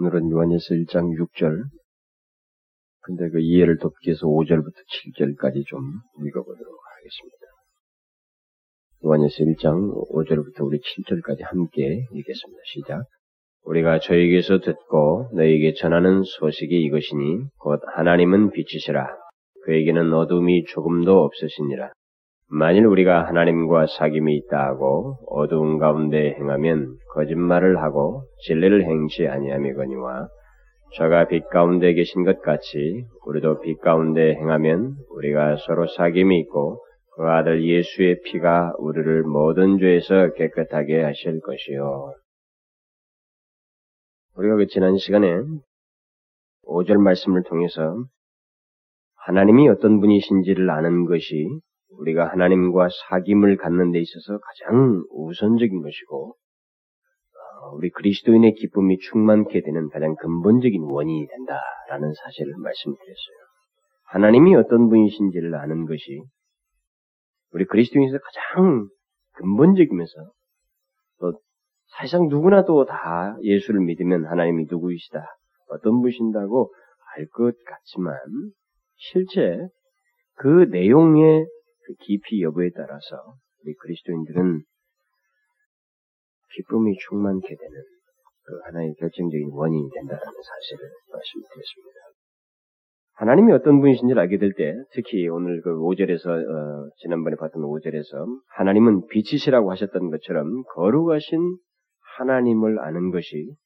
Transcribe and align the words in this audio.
오늘은 0.00 0.30
요한일서 0.30 0.74
1장 0.76 1.10
6절. 1.18 1.64
근데 3.00 3.30
그 3.30 3.40
이해를 3.40 3.78
돕기 3.78 4.10
위해서 4.10 4.28
5절부터 4.28 4.76
7절까지 4.76 5.66
좀 5.66 5.80
읽어보도록 6.24 6.78
하겠습니다. 6.94 7.46
요한일서 9.04 9.42
1장 9.42 9.92
5절부터 10.12 10.64
우리 10.64 10.78
7절까지 10.78 11.40
함께 11.42 12.06
읽겠습니다. 12.12 12.60
시작. 12.66 13.02
우리가 13.64 13.98
저에게서 13.98 14.60
듣고 14.60 15.30
너에게 15.34 15.74
전하는 15.74 16.22
소식이 16.22 16.80
이것이니 16.80 17.48
곧 17.58 17.80
하나님은 17.96 18.52
빛이시라. 18.52 19.04
그에게는 19.64 20.14
어둠이 20.14 20.62
조금도 20.66 21.24
없으시니라. 21.24 21.90
만일 22.50 22.86
우리가 22.86 23.26
하나님과 23.26 23.84
사귐이 23.98 24.30
있다 24.30 24.58
하고 24.58 25.18
어두운 25.26 25.78
가운데 25.78 26.34
행하면 26.38 26.96
거짓말을 27.12 27.82
하고 27.82 28.22
진리를 28.46 28.84
행치 28.84 29.28
아니함이거니와 29.28 30.28
저가 30.94 31.28
빛 31.28 31.46
가운데 31.50 31.92
계신 31.92 32.24
것 32.24 32.40
같이 32.40 33.04
우리도 33.26 33.60
빛 33.60 33.78
가운데 33.82 34.34
행하면 34.34 34.94
우리가 35.10 35.56
서로 35.66 35.84
사귐이 35.84 36.40
있고 36.40 36.82
그 37.16 37.24
아들 37.24 37.62
예수의 37.62 38.22
피가 38.22 38.76
우리를 38.78 39.24
모든 39.24 39.78
죄에서 39.78 40.32
깨끗하게 40.32 41.02
하실 41.02 41.40
것이요. 41.40 42.14
우리가 44.36 44.56
그 44.56 44.66
지난 44.68 44.96
시간에 44.96 45.36
5절 46.64 46.96
말씀을 46.96 47.42
통해서 47.42 48.04
하나님이 49.26 49.68
어떤 49.68 50.00
분이신지를 50.00 50.70
아는 50.70 51.04
것이 51.04 51.48
우리가 51.98 52.28
하나님과 52.28 52.88
사귐을 52.88 53.56
갖는 53.58 53.92
데 53.92 54.00
있어서 54.00 54.38
가장 54.38 55.04
우선적인 55.10 55.82
것이고 55.82 56.34
어, 57.62 57.70
우리 57.74 57.90
그리스도인의 57.90 58.54
기쁨이 58.54 58.98
충만케 58.98 59.62
되는 59.62 59.88
가장 59.88 60.14
근본적인 60.16 60.82
원인이 60.82 61.26
된다라는 61.26 62.12
사실을 62.14 62.54
말씀드렸어요. 62.56 63.36
하나님이 64.04 64.54
어떤 64.54 64.88
분이신지를 64.88 65.54
아는 65.56 65.86
것이 65.86 66.22
우리 67.52 67.64
그리스도인에서 67.64 68.18
가장 68.18 68.88
근본적이면서 69.34 70.12
또 71.20 71.40
사실상 71.96 72.28
누구나도 72.28 72.84
다 72.84 73.36
예수를 73.42 73.80
믿으면 73.80 74.26
하나님이 74.26 74.66
누구이시다, 74.70 75.26
어떤 75.70 76.00
분이신다고 76.00 76.72
알 77.16 77.26
것 77.30 77.54
같지만 77.66 78.14
실제 78.96 79.58
그 80.36 80.66
내용의 80.70 81.46
그 81.88 81.94
깊이 82.00 82.42
여부에 82.42 82.68
따라서 82.76 83.34
우리 83.64 83.72
그리스도인들은 83.74 84.62
기쁨이 86.54 86.94
충만케 87.08 87.48
되는 87.48 87.82
그 88.44 88.58
하나의 88.64 88.94
결정적인 88.98 89.48
원인이 89.52 89.88
된다는 89.94 90.20
사실을 90.20 90.90
말씀드렸습니다. 91.10 91.98
하나님이 93.14 93.52
어떤 93.52 93.80
분이신지를 93.80 94.20
알게 94.20 94.38
될 94.38 94.52
때, 94.52 94.74
특히 94.92 95.28
오늘 95.28 95.60
그 95.62 95.70
5절에서, 95.70 96.28
어, 96.28 96.90
지난번에 96.98 97.36
봤던 97.36 97.62
5절에서, 97.62 98.40
하나님은 98.56 99.06
빛이시라고 99.08 99.72
하셨던 99.72 100.10
것처럼, 100.10 100.62
거룩하신 100.74 101.56
하나님을 102.18 102.78
아는 102.78 103.10
것이, 103.10 103.56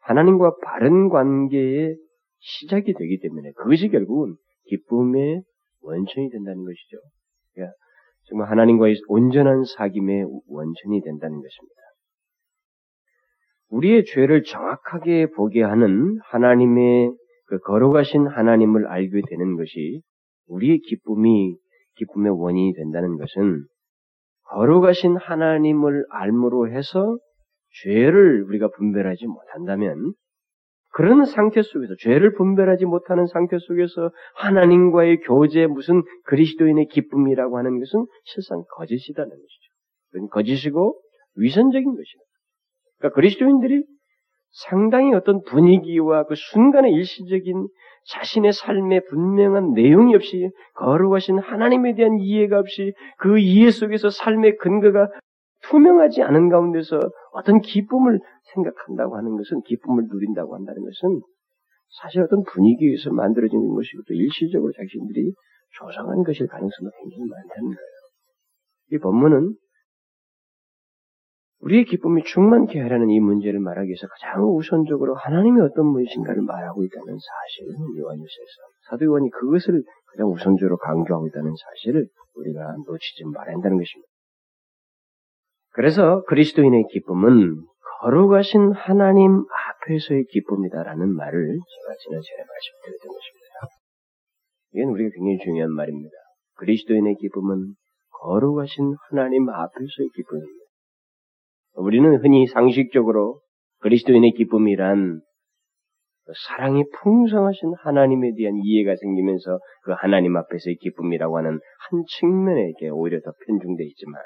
하나님과 0.00 0.56
바른 0.64 1.10
관계의 1.10 1.96
시작이 2.38 2.94
되기 2.94 3.20
때문에, 3.20 3.52
그것이 3.52 3.88
결국은 3.90 4.34
기쁨의 4.68 5.42
원천이 5.82 6.30
된다는 6.30 6.64
것이죠. 6.64 6.96
그러니까 7.54 7.74
정말 8.24 8.50
하나님과의 8.50 8.96
온전한 9.08 9.62
사귐의 9.62 10.26
원천이 10.48 11.02
된다는 11.02 11.40
것입니다. 11.40 11.82
우리의 13.68 14.04
죄를 14.04 14.42
정확하게 14.42 15.30
보게 15.30 15.62
하는 15.62 16.18
하나님의 16.24 17.12
그 17.46 17.58
거룩하신 17.60 18.26
하나님을 18.26 18.86
알게 18.86 19.22
되는 19.28 19.56
것이 19.56 20.02
우리의 20.48 20.78
기쁨이 20.80 21.56
기쁨의 21.96 22.32
원인이 22.32 22.74
된다는 22.74 23.16
것은 23.16 23.64
거룩하신 24.44 25.16
하나님을 25.16 26.04
알므로 26.10 26.68
해서 26.68 27.18
죄를 27.82 28.42
우리가 28.44 28.68
분별하지 28.76 29.26
못한다면 29.26 30.12
그런 30.92 31.24
상태 31.24 31.62
속에서 31.62 31.94
죄를 31.98 32.34
분별하지 32.34 32.84
못하는 32.84 33.26
상태 33.26 33.58
속에서 33.58 34.10
하나님과의 34.36 35.20
교제 35.20 35.66
무슨 35.66 36.02
그리스도인의 36.24 36.88
기쁨이라고 36.88 37.56
하는 37.58 37.78
것은 37.78 38.06
실상 38.24 38.62
거짓이다는 38.76 39.30
것이죠. 39.30 39.72
그건 40.12 40.28
거짓이고 40.28 41.00
위선적인 41.36 41.84
것이다. 41.84 42.22
그러니까 42.98 43.14
그리스도인들이 43.14 43.84
상당히 44.50 45.14
어떤 45.14 45.42
분위기와 45.44 46.24
그 46.24 46.34
순간의 46.36 46.92
일시적인 46.92 47.68
자신의 48.10 48.52
삶의 48.52 49.06
분명한 49.06 49.72
내용이 49.72 50.14
없이 50.14 50.50
거룩하신 50.74 51.38
하나님에 51.38 51.94
대한 51.94 52.18
이해가 52.18 52.58
없이 52.58 52.92
그 53.16 53.38
이해 53.38 53.70
속에서 53.70 54.10
삶의 54.10 54.58
근거가 54.58 55.08
투명하지 55.68 56.22
않은 56.22 56.48
가운데서 56.48 56.98
어떤 57.32 57.60
기쁨을 57.60 58.20
생각한다고 58.54 59.16
하는 59.16 59.36
것은 59.36 59.62
기쁨을 59.62 60.04
누린다고 60.08 60.54
한다는 60.54 60.82
것은 60.82 61.20
사실 62.00 62.22
어떤 62.22 62.42
분위기에서 62.44 63.10
만들어지는 63.12 63.74
것이고 63.74 64.02
또 64.08 64.14
일시적으로 64.14 64.72
자신들이 64.72 65.32
조성한 65.78 66.24
것일 66.24 66.46
가능성이 66.46 66.90
굉장히 67.00 67.24
많다는 67.28 67.62
거예요. 67.68 68.02
이 68.92 68.98
본문은 68.98 69.54
우리의 71.60 71.84
기쁨이 71.84 72.24
충만케 72.24 72.80
하라는 72.80 73.08
이 73.10 73.20
문제를 73.20 73.60
말하기 73.60 73.86
위해서 73.86 74.08
가장 74.08 74.44
우선적으로 74.56 75.14
하나님이 75.14 75.60
어떤 75.60 75.92
분이신가를 75.92 76.42
말하고 76.42 76.82
있다는 76.82 77.06
사실을 77.06 77.74
요한일서에서 78.00 78.60
사도 78.90 79.04
요한이 79.04 79.30
그것을 79.30 79.82
가장 80.10 80.28
우선적으로 80.32 80.76
강조하고 80.78 81.28
있다는 81.28 81.52
사실을 81.54 82.08
우리가 82.34 82.74
놓치지 82.84 83.24
말아야 83.32 83.54
한다는 83.54 83.78
것입니다. 83.78 84.11
그래서 85.72 86.22
그리스도인의 86.24 86.84
기쁨은 86.92 87.64
거룩하신 88.00 88.72
하나님 88.72 89.44
앞에서의 89.86 90.24
기쁨이다라는 90.24 91.14
말을 91.14 91.46
제가 91.48 91.94
지난 92.02 92.20
시간에 92.20 92.44
말씀드렸던 92.44 93.08
것입니다. 93.08 93.42
이건 94.74 94.88
우리가 94.90 95.10
굉장히 95.14 95.38
중요한 95.38 95.72
말입니다. 95.72 96.14
그리스도인의 96.56 97.16
기쁨은 97.16 97.74
거룩하신 98.10 98.96
하나님 99.08 99.48
앞에서의 99.48 100.10
기쁨입니다. 100.14 100.62
우리는 101.74 102.16
흔히 102.22 102.46
상식적으로 102.46 103.40
그리스도인의 103.80 104.32
기쁨이란 104.32 105.22
사랑이 106.48 106.84
풍성하신 107.02 107.74
하나님에 107.78 108.32
대한 108.36 108.60
이해가 108.62 108.94
생기면서 108.96 109.58
그 109.82 109.92
하나님 109.92 110.36
앞에서의 110.36 110.76
기쁨이라고 110.76 111.38
하는 111.38 111.50
한 111.50 112.04
측면에 112.18 112.72
오히려 112.92 113.20
더 113.20 113.32
편중되어 113.46 113.86
있지만 113.86 114.20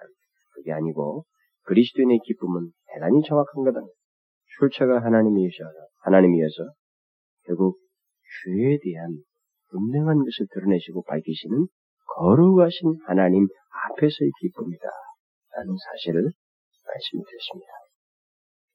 그게 0.55 0.73
아니고 0.73 1.25
그리스도인의 1.67 2.21
기쁨은 2.25 2.71
대단히 2.95 3.23
정확한 3.27 3.65
거다. 3.65 3.81
출처가 4.59 5.03
하나님이셔서 5.03 5.75
하나님이어서 6.05 6.73
결국 7.45 7.79
죄에 8.45 8.79
대한 8.83 9.19
분명한 9.71 10.19
것을 10.19 10.47
드러내시고 10.53 11.03
밝히시는 11.05 11.67
거룩하신 12.17 12.97
하나님 13.07 13.47
앞에서의 13.91 14.31
기쁨이다. 14.41 14.85
라는 15.57 15.75
사실을 15.77 16.31
말씀드렸습니다. 16.87 17.69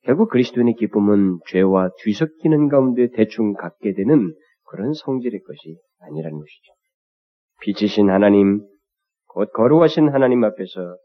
결국 0.04 0.30
그리스도인의 0.30 0.76
기쁨은 0.76 1.40
죄와 1.48 1.92
뒤섞이는 2.04 2.70
가운데 2.70 3.10
대충 3.16 3.54
갖게 3.54 3.94
되는 3.94 4.34
그런 4.66 4.94
성질의 4.94 5.42
것이 5.42 5.78
아니라는 6.00 6.38
것이죠. 6.40 6.74
빛이신 7.62 8.10
하나님, 8.10 8.66
곧 9.28 9.52
거룩하신 9.54 10.10
하나님 10.10 10.44
앞에서 10.44 10.98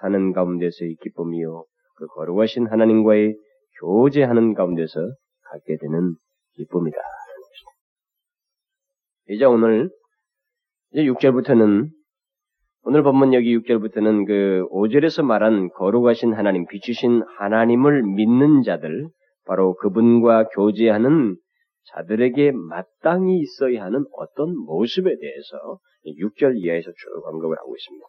사는 0.00 0.32
가운데서의 0.32 0.96
기쁨이요. 1.02 1.64
그 1.96 2.06
거룩하신 2.06 2.66
하나님과의 2.66 3.36
교제하는 3.80 4.54
가운데서 4.54 5.00
갖게 5.42 5.76
되는 5.80 6.14
기쁨이다. 6.54 6.96
이제 9.28 9.44
오늘 9.44 9.90
이제 10.92 11.02
6절부터는 11.04 11.88
오늘 12.82 13.02
본문 13.02 13.34
여기 13.34 13.58
6절부터는 13.58 14.26
그 14.26 14.66
5절에서 14.70 15.24
말한 15.24 15.70
거룩하신 15.70 16.34
하나님, 16.34 16.66
비추신 16.66 17.22
하나님을 17.38 18.02
믿는 18.02 18.62
자들, 18.62 19.08
바로 19.44 19.74
그분과 19.74 20.48
교제하는 20.50 21.36
자들에게 21.94 22.52
마땅히 22.52 23.38
있어야 23.40 23.84
하는 23.84 24.04
어떤 24.12 24.56
모습에 24.56 25.16
대해서 25.18 25.78
6절 26.04 26.58
이하에서 26.58 26.90
쭉 26.90 27.26
언급을 27.26 27.56
하고 27.58 27.74
있습니다. 27.74 28.06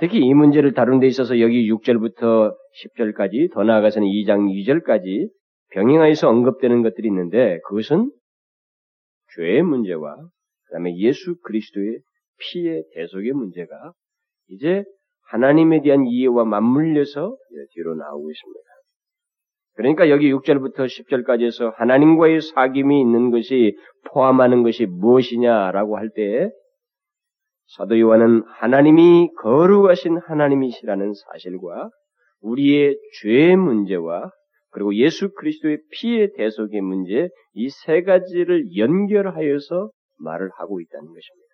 특히 0.00 0.20
이 0.20 0.32
문제를 0.32 0.72
다루는 0.72 1.00
데 1.00 1.06
있어서 1.08 1.40
여기 1.40 1.70
6절부터 1.70 2.54
10절까지 2.96 3.52
더 3.52 3.62
나아가서는 3.64 4.08
2장 4.08 4.48
2절까지 4.48 5.28
병행하여서 5.72 6.26
언급되는 6.26 6.82
것들이 6.82 7.08
있는데 7.08 7.60
그것은 7.68 8.10
죄의 9.36 9.62
문제와 9.62 10.16
그 10.16 10.72
다음에 10.72 10.96
예수 10.96 11.36
그리스도의 11.42 11.98
피의 12.38 12.82
대속의 12.94 13.32
문제가 13.32 13.92
이제 14.48 14.84
하나님에 15.28 15.82
대한 15.82 16.06
이해와 16.06 16.46
맞물려서 16.46 17.36
뒤로 17.74 17.94
나오고 17.94 18.30
있습니다. 18.30 18.60
그러니까 19.74 20.08
여기 20.08 20.32
6절부터 20.32 20.86
10절까지에서 20.86 21.74
하나님과의 21.76 22.40
사귐이 22.40 23.00
있는 23.00 23.30
것이 23.30 23.76
포함하는 24.10 24.62
것이 24.62 24.86
무엇이냐라고 24.86 25.98
할 25.98 26.08
때 26.14 26.50
사도 27.76 27.98
요한은 27.98 28.42
하나님이 28.46 29.30
거룩하신 29.38 30.18
하나님이시라는 30.18 31.12
사실과 31.14 31.90
우리의 32.40 32.98
죄의 33.20 33.56
문제와 33.56 34.30
그리고 34.70 34.94
예수 34.94 35.32
그리스도의 35.34 35.78
피의 35.92 36.32
대속의 36.36 36.80
문제 36.80 37.28
이 37.54 37.68
세 37.84 38.02
가지를 38.02 38.76
연결하여서 38.76 39.90
말을 40.18 40.50
하고 40.56 40.80
있다는 40.80 41.06
것입니다. 41.06 41.50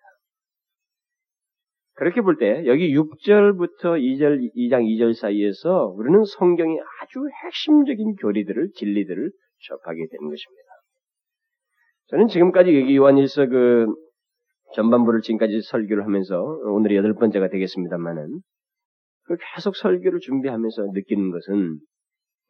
그렇게 1.95 2.21
볼 2.21 2.37
때 2.37 2.63
여기 2.67 2.93
6절부터 2.95 3.99
2절 3.99 4.53
2장 4.55 4.83
2절 4.85 5.15
사이에서 5.15 5.87
우리는 5.97 6.23
성경의 6.25 6.79
아주 6.79 7.27
핵심적인 7.45 8.15
교리들을 8.15 8.69
진리들을 8.75 9.31
접하게 9.67 10.05
되는 10.11 10.29
것입니다. 10.29 10.67
저는 12.09 12.27
지금까지 12.27 12.79
여기 12.79 12.95
요한일서 12.95 13.47
그 13.47 13.87
전반부를 14.73 15.21
지금까지 15.21 15.61
설교를 15.61 16.03
하면서 16.03 16.41
오늘이 16.41 16.95
여덟 16.97 17.13
번째가 17.13 17.49
되겠습니다만은 17.49 18.41
그 19.23 19.37
계속 19.55 19.75
설교를 19.75 20.19
준비하면서 20.19 20.83
느끼는 20.93 21.31
것은 21.31 21.79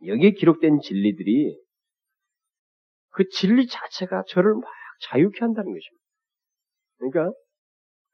여기에 0.06 0.32
기록된 0.32 0.80
진리들이 0.80 1.58
그 3.12 3.28
진리 3.30 3.68
자체가 3.68 4.24
저를 4.28 4.54
막 4.54 4.64
자유케 5.10 5.40
한다는 5.40 5.72
것입니다. 5.72 6.04
그러니까 6.98 7.38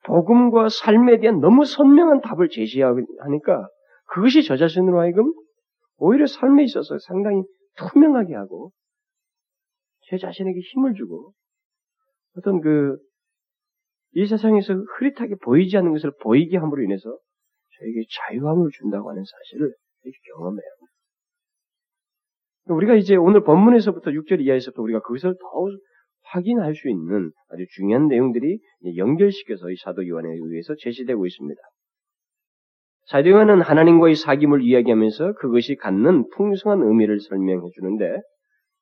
복음과 0.06 0.70
삶에 0.70 1.20
대한 1.20 1.40
너무 1.40 1.66
선명한 1.66 2.22
답을 2.22 2.50
제시하니까 2.50 3.68
그것이 4.14 4.44
저 4.44 4.58
자신으로 4.58 5.00
하여금 5.00 5.34
오히려 5.98 6.26
삶에 6.26 6.64
있어서 6.64 6.98
상당히 7.00 7.44
투명하게 7.78 8.36
하고 8.36 8.72
제 10.08 10.18
자신에게 10.18 10.60
힘을 10.60 10.94
주고 10.96 11.34
어떤 12.38 12.62
그 12.62 12.98
이 14.15 14.25
세상에서 14.27 14.74
흐릿하게 14.74 15.36
보이지 15.42 15.75
않는 15.77 15.92
것을 15.94 16.12
보이게 16.21 16.57
함으로 16.57 16.83
인해서 16.83 17.18
저에게 17.80 18.04
자유함을 18.30 18.69
준다고 18.74 19.10
하는 19.10 19.24
사실을 19.24 19.74
경험해요. 20.36 20.65
우리가 22.65 22.95
이제 22.95 23.15
오늘 23.15 23.44
본문에서부터 23.44 24.12
6절 24.12 24.42
이하에서부터 24.42 24.81
우리가 24.83 25.01
그것을 25.01 25.33
더 25.33 25.68
확인할 26.24 26.75
수 26.75 26.89
있는 26.89 27.31
아주 27.50 27.65
중요한 27.71 28.07
내용들이 28.07 28.60
연결시켜서 28.95 29.69
이 29.69 29.75
사도 29.75 30.07
요한에 30.07 30.30
의해서 30.30 30.74
제시되고 30.80 31.25
있습니다. 31.25 31.62
사도 33.07 33.30
요한은 33.30 33.62
하나님과의 33.62 34.16
사귐을 34.16 34.63
이야기하면서 34.63 35.33
그것이 35.33 35.75
갖는 35.75 36.30
풍성한 36.30 36.88
의미를 36.88 37.19
설명해 37.19 37.69
주는데 37.75 38.16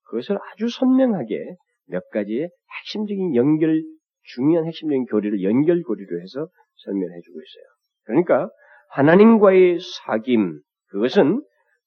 그것을 0.04 0.38
아주 0.38 0.69
선명하게 0.69 1.56
몇 1.88 2.07
가지의 2.12 2.50
핵심적인 2.80 3.36
연결, 3.36 3.81
중요한 4.24 4.66
핵심적인 4.66 5.06
교리를 5.06 5.44
연결고리로 5.44 6.22
해서 6.22 6.48
설명해 6.84 7.22
주고 7.22 7.40
있어요. 7.40 7.64
그러니까 8.06 8.50
하나님과의 8.90 9.80
사귐, 9.80 10.60
그것은 10.90 11.42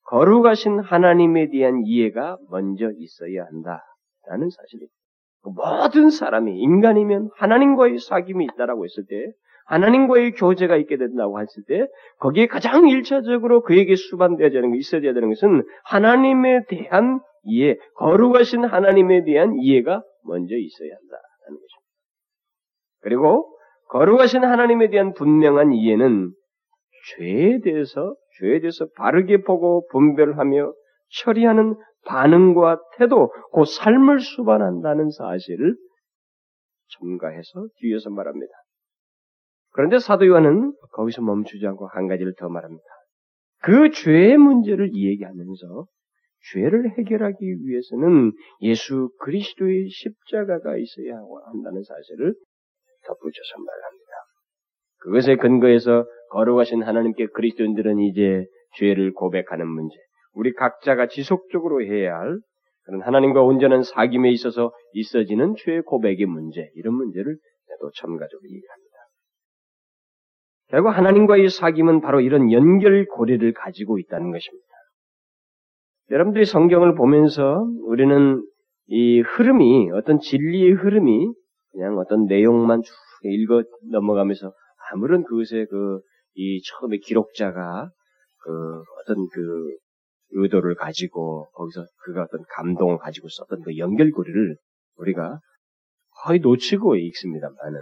거룩하신 0.07 0.81
하나님에 0.81 1.51
대한 1.51 1.83
이해가 1.85 2.39
먼저 2.51 2.91
있어야 2.97 3.45
한다라는 3.45 4.51
사실입니다. 4.51 4.93
모든 5.45 6.11
사람이 6.11 6.59
인간이면 6.59 7.31
하나님과의 7.37 7.97
사귐이 7.99 8.53
있다라고 8.53 8.85
했을 8.85 9.05
때 9.09 9.33
하나님과의 9.67 10.33
교제가 10.33 10.77
있게 10.77 10.97
된다고 10.97 11.41
했을 11.41 11.63
때 11.67 11.87
거기에 12.19 12.47
가장 12.47 12.89
일차적으로 12.89 13.63
그에게 13.63 13.97
수반되어야 13.97 14.51
되는 14.51 14.71
거 14.71 14.77
있어야 14.77 15.01
되는 15.01 15.29
것은 15.29 15.63
하나님에 15.85 16.65
대한 16.69 17.21
이해, 17.45 17.77
거룩하신 17.97 18.65
하나님에 18.65 19.25
대한 19.25 19.57
이해가 19.59 20.03
먼저 20.25 20.55
있어야 20.57 20.91
한다는 20.91 21.61
것입니다. 21.61 21.84
그리고 23.05 23.55
거룩하신 23.91 24.43
하나님에 24.45 24.89
대한 24.89 25.13
분명한 25.13 25.73
이해는 25.73 26.33
죄에 27.17 27.61
대해서 27.61 28.17
죄에 28.39 28.61
대해서 28.61 28.87
바르게 28.97 29.43
보고 29.43 29.87
분별하며 29.89 30.73
처리하는 31.21 31.77
반응과 32.07 32.81
태도, 32.97 33.31
그 33.55 33.65
삶을 33.65 34.21
수반한다는 34.21 35.11
사실을 35.11 35.77
첨가해서 36.99 37.67
뒤에서 37.77 38.11
말합니다. 38.11 38.53
그런데 39.73 39.99
사도 39.99 40.27
요한은 40.27 40.73
거기서 40.93 41.23
멈추지 41.23 41.67
않고 41.67 41.89
한 41.89 42.09
가지를 42.09 42.35
더 42.39 42.49
말합니다. 42.49 42.85
그 43.63 43.91
죄의 43.91 44.39
문제를 44.39 44.91
이야기하면서 44.93 45.87
죄를 46.53 46.99
해결하기 46.99 47.45
위해서는 47.65 48.33
예수 48.63 49.11
그리스도의 49.21 49.89
십자가가 49.89 50.77
있어야 50.77 51.21
한다는 51.47 51.83
사실을 51.83 52.35
덧붙여서 53.07 53.59
말합니다. 53.59 54.05
그것에 54.99 55.37
근거해서 55.37 56.07
거룩하신 56.31 56.83
하나님께 56.83 57.27
그리스도인들은 57.35 58.01
이제 58.01 58.47
죄를 58.77 59.13
고백하는 59.13 59.69
문제, 59.69 59.95
우리 60.33 60.53
각자가 60.53 61.07
지속적으로 61.09 61.83
해야 61.83 62.17
할 62.17 62.39
그런 62.85 63.03
하나님과 63.03 63.43
온전한 63.43 63.81
사귐에 63.81 64.33
있어서 64.33 64.73
있어지는 64.93 65.55
죄의 65.59 65.83
고백의 65.83 66.27
문제, 66.27 66.71
이런 66.75 66.95
문제를 66.95 67.37
또 67.81 67.91
첨가적으로 67.95 68.45
얘기합니다. 68.45 68.95
결국 70.69 70.89
하나님과의 70.91 71.49
사귐은 71.49 72.03
바로 72.03 72.21
이런 72.21 72.51
연결고리를 72.51 73.53
가지고 73.53 73.99
있다는 73.99 74.33
것입니다. 74.33 74.67
여러분들이 76.11 76.45
성경을 76.45 76.95
보면서 76.95 77.67
우리는 77.87 78.43
이 78.87 79.21
흐름이, 79.21 79.91
어떤 79.93 80.19
진리의 80.19 80.73
흐름이 80.73 81.33
그냥 81.75 81.99
어떤 81.99 82.27
내용만 82.27 82.83
쭉 82.83 82.95
읽어 83.25 83.63
넘어가면서 83.91 84.53
아무런 84.93 85.25
그것에 85.25 85.67
그, 85.67 86.01
이 86.35 86.63
처음에 86.63 86.99
기록자가 86.99 87.91
그 88.39 88.83
어떤 89.03 89.29
그 89.33 89.77
의도를 90.31 90.75
가지고 90.75 91.49
거기서 91.53 91.85
그가 92.05 92.23
어떤 92.23 92.43
감동을 92.57 92.99
가지고 92.99 93.29
썼던 93.29 93.63
그 93.63 93.77
연결고리를 93.77 94.57
우리가 94.97 95.41
거의 96.23 96.41
놓치고 96.41 96.97
있습니다만은 96.97 97.81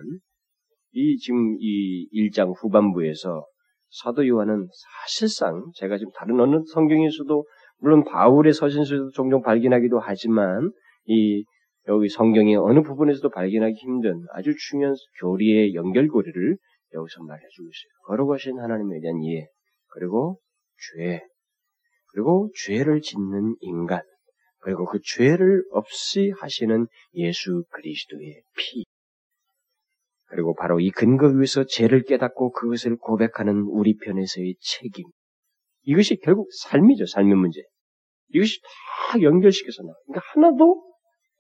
이 0.93 1.17
지금 1.19 1.57
이 1.59 2.09
1장 2.13 2.53
후반부에서 2.57 3.47
사도 3.91 4.27
요한은 4.27 4.69
사실상 5.03 5.71
제가 5.75 5.99
지금 5.99 6.13
다른 6.15 6.41
어느 6.41 6.63
성경에서도 6.73 7.45
물론 7.79 8.05
바울의 8.05 8.53
서신서에도 8.53 9.11
종종 9.11 9.43
발견하기도 9.43 9.99
하지만 9.99 10.71
이 11.07 11.45
여기 11.89 12.09
성경의 12.09 12.57
어느 12.57 12.83
부분에서도 12.83 13.29
발견하기 13.31 13.75
힘든 13.75 14.25
아주 14.33 14.55
중요한 14.69 14.95
교리의 15.21 15.75
연결고리를 15.75 16.57
여기서 16.95 17.23
말해주고 17.23 17.69
있어요. 17.69 17.93
걸어가신 18.07 18.59
하나님에 18.59 19.01
대한 19.01 19.21
이해 19.23 19.49
그리고 19.89 20.39
죄 20.95 21.23
그리고 22.13 22.51
죄를 22.65 23.01
짓는 23.01 23.57
인간, 23.61 24.03
그리고 24.59 24.87
그 24.87 25.01
죄를 25.03 25.65
없이 25.71 26.33
하시는 26.39 26.87
예수 27.15 27.65
그리스도의 27.71 28.43
피. 28.57 28.85
그리고 30.27 30.55
바로 30.55 30.81
이 30.81 30.91
근거 30.91 31.27
위에서 31.29 31.65
죄를 31.65 32.05
깨닫고 32.05 32.53
그것을 32.53 32.97
고백하는 32.97 33.63
우리 33.63 33.97
편에서의 33.97 34.57
책임. 34.61 35.07
이것이 35.83 36.17
결국 36.17 36.49
삶이죠, 36.63 37.07
삶의 37.07 37.35
문제. 37.35 37.61
이것이 38.29 38.61
다 38.61 39.21
연결시켜서 39.21 39.83
나와요. 39.83 39.97
그러니까 40.07 40.27
하나도 40.33 40.92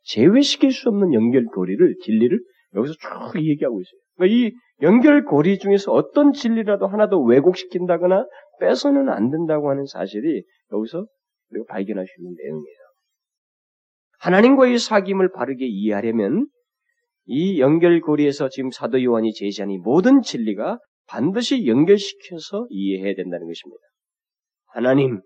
제외시킬 0.04 0.72
수 0.72 0.88
없는 0.88 1.12
연결고리를, 1.14 1.96
진리를 2.02 2.40
여기서 2.74 2.94
쭉 2.94 3.40
얘기하고 3.40 3.80
있어요. 3.80 4.00
그러니까 4.16 4.36
이 4.36 4.52
연결고리 4.82 5.58
중에서 5.58 5.92
어떤 5.92 6.32
진리라도 6.32 6.86
하나도 6.86 7.22
왜곡시킨다거나 7.22 8.26
빼서는 8.60 9.08
안 9.08 9.30
된다고 9.30 9.70
하는 9.70 9.86
사실이 9.86 10.42
여기서 10.72 11.06
우리가 11.50 11.66
발견할 11.68 12.06
수 12.06 12.20
있는 12.20 12.34
내용이에요. 12.36 12.76
하나님과의 14.18 14.76
사귐을 14.76 15.32
바르게 15.32 15.66
이해하려면 15.66 16.46
이 17.24 17.60
연결고리에서 17.60 18.48
지금 18.48 18.70
사도 18.70 19.02
요한이 19.02 19.32
제시한 19.32 19.70
이 19.70 19.78
모든 19.78 20.22
진리가 20.22 20.78
반드시 21.06 21.66
연결시켜서 21.66 22.66
이해해야 22.70 23.14
된다는 23.14 23.46
것입니다. 23.46 23.82
하나님, 24.66 25.20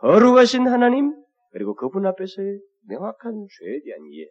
거룩하신 0.00 0.66
하나님, 0.66 1.12
그리고 1.52 1.74
그분 1.74 2.06
앞에서의 2.06 2.58
명확한 2.88 3.46
죄에 3.58 3.80
대한 3.84 4.00
이해, 4.10 4.26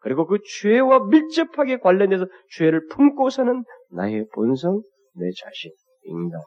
그리고 0.00 0.26
그 0.26 0.38
죄와 0.60 1.06
밀접하게 1.06 1.78
관련돼서 1.78 2.26
죄를 2.56 2.86
품고 2.88 3.30
사는 3.30 3.62
나의 3.90 4.26
본성, 4.34 4.82
내 5.14 5.30
자신, 5.30 5.70
인간. 6.04 6.40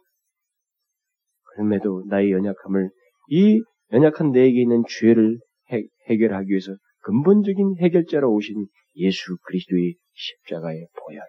그럼에도 1.43 2.03
나의 2.07 2.31
연약함을 2.31 2.89
이 3.29 3.61
연약한 3.91 4.31
내게 4.31 4.61
있는 4.61 4.83
죄를 4.87 5.39
해, 5.71 5.83
결하기 6.07 6.49
위해서 6.49 6.71
근본적인 7.01 7.77
해결자로 7.81 8.31
오신 8.31 8.67
예수 8.97 9.37
그리스도의 9.43 9.95
십자가의 10.13 10.87
보혈. 10.93 11.21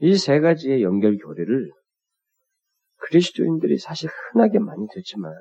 이 0.00 0.14
세 0.16 0.40
가지의 0.40 0.82
연결 0.82 1.16
교리를 1.16 1.70
그리스도인들이 2.98 3.78
사실 3.78 4.10
흔하게 4.32 4.58
많이 4.58 4.86
듣지만 4.92 5.32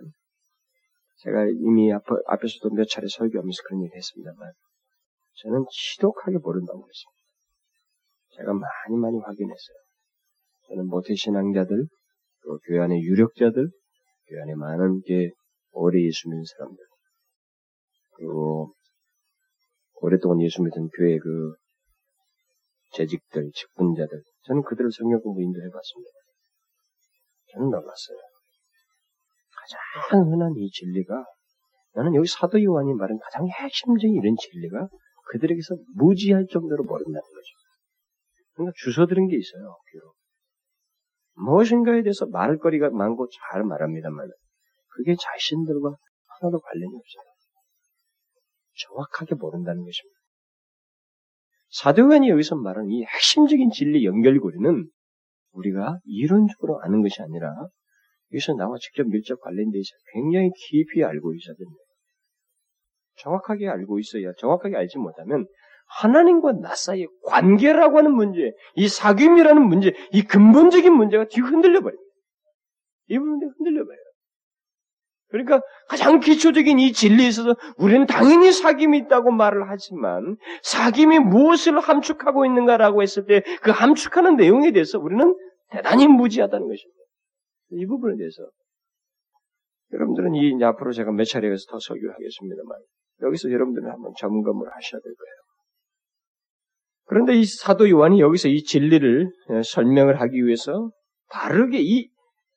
제가 1.18 1.46
이미 1.48 1.92
앞, 1.94 2.04
앞에서도 2.28 2.74
몇 2.76 2.88
차례 2.88 3.08
설교하면서 3.08 3.64
그런 3.68 3.84
얘기 3.84 3.96
했습니다만, 3.96 4.52
저는 5.42 5.66
지독하게 5.72 6.38
모른다고 6.38 6.82
그랬습니다. 6.82 7.16
제가 8.38 8.54
많이 8.54 8.98
많이 9.00 9.18
확인했어요. 9.20 9.78
저는 10.68 10.88
모태신앙자들, 10.88 11.88
또 12.44 12.60
교회 12.68 12.80
안의 12.80 13.02
유력자들, 13.02 13.70
교회 14.28 14.42
안에 14.42 14.56
많은 14.56 15.02
게 15.02 15.32
오래 15.72 16.02
예수 16.02 16.30
믿는 16.30 16.44
사람들, 16.44 16.78
그리고 18.16 18.74
오랫동안 19.96 20.42
예수 20.42 20.62
믿은 20.62 20.90
교회 20.90 21.18
그 21.18 21.56
재직들, 22.94 23.52
직분자들, 23.54 24.24
저는 24.44 24.64
그들을 24.64 24.92
성경 24.92 25.20
공부 25.22 25.42
인도해봤습니다. 25.42 26.12
저는 27.52 27.70
놀랐어요. 27.70 28.35
가장 29.66 30.32
흔한 30.32 30.54
이 30.58 30.70
진리가 30.70 31.26
나는 31.96 32.16
여기 32.16 32.28
사도 32.28 32.62
요한이 32.62 32.94
말한 32.94 33.18
가장 33.20 33.48
핵심적인 33.48 34.16
이런 34.16 34.36
진리가 34.36 34.88
그들에게서 35.32 35.76
무지할 35.96 36.46
정도로 36.52 36.84
모른다는 36.84 37.22
거죠. 37.22 37.66
그러니까 38.54 38.74
주워 38.78 39.08
들은 39.08 39.28
게 39.28 39.38
있어요, 39.38 39.78
귀로. 39.92 40.14
무엇인가에 41.38 42.04
대해서 42.04 42.26
말할 42.28 42.58
거리가 42.58 42.90
많고 42.90 43.28
잘 43.30 43.64
말합니다만, 43.64 44.30
그게 44.90 45.16
자신들과 45.20 45.90
하나도 45.90 46.60
관련이 46.60 46.96
없어요. 46.96 47.36
정확하게 48.78 49.36
모른다는 49.36 49.84
것입니다. 49.84 50.16
사도관이 51.70 52.30
여기서 52.30 52.56
말하는 52.56 52.90
이 52.92 53.04
핵심적인 53.04 53.72
진리 53.72 54.06
연결고리는 54.06 54.90
우리가 55.52 56.00
이론적으로 56.06 56.82
아는 56.82 57.02
것이 57.02 57.22
아니라 57.22 57.54
여기서 58.34 58.54
나와 58.54 58.76
직접 58.80 59.08
밀접 59.08 59.40
관련되어 59.42 59.80
있어 59.80 59.92
굉장히 60.14 60.50
깊이 60.56 61.04
알고 61.04 61.34
있어야 61.36 61.56
됩니다. 61.56 61.80
정확하게 63.18 63.70
알고 63.70 64.00
있어야 64.00 64.34
정확하게 64.38 64.76
알지 64.76 64.98
못하면 64.98 65.46
하나님과 65.88 66.54
나 66.54 66.76
사이의 66.76 67.08
관계라고 67.26 67.98
하는 68.00 68.14
문제, 68.14 68.52
이 68.76 68.88
사귐이라는 68.88 69.60
문제, 69.60 69.94
이 70.12 70.24
근본적인 70.24 70.92
문제가 70.92 71.26
뒤 71.26 71.42
흔들려 71.42 71.82
버려요. 71.82 72.00
이 73.08 73.20
부분이 73.20 73.46
흔들려 73.58 73.86
버려요. 73.86 74.06
그러니까 75.30 75.62
가장 75.88 76.20
기초적인 76.20 76.80
이 76.80 76.92
진리에 76.92 77.28
있어서 77.28 77.56
우리는 77.78 78.06
당연히 78.06 78.50
사귐이 78.50 79.06
있다고 79.06 79.32
말을 79.32 79.70
하지만 79.70 80.38
사귐이 80.64 81.20
무엇을 81.20 81.80
함축하고 81.80 82.46
있는가라고 82.46 83.02
했을 83.02 83.26
때 83.26 83.42
그 83.62 83.72
함축하는 83.72 84.38
내용에 84.38 84.72
대해서 84.72 85.00
우리는 85.00 85.36
대단히 85.70 86.08
무지하다는 86.08 86.68
것입니다. 86.68 87.00
이 87.72 87.86
부분에 87.86 88.16
대해서 88.18 88.48
여러분들은 89.94 90.36
이 90.36 90.64
앞으로 90.64 90.92
제가 90.92 91.12
몇 91.12 91.24
차례에서 91.26 91.66
더 91.70 91.80
설교하겠습니다만 91.80 92.80
여기서 93.24 93.52
여러분들은 93.52 93.90
한번 93.90 94.14
점검을 94.18 94.68
하셔야 94.68 95.00
될 95.02 95.14
거예요. 95.14 95.36
그런데 97.06 97.34
이 97.34 97.46
사도 97.46 97.90
요한이 97.90 98.20
여기서 98.20 98.50
이 98.50 98.64
진리를 98.64 99.32
설명을 99.64 100.20
하기 100.22 100.46
위해서 100.46 100.90
바르게 101.30 101.80
이 101.82 102.10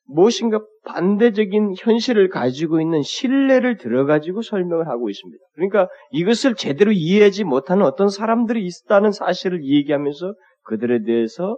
무엇인가 0.05 0.59
반대적인 0.85 1.75
현실을 1.77 2.29
가지고 2.29 2.81
있는 2.81 3.03
신뢰를 3.03 3.77
들어가지고 3.77 4.41
설명을 4.41 4.87
하고 4.87 5.09
있습니다. 5.09 5.43
그러니까 5.53 5.87
이것을 6.11 6.55
제대로 6.55 6.91
이해하지 6.91 7.43
못하는 7.43 7.85
어떤 7.85 8.09
사람들이 8.09 8.65
있다는 8.65 9.11
사실을 9.11 9.63
얘기하면서 9.63 10.33
그들에 10.63 11.03
대해서 11.03 11.57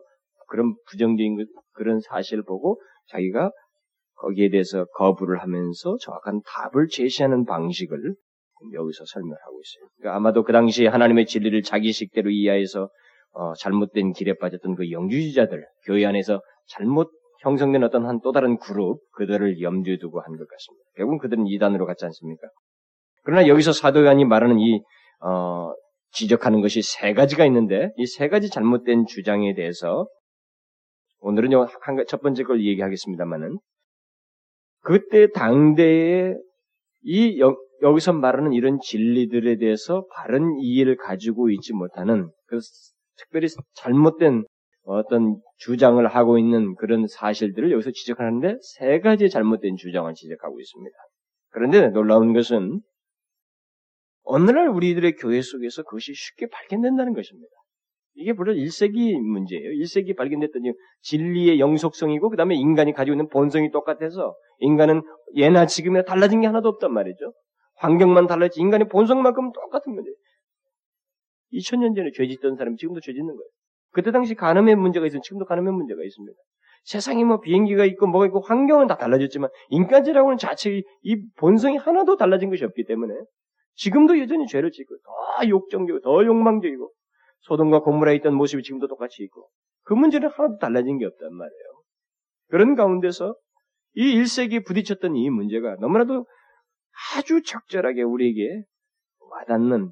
그런 0.49 0.75
부정적인 0.89 1.45
그런 1.71 1.99
사실을 2.01 2.43
보고 2.43 2.81
자기가 3.07 3.51
거기에 4.15 4.49
대해서 4.49 4.85
거부를 4.95 5.41
하면서 5.41 5.97
정확한 6.01 6.41
답을 6.45 6.87
제시하는 6.89 7.45
방식을 7.45 7.97
여기서 8.73 9.03
설명하고 9.05 9.59
있어요. 9.61 9.89
그러니까 9.97 10.17
아마도 10.17 10.43
그 10.43 10.51
당시 10.53 10.85
하나님의 10.85 11.25
진리를 11.25 11.61
자기식대로 11.63 12.29
이해해서 12.29 12.89
어, 13.33 13.53
잘못된 13.55 14.11
길에 14.13 14.33
빠졌던 14.37 14.75
그 14.75 14.91
영주주자들, 14.91 15.65
교회 15.85 16.05
안에서 16.05 16.41
잘못 16.67 17.09
형성된 17.43 17.83
어떤 17.83 18.05
한 18.05 18.19
또 18.21 18.31
다른 18.31 18.57
그룹, 18.59 18.99
그들을 19.13 19.61
염두에 19.61 19.97
두고 19.97 20.19
한 20.21 20.37
것 20.37 20.47
같습니다. 20.47 20.83
결국은 20.97 21.17
그들은 21.17 21.47
이단으로 21.47 21.85
갔지 21.87 22.05
않습니까? 22.05 22.47
그러나 23.23 23.47
여기서 23.47 23.71
사도관이 23.71 24.25
말하는 24.25 24.59
이, 24.59 24.83
어, 25.23 25.71
지적하는 26.11 26.61
것이 26.61 26.81
세 26.83 27.13
가지가 27.13 27.45
있는데, 27.45 27.91
이 27.97 28.05
세 28.05 28.27
가지 28.27 28.49
잘못된 28.49 29.05
주장에 29.07 29.55
대해서 29.55 30.07
오늘은 31.21 31.51
첫 32.07 32.21
번째 32.21 32.43
걸 32.43 32.63
얘기하겠습니다만은, 32.63 33.57
그때 34.81 35.31
당대에 35.31 36.35
이 37.03 37.39
여, 37.39 37.55
여기서 37.81 38.13
말하는 38.13 38.53
이런 38.53 38.79
진리들에 38.79 39.57
대해서 39.57 40.05
바른 40.13 40.57
이해를 40.59 40.97
가지고 40.97 41.49
있지 41.49 41.73
못하는 41.73 42.29
그 42.47 42.59
특별히 43.17 43.47
잘못된 43.75 44.45
어떤 44.83 45.39
주장을 45.57 46.05
하고 46.07 46.39
있는 46.39 46.75
그런 46.75 47.07
사실들을 47.07 47.71
여기서 47.71 47.91
지적하는데 47.91 48.57
세 48.77 48.99
가지 48.99 49.29
잘못된 49.29 49.77
주장을 49.77 50.11
지적하고 50.13 50.59
있습니다. 50.59 50.95
그런데 51.49 51.89
놀라운 51.89 52.33
것은 52.33 52.81
오늘날 54.23 54.69
우리들의 54.69 55.15
교회 55.17 55.41
속에서 55.41 55.83
그것이 55.83 56.13
쉽게 56.13 56.47
발견된다는 56.47 57.13
것입니다. 57.13 57.51
이게 58.13 58.33
물론 58.33 58.57
1세기 58.57 59.19
문제예요. 59.19 59.71
1세기 59.71 60.15
발견됐던 60.15 60.61
진리의 61.01 61.59
영속성이고 61.59 62.29
그 62.29 62.37
다음에 62.37 62.55
인간이 62.55 62.93
가지고 62.93 63.15
있는 63.15 63.29
본성이 63.29 63.71
똑같아서 63.71 64.35
인간은 64.59 65.01
예나 65.35 65.65
지금이나 65.65 66.03
달라진 66.03 66.41
게 66.41 66.47
하나도 66.47 66.69
없단 66.69 66.93
말이죠. 66.93 67.33
환경만 67.77 68.27
달라지 68.27 68.59
인간의 68.59 68.89
본성만큼 68.89 69.51
똑같은 69.53 69.93
문제예요. 69.93 70.15
2000년 71.53 71.95
전에 71.95 72.11
죄 72.13 72.27
짓던 72.27 72.55
사람이 72.55 72.77
지금도 72.77 73.01
죄 73.01 73.11
짓는 73.13 73.27
거예요. 73.27 73.49
그때 73.91 74.11
당시 74.11 74.35
간음의 74.35 74.75
문제가 74.75 75.05
있으면 75.05 75.21
지금도 75.23 75.45
간음의 75.45 75.73
문제가 75.73 76.03
있습니다. 76.03 76.37
세상에 76.83 77.23
뭐 77.23 77.39
비행기가 77.39 77.85
있고 77.85 78.07
뭐가 78.07 78.25
있고 78.27 78.41
환경은 78.41 78.87
다 78.87 78.97
달라졌지만 78.97 79.49
인간죄라고는 79.69 80.37
자체의 80.37 80.83
이 81.03 81.21
본성이 81.37 81.77
하나도 81.77 82.17
달라진 82.17 82.49
것이 82.49 82.65
없기 82.65 82.85
때문에 82.85 83.13
지금도 83.75 84.19
여전히 84.19 84.47
죄를 84.47 84.71
짓고 84.71 84.95
더 84.97 85.47
욕정적이고 85.47 86.01
더 86.01 86.25
욕망적이고 86.25 86.91
소돔과 87.41 87.81
고무라에 87.81 88.15
있던 88.17 88.35
모습이 88.35 88.63
지금도 88.63 88.87
똑같이 88.87 89.23
있고 89.23 89.49
그 89.83 89.93
문제는 89.93 90.29
하나도 90.29 90.57
달라진 90.57 90.97
게 90.97 91.05
없단 91.05 91.33
말이에요. 91.33 91.63
그런 92.49 92.75
가운데서 92.75 93.35
이 93.93 94.15
1세기에 94.17 94.65
부딪혔던 94.65 95.15
이 95.15 95.29
문제가 95.29 95.75
너무나도 95.79 96.25
아주 97.15 97.41
적절하게 97.41 98.03
우리에게 98.03 98.63
와닿는 99.19 99.91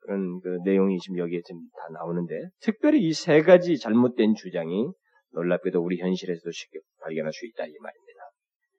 그런 0.00 0.40
그 0.40 0.58
내용이 0.64 0.98
지금 0.98 1.18
여기에 1.18 1.40
지금 1.44 1.60
다 1.76 1.88
나오는데 1.92 2.34
특별히 2.60 3.00
이 3.00 3.12
세 3.12 3.40
가지 3.42 3.78
잘못된 3.78 4.34
주장이 4.34 4.88
놀랍게도 5.32 5.80
우리 5.80 5.98
현실에서도 5.98 6.50
쉽게 6.50 6.78
발견할 7.02 7.32
수 7.32 7.46
있다 7.46 7.64
이 7.64 7.72
말입니다. 7.80 8.20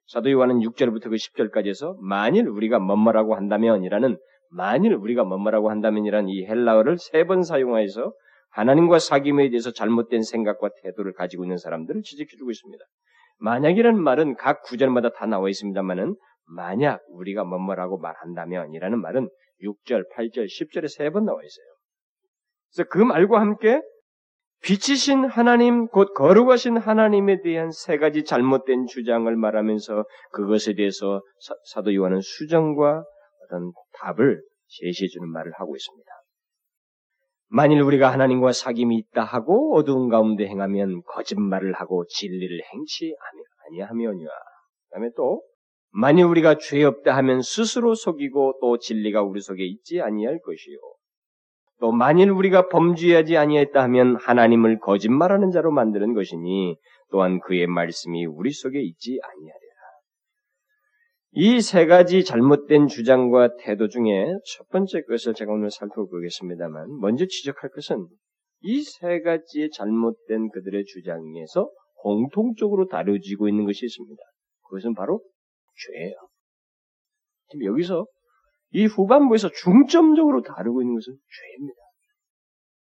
사도 0.06 0.30
요한은 0.30 0.60
6절부터 0.60 1.04
그 1.04 1.16
10절까지 1.16 1.66
해서 1.66 1.96
만일 2.00 2.48
우리가 2.48 2.78
뭐뭐라고 2.78 3.34
한다면이라는 3.34 4.16
만일 4.50 4.94
우리가 4.94 5.24
뭐뭐라고 5.24 5.70
한다면이라는 5.70 6.28
이 6.28 6.44
헬라어를 6.46 6.98
세 6.98 7.24
번 7.24 7.42
사용하여서 7.42 8.12
하나님과 8.50 8.98
사귐에 8.98 9.50
대해서 9.50 9.70
잘못된 9.72 10.22
생각과 10.22 10.70
태도를 10.82 11.12
가지고 11.12 11.44
있는 11.44 11.56
사람들을 11.58 12.02
지적해주고 12.02 12.50
있습니다. 12.50 12.84
만약이라는 13.38 14.00
말은 14.02 14.36
각 14.36 14.62
구절마다 14.62 15.10
다 15.10 15.26
나와 15.26 15.48
있습니다만은 15.50 16.16
만약 16.46 17.02
우리가 17.10 17.44
뭐뭐라고 17.44 17.98
말한다면이라는 17.98 19.00
말은 19.00 19.28
6절, 19.62 20.04
8절, 20.14 20.46
10절에 20.46 20.88
세 20.88 21.10
번 21.10 21.24
나와 21.24 21.38
있어요. 21.42 21.66
그래서 22.74 22.88
그 22.90 22.98
말과 22.98 23.40
함께 23.40 23.80
빛이신 24.62 25.26
하나님, 25.26 25.86
곧 25.88 26.14
거룩하신 26.14 26.76
하나님에 26.78 27.42
대한 27.42 27.70
세 27.70 27.98
가지 27.98 28.24
잘못된 28.24 28.86
주장을 28.86 29.34
말하면서 29.34 30.04
그것에 30.32 30.74
대해서 30.74 31.22
사, 31.64 31.82
도 31.82 31.94
요한은 31.94 32.20
수정과 32.20 33.04
어떤 33.46 33.72
답을 34.00 34.42
제시해 34.68 35.08
주는 35.08 35.28
말을 35.30 35.52
하고 35.56 35.76
있습니다. 35.76 36.10
만일 37.48 37.80
우리가 37.80 38.12
하나님과 38.12 38.50
사귐이 38.50 38.98
있다 38.98 39.22
하고 39.22 39.76
어두운 39.76 40.08
가운데 40.08 40.46
행하면 40.46 41.02
거짓말을 41.04 41.74
하고 41.74 42.04
진리를 42.06 42.60
행치 42.72 43.14
아니하며니와. 43.68 44.30
그다음에 44.88 45.10
또 45.16 45.42
만일 45.90 46.24
우리가 46.24 46.58
죄 46.58 46.82
없다 46.82 47.16
하면 47.16 47.40
스스로 47.42 47.94
속이고 47.94 48.58
또 48.60 48.78
진리가 48.78 49.22
우리 49.22 49.40
속에 49.40 49.64
있지 49.64 50.00
아니할 50.00 50.40
것이요. 50.40 50.76
또 51.78 51.92
만일 51.92 52.30
우리가 52.30 52.68
범죄하지 52.68 53.36
아니했다 53.36 53.82
하면 53.84 54.16
하나님을 54.16 54.80
거짓말하는 54.80 55.50
자로 55.50 55.70
만드는 55.70 56.14
것이니 56.14 56.76
또한 57.10 57.38
그의 57.40 57.66
말씀이 57.66 58.26
우리 58.26 58.50
속에 58.50 58.80
있지 58.80 59.20
아니하리라. 59.22 59.65
이 61.38 61.60
세 61.60 61.84
가지 61.84 62.24
잘못된 62.24 62.86
주장과 62.88 63.56
태도 63.58 63.88
중에 63.88 64.24
첫 64.56 64.68
번째 64.70 65.02
것을 65.02 65.34
제가 65.34 65.52
오늘 65.52 65.70
살펴보겠습니다만 65.70 66.98
먼저 66.98 67.26
지적할 67.26 67.68
것은 67.72 68.08
이 68.62 68.82
세 68.82 69.20
가지의 69.20 69.68
잘못된 69.70 70.48
그들의 70.48 70.86
주장에서 70.86 71.70
공통적으로 71.96 72.86
다뤄지고 72.88 73.50
있는 73.50 73.66
것이 73.66 73.84
있습니다. 73.84 74.22
그것은 74.62 74.94
바로 74.94 75.20
죄예요. 75.84 76.14
지금 77.50 77.66
여기서 77.66 78.06
이 78.70 78.86
후반부에서 78.86 79.50
중점적으로 79.50 80.40
다루고 80.40 80.80
있는 80.80 80.94
것은 80.94 81.12
죄입니다. 81.12 81.80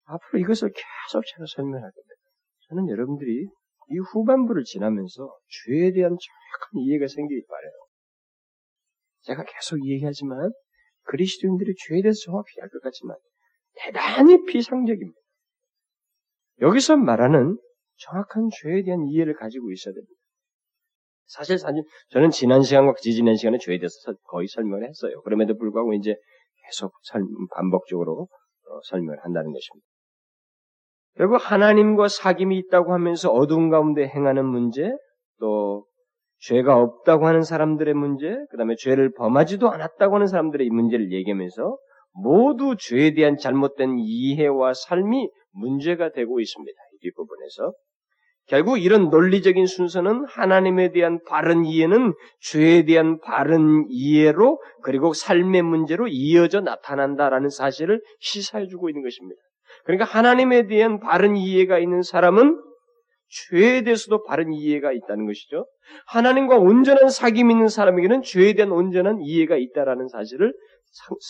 앞으로 0.05 0.39
이것을 0.39 0.69
계속 0.69 1.23
제가 1.27 1.45
설명할 1.55 1.91
겁니다. 1.91 2.15
저는 2.69 2.89
여러분들이 2.89 3.43
이 3.43 3.97
후반부를 4.11 4.63
지나면서 4.63 5.31
죄에 5.67 5.91
대한 5.91 6.09
정확한 6.09 6.81
이해가 6.87 7.05
생기길 7.07 7.45
바래요. 7.47 7.90
제가 9.21 9.43
계속 9.43 9.85
얘기하지만 9.85 10.51
그리스도인들이 11.03 11.73
죄에 11.87 12.01
대해서 12.01 12.19
정확히 12.25 12.61
알 12.61 12.69
것 12.69 12.81
같지만 12.81 13.17
대단히 13.75 14.43
비상적입니다. 14.45 15.19
여기서 16.61 16.97
말하는 16.97 17.57
정확한 17.97 18.49
죄에 18.61 18.83
대한 18.83 19.07
이해를 19.07 19.35
가지고 19.35 19.71
있어야 19.71 19.93
됩니다. 19.93 20.13
사실 21.25 21.57
사실 21.57 21.83
저는 22.09 22.29
지난 22.29 22.61
시간과 22.61 22.93
지지난 23.01 23.35
시간에 23.35 23.57
죄에 23.57 23.77
대해서 23.77 23.95
거의 24.23 24.47
설명을 24.47 24.87
했어요. 24.87 25.21
그럼에도 25.21 25.57
불구하고 25.57 25.93
이제 25.93 26.15
계속 26.65 26.93
반복적으로 27.55 28.27
어, 28.67 28.79
설명을 28.89 29.23
한다는 29.23 29.51
것입니다. 29.53 29.87
결국 31.15 31.35
하나님과 31.37 32.07
사귐이 32.07 32.53
있다고 32.65 32.93
하면서 32.93 33.29
어두운 33.31 33.69
가운데 33.69 34.07
행하는 34.07 34.45
문제, 34.45 34.91
또 35.39 35.85
죄가 36.41 36.75
없다고 36.75 37.27
하는 37.27 37.43
사람들의 37.43 37.93
문제, 37.93 38.35
그 38.49 38.57
다음에 38.57 38.75
죄를 38.75 39.13
범하지도 39.13 39.69
않았다고 39.69 40.15
하는 40.15 40.27
사람들의 40.27 40.69
문제를 40.69 41.11
얘기하면서 41.11 41.77
모두 42.13 42.75
죄에 42.77 43.13
대한 43.13 43.37
잘못된 43.37 43.97
이해와 43.99 44.73
삶이 44.73 45.29
문제가 45.51 46.11
되고 46.11 46.39
있습니다. 46.39 46.77
이 46.93 46.97
뒷부분에서. 47.01 47.73
결국 48.47 48.79
이런 48.79 49.09
논리적인 49.09 49.67
순서는 49.67 50.25
하나님에 50.27 50.91
대한 50.91 51.19
바른 51.27 51.63
이해는 51.63 52.13
죄에 52.41 52.85
대한 52.85 53.19
바른 53.19 53.85
이해로 53.87 54.59
그리고 54.81 55.13
삶의 55.13 55.61
문제로 55.61 56.07
이어져 56.07 56.59
나타난다라는 56.61 57.49
사실을 57.49 58.01
시사해주고 58.19 58.89
있는 58.89 59.03
것입니다. 59.03 59.39
그러니까 59.85 60.05
하나님에 60.05 60.67
대한 60.67 60.99
바른 60.99 61.37
이해가 61.37 61.77
있는 61.77 62.01
사람은 62.01 62.70
죄에 63.31 63.83
대해서도 63.83 64.23
바른 64.23 64.51
이해가 64.51 64.91
있다는 64.91 65.25
것이죠. 65.25 65.65
하나님과 66.07 66.57
온전한 66.57 67.07
사귐 67.07 67.49
있는 67.49 67.67
사람에게는 67.67 68.23
죄에 68.23 68.53
대한 68.53 68.71
온전한 68.71 69.21
이해가 69.21 69.57
있다라는 69.57 70.07
사실을 70.09 70.53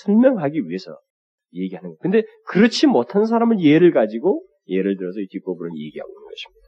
설명하기 0.03 0.67
위해서 0.67 0.97
얘기하는 1.53 1.89
거예요. 1.89 1.97
근데 2.01 2.23
그렇지 2.47 2.87
못한 2.87 3.25
사람을 3.25 3.61
예를 3.61 3.91
가지고 3.91 4.43
예를 4.67 4.97
들어서 4.97 5.19
이 5.19 5.27
뒷부분을 5.27 5.71
얘기하고 5.77 6.09
있는 6.09 6.23
것입니다. 6.29 6.61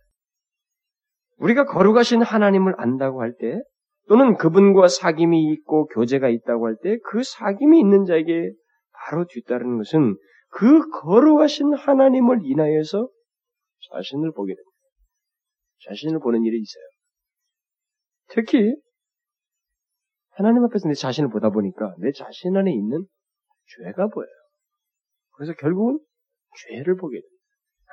우리가 1.38 1.66
거룩하신 1.66 2.22
하나님을 2.22 2.74
안다고 2.78 3.22
할 3.22 3.36
때, 3.40 3.60
또는 4.08 4.36
그분과 4.36 4.88
사귐이 4.88 5.54
있고 5.54 5.88
교제가 5.88 6.30
있다고 6.30 6.68
할 6.68 6.76
때, 6.84 6.98
그 7.06 7.22
사귐이 7.22 7.80
있는 7.80 8.06
자에게 8.06 8.52
바로 8.92 9.26
뒤따르는 9.28 9.78
것은 9.78 10.16
그 10.50 10.88
거룩하신 11.02 11.74
하나님을 11.74 12.42
인하여서 12.44 13.10
자신을 13.92 14.32
보게 14.34 14.54
됩니다. 14.54 14.73
자신을 15.90 16.20
보는 16.20 16.44
일이 16.44 16.60
있어요. 16.60 16.84
특히 18.30 18.76
하나님 20.32 20.64
앞에서 20.66 20.88
내 20.88 20.94
자신을 20.94 21.30
보다 21.30 21.50
보니까 21.50 21.96
내 22.00 22.12
자신 22.12 22.56
안에 22.58 22.72
있는 22.72 23.06
죄가 23.78 24.08
보여요. 24.08 24.30
그래서 25.34 25.54
결국은 25.54 26.00
죄를 26.68 26.96
보게 26.96 27.20
돼요. 27.20 27.30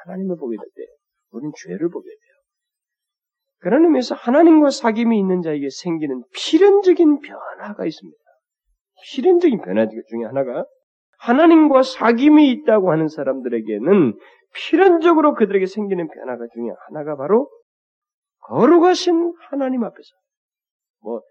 하나님을 0.04 0.36
보게 0.36 0.56
될 0.56 0.64
때, 0.74 0.82
우리는 1.30 1.52
죄를 1.64 1.88
보게 1.90 2.08
돼요. 2.08 2.30
그런 3.58 3.84
의미에서 3.84 4.14
하나님과 4.14 4.68
사귐이 4.68 5.18
있는 5.18 5.42
자에게 5.42 5.68
생기는 5.70 6.22
필연적인 6.34 7.20
변화가 7.20 7.84
있습니다. 7.84 8.18
필연적인 9.04 9.60
변화 9.60 9.86
중에 9.86 10.24
하나가 10.26 10.64
하나님과 11.18 11.80
사귐이 11.80 12.62
있다고 12.62 12.90
하는 12.90 13.08
사람들에게는 13.08 14.18
필연적으로 14.54 15.34
그들에게 15.34 15.66
생기는 15.66 16.08
변화가 16.08 16.46
중에 16.54 16.70
하나가 16.88 17.16
바로 17.16 17.50
거룩하신 18.40 19.34
하나님 19.48 19.84
앞에서 19.84 20.08
뭐 21.00 21.22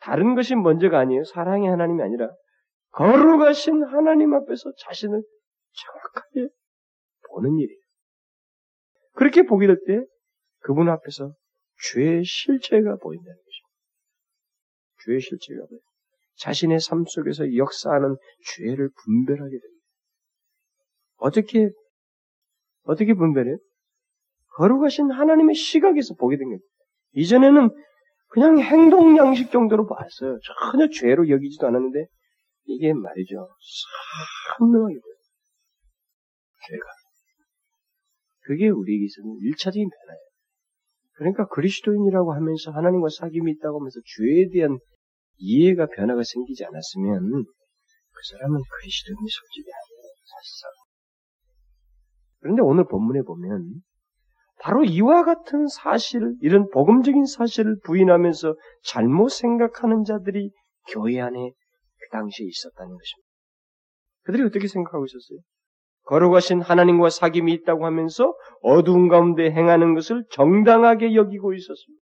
다른 0.00 0.34
것이 0.34 0.54
먼저가 0.54 0.98
아니에요. 0.98 1.24
사랑의 1.24 1.68
하나님이 1.68 2.02
아니라 2.02 2.30
거룩하신 2.92 3.84
하나님 3.84 4.34
앞에서 4.34 4.72
자신을 4.78 5.22
정확하게 5.72 6.48
보는 7.30 7.58
일이에요. 7.58 7.80
그렇게 9.14 9.42
보게 9.42 9.66
될 9.66 9.78
때 9.86 10.04
그분 10.60 10.88
앞에서 10.88 11.32
죄의 11.92 12.24
실체가 12.24 12.96
보인다는 12.96 13.36
것입니다. 13.36 13.68
죄의 15.04 15.20
실체가 15.20 15.66
보여요. 15.66 15.80
자신의 16.36 16.80
삶 16.80 17.04
속에서 17.04 17.56
역사하는 17.56 18.16
죄를 18.46 18.90
분별하게 19.04 19.50
됩니다. 19.50 19.84
어떻게, 21.16 21.70
어떻게 22.84 23.14
분별해요? 23.14 23.58
거룩하신 24.58 25.12
하나님의 25.12 25.54
시각에서 25.54 26.14
보게 26.14 26.36
된 26.36 26.48
겁니다. 26.48 26.66
이전에는 27.12 27.70
그냥 28.30 28.58
행동 28.58 29.16
양식 29.16 29.52
정도로 29.52 29.86
봤어요. 29.86 30.38
전혀 30.42 30.88
죄로 30.90 31.28
여기지도 31.28 31.68
않았는데, 31.68 32.06
이게 32.64 32.92
말이죠. 32.92 33.48
선명하게 34.58 34.94
보여요. 34.94 35.16
죄가. 36.68 36.84
그게 38.40 38.68
우리에게서는 38.68 39.38
일차적인 39.42 39.88
변화예요. 39.88 40.28
그러니까 41.14 41.46
그리스도인이라고 41.48 42.32
하면서 42.32 42.70
하나님과 42.72 43.08
사귐이 43.08 43.56
있다고 43.56 43.78
하면서 43.78 44.00
죄에 44.16 44.50
대한 44.52 44.78
이해가 45.38 45.86
변화가 45.86 46.22
생기지 46.24 46.64
않았으면 46.64 47.44
그 47.44 48.20
사람은 48.32 48.60
그리스도인이 48.80 49.28
솔직히 49.28 49.70
아니에요. 49.70 50.12
사실상. 50.26 50.70
그런데 52.40 52.62
오늘 52.62 52.84
본문에 52.86 53.22
보면 53.22 53.82
바로 54.60 54.84
이와 54.84 55.24
같은 55.24 55.68
사실, 55.68 56.34
이런 56.40 56.68
복음적인 56.70 57.26
사실을 57.26 57.78
부인하면서 57.84 58.56
잘못 58.84 59.28
생각하는 59.28 60.04
자들이 60.04 60.50
교회 60.88 61.20
안에 61.20 61.38
그 61.38 62.08
당시에 62.10 62.46
있었다는 62.46 62.90
것입니다. 62.90 63.28
그들이 64.24 64.42
어떻게 64.42 64.66
생각하고 64.66 65.04
있었어요? 65.04 65.38
거룩하신 66.06 66.62
하나님과 66.62 67.08
사귐이 67.08 67.50
있다고 67.50 67.84
하면서 67.86 68.34
어두운 68.62 69.08
가운데 69.08 69.50
행하는 69.50 69.94
것을 69.94 70.24
정당하게 70.30 71.14
여기고 71.14 71.52
있었습니다. 71.52 72.02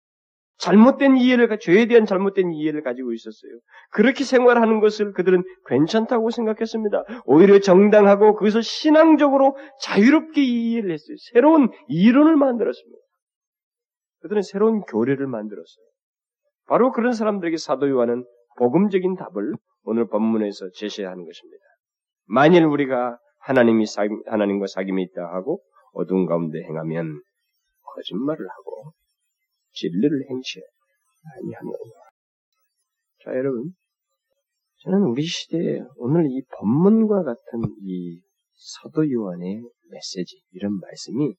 잘못된 0.58 1.18
이해를, 1.18 1.58
죄에 1.60 1.88
대한 1.88 2.06
잘못된 2.06 2.54
이해를 2.54 2.84
가지고 2.84 3.14
있었어요. 3.14 3.52
그렇게 3.92 4.24
생활하는 4.24 4.80
것을 4.80 5.14
그들은 5.14 5.44
괜찮다고 5.68 6.30
생각했습니다. 6.30 7.04
오히려 7.26 7.60
정당하고 7.60 8.36
그것을 8.36 8.64
신앙적으로 8.64 9.58
자유롭게 9.82 10.42
이해를 10.42 10.92
했어요. 10.92 11.16
새로운 11.34 11.70
이론을 11.88 12.36
만들었습니다. 12.36 12.98
그들은 14.22 14.42
새로운 14.42 14.82
교례를 14.82 15.28
만들었어요. 15.28 15.86
바로 16.68 16.92
그런 16.92 17.14
사람들에게 17.14 17.58
사도 17.58 17.90
요한은 17.90 18.26
복음적인 18.58 19.16
답을 19.16 19.54
오늘 19.84 20.08
본문에서 20.08 20.70
제시하는 20.76 21.26
것입니다. 21.26 21.64
만일 22.26 22.64
우리가 22.64 23.18
하나님이 23.40 23.86
사, 23.86 24.04
하나님과 24.28 24.66
사귐이 24.68 25.02
있다 25.10 25.22
하고 25.34 25.62
어두운 25.94 26.26
가운데 26.26 26.62
행하면 26.64 27.22
거짓말을 27.96 28.48
하고 28.48 28.94
진리를 29.74 30.30
행시해 30.30 30.64
아니하느냐. 31.36 31.74
자 33.24 33.32
여러분, 33.32 33.74
저는 34.84 35.04
우리 35.04 35.24
시대에 35.24 35.80
오늘 35.98 36.26
이 36.30 36.42
본문과 36.60 37.24
같은 37.24 37.76
이 37.82 38.22
사도 38.54 39.10
요한의 39.10 39.64
메시지 39.90 40.42
이런 40.52 40.80
말씀이 40.80 41.36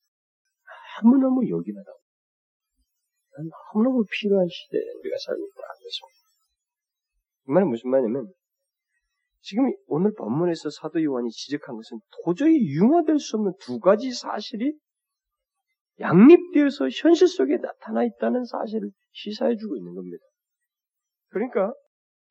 너무너무 1.03 1.49
요긴하다고. 1.49 1.99
너무너무 3.75 4.05
필요한 4.11 4.47
시대에 4.49 4.81
우리가 4.81 5.17
살고 5.27 5.47
있다는 5.47 5.75
것입니다. 5.83 6.25
이 7.49 7.53
말은 7.53 7.69
무슨 7.69 7.91
말이냐면 7.91 8.33
지금 9.41 9.71
오늘 9.89 10.15
본문에서 10.15 10.71
사도 10.71 11.03
요한이 11.03 11.31
지적한 11.31 11.77
것은 11.77 11.99
도저히 12.25 12.57
융화될 12.77 13.19
수 13.19 13.37
없는 13.37 13.53
두 13.61 13.79
가지 13.79 14.11
사실이 14.11 14.73
양립되어서 16.01 16.89
현실 16.89 17.29
속에 17.29 17.59
나타나 17.59 18.05
있다는 18.05 18.45
사실을 18.45 18.91
시사해주고 19.13 19.77
있는 19.77 19.95
겁니다. 19.95 20.25
그러니까 21.29 21.73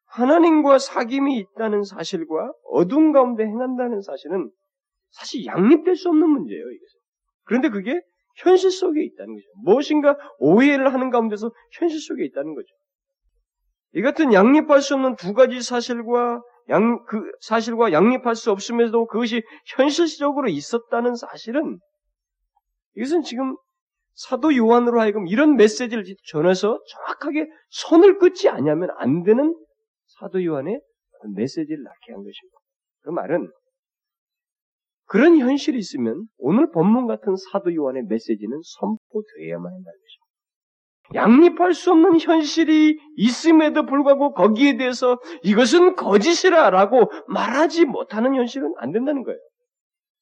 하나님과 0.06 0.78
사귐이 0.78 1.40
있다는 1.40 1.84
사실과 1.84 2.52
어둠 2.72 3.12
가운데 3.12 3.44
행한다는 3.44 4.02
사실은 4.02 4.52
사실 5.12 5.46
양립될 5.46 5.96
수 5.96 6.10
없는 6.10 6.28
문제예요. 6.28 6.62
이것은. 6.62 7.00
그런데 7.46 7.70
그게 7.70 8.00
현실 8.38 8.72
속에 8.72 9.04
있다는 9.04 9.34
거죠. 9.34 9.46
무엇인가 9.64 10.18
오해를 10.40 10.94
하는 10.94 11.10
가운데서 11.10 11.52
현실 11.78 12.00
속에 12.00 12.26
있다는 12.26 12.56
거죠. 12.56 12.68
이 13.96 14.02
같은 14.02 14.34
양립할 14.34 14.82
수 14.82 14.96
없는 14.96 15.16
두 15.16 15.34
가지 15.34 15.62
사실과 15.62 16.42
양, 16.70 17.04
그 17.06 17.22
사실과 17.42 17.92
양립할 17.92 18.36
수 18.36 18.52
없음에도 18.52 19.06
그것이 19.06 19.44
현실적으로 19.76 20.48
있었다는 20.48 21.16
사실은 21.16 21.80
이것은 22.96 23.24
지금 23.24 23.56
사도 24.16 24.56
요한으로 24.56 25.00
하여금 25.02 25.28
이런 25.28 25.56
메시지를 25.56 26.04
전해서 26.28 26.80
정확하게 26.88 27.48
손을 27.70 28.20
끊지 28.20 28.50
않으면 28.50 28.90
안 28.98 29.24
되는 29.24 29.56
사도 30.20 30.44
요한의 30.44 30.80
메시지를 31.36 31.84
낳게 31.84 32.14
한 32.14 32.24
것입니다. 32.24 32.58
그 33.02 33.10
말은 33.10 33.50
그런 35.06 35.38
현실이 35.38 35.78
있으면 35.78 36.26
오늘 36.38 36.72
본문 36.72 37.08
같은 37.08 37.36
사도 37.52 37.74
요한의 37.74 38.04
메시지는 38.08 38.60
선포되어야만 38.64 39.66
한다는 39.66 39.84
것입니다. 39.84 40.24
양립할 41.14 41.74
수 41.74 41.92
없는 41.92 42.20
현실이 42.20 42.98
있음에도 43.18 43.86
불구하고 43.86 44.34
거기에 44.34 44.78
대해서 44.78 45.20
이것은 45.44 45.96
거짓이라라고 45.96 47.12
말하지 47.28 47.86
못하는 47.86 48.36
현실은 48.36 48.74
안 48.78 48.92
된다는 48.92 49.24
거예요. 49.24 49.40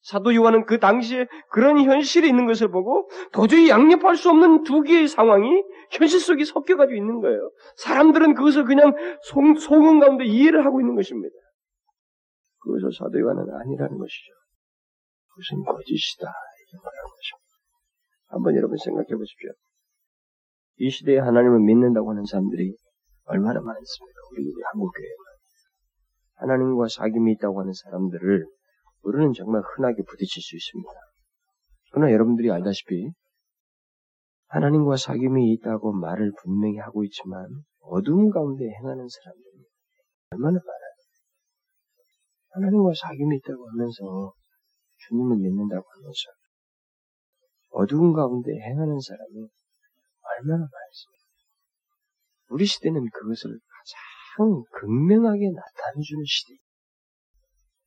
사도 0.02 0.34
요한은 0.34 0.66
그 0.66 0.80
당시에 0.80 1.28
그런 1.50 1.80
현실이 1.80 2.28
있는 2.28 2.48
것을 2.48 2.70
보고 2.70 3.10
도저히 3.32 3.70
양립할 3.70 4.16
수 4.16 4.30
없는 4.30 4.64
두 4.64 4.82
개의 4.82 5.08
상황이 5.08 5.48
현실 5.92 6.20
속에 6.20 6.44
섞여가지고 6.44 6.96
있는 6.96 7.22
거예요. 7.22 7.52
사람들은 7.78 8.34
그것을 8.34 8.66
그냥 8.66 8.94
송, 9.24 9.56
소금 9.56 10.00
가운데 10.00 10.26
이해를 10.26 10.66
하고 10.66 10.82
있는 10.82 10.96
것입니다. 10.96 11.34
그것을 12.60 12.92
사도 12.98 13.20
요한은 13.20 13.42
아니라는 13.42 13.98
것이죠. 13.98 14.34
그것은 15.30 15.64
거짓이다. 15.64 16.28
이렇게 16.28 16.84
말하는 16.84 17.10
것입니다. 17.10 17.52
한번 18.28 18.56
여러분 18.56 18.78
생각해 18.78 19.08
보십시오. 19.08 19.52
이 20.78 20.90
시대에 20.90 21.20
하나님을 21.20 21.60
믿는다고 21.60 22.10
하는 22.10 22.26
사람들이 22.26 22.76
얼마나 23.26 23.62
많습니까? 23.62 24.20
우리 24.32 24.52
한국 24.72 24.92
교회만. 24.94 25.32
하나님과 26.36 26.86
사귐이 26.86 27.36
있다고 27.36 27.62
하는 27.62 27.72
사람들을 27.72 28.46
우리는 29.04 29.34
정말 29.34 29.62
흔하게 29.62 30.04
부딪힐 30.04 30.42
수 30.42 30.56
있습니다. 30.56 30.90
그러나 31.92 32.12
여러분들이 32.12 32.52
알다시피 32.52 33.12
하나님과 34.48 34.96
사귐이 34.96 35.54
있다고 35.58 35.94
말을 35.94 36.34
분명히 36.42 36.78
하고 36.78 37.04
있지만 37.04 37.48
어두운 37.80 38.30
가운데 38.30 38.66
행하는 38.66 39.08
사람들이 39.08 39.66
얼마나 40.32 40.60
많아요. 40.60 40.92
하나님과 42.52 42.92
사귐이 42.92 43.38
있다고 43.38 43.70
하면서 43.70 44.34
주님을 45.08 45.38
믿는다고 45.38 45.86
하면서 45.90 46.20
어두운 47.72 48.14
가운데 48.14 48.52
행하는 48.52 49.00
사람이 49.00 49.48
얼마나 50.22 50.60
많습니까? 50.60 51.22
우리 52.50 52.66
시대는 52.66 53.10
그것을 53.10 53.52
가장 53.52 54.64
극명하게 54.72 55.52
나타내주는 55.52 56.24
시대. 56.28 56.56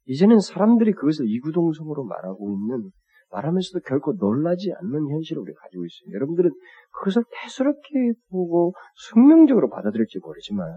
이제는 0.07 0.41
사람들이 0.41 0.93
그것을 0.93 1.27
이구동성으로 1.29 2.05
말하고 2.05 2.53
있는, 2.53 2.91
말하면서도 3.31 3.81
결코 3.87 4.13
놀라지 4.13 4.73
않는 4.73 5.11
현실을 5.11 5.43
우리가 5.43 5.61
가지고 5.63 5.85
있어요. 5.85 6.15
여러분들은 6.15 6.51
그것을 6.99 7.25
대수롭게 7.31 8.13
보고 8.31 8.75
숙명적으로 8.95 9.71
받아들일지 9.71 10.19
모르지만, 10.19 10.69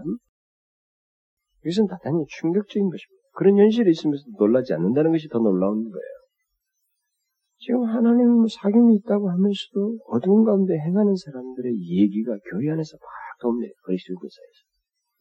이것은 1.64 1.86
대단히 1.86 2.24
충격적인 2.40 2.88
것입니다. 2.88 3.22
그런 3.34 3.58
현실이 3.58 3.90
있으면서 3.90 4.24
놀라지 4.38 4.72
않는다는 4.74 5.12
것이 5.12 5.28
더 5.28 5.38
놀라운 5.38 5.84
거예요. 5.84 6.18
지금 7.58 7.84
하나님 7.84 8.46
사경이 8.46 8.96
있다고 8.96 9.30
하면서도 9.30 9.98
어두운 10.06 10.44
가운데 10.44 10.74
행하는 10.78 11.14
사람들의 11.16 11.72
얘기가 11.76 12.36
교회 12.50 12.70
안에서 12.70 12.96
막 12.96 13.08
돕니다. 13.40 13.74
그리스도인들 13.84 14.28
사이에서. 14.28 14.68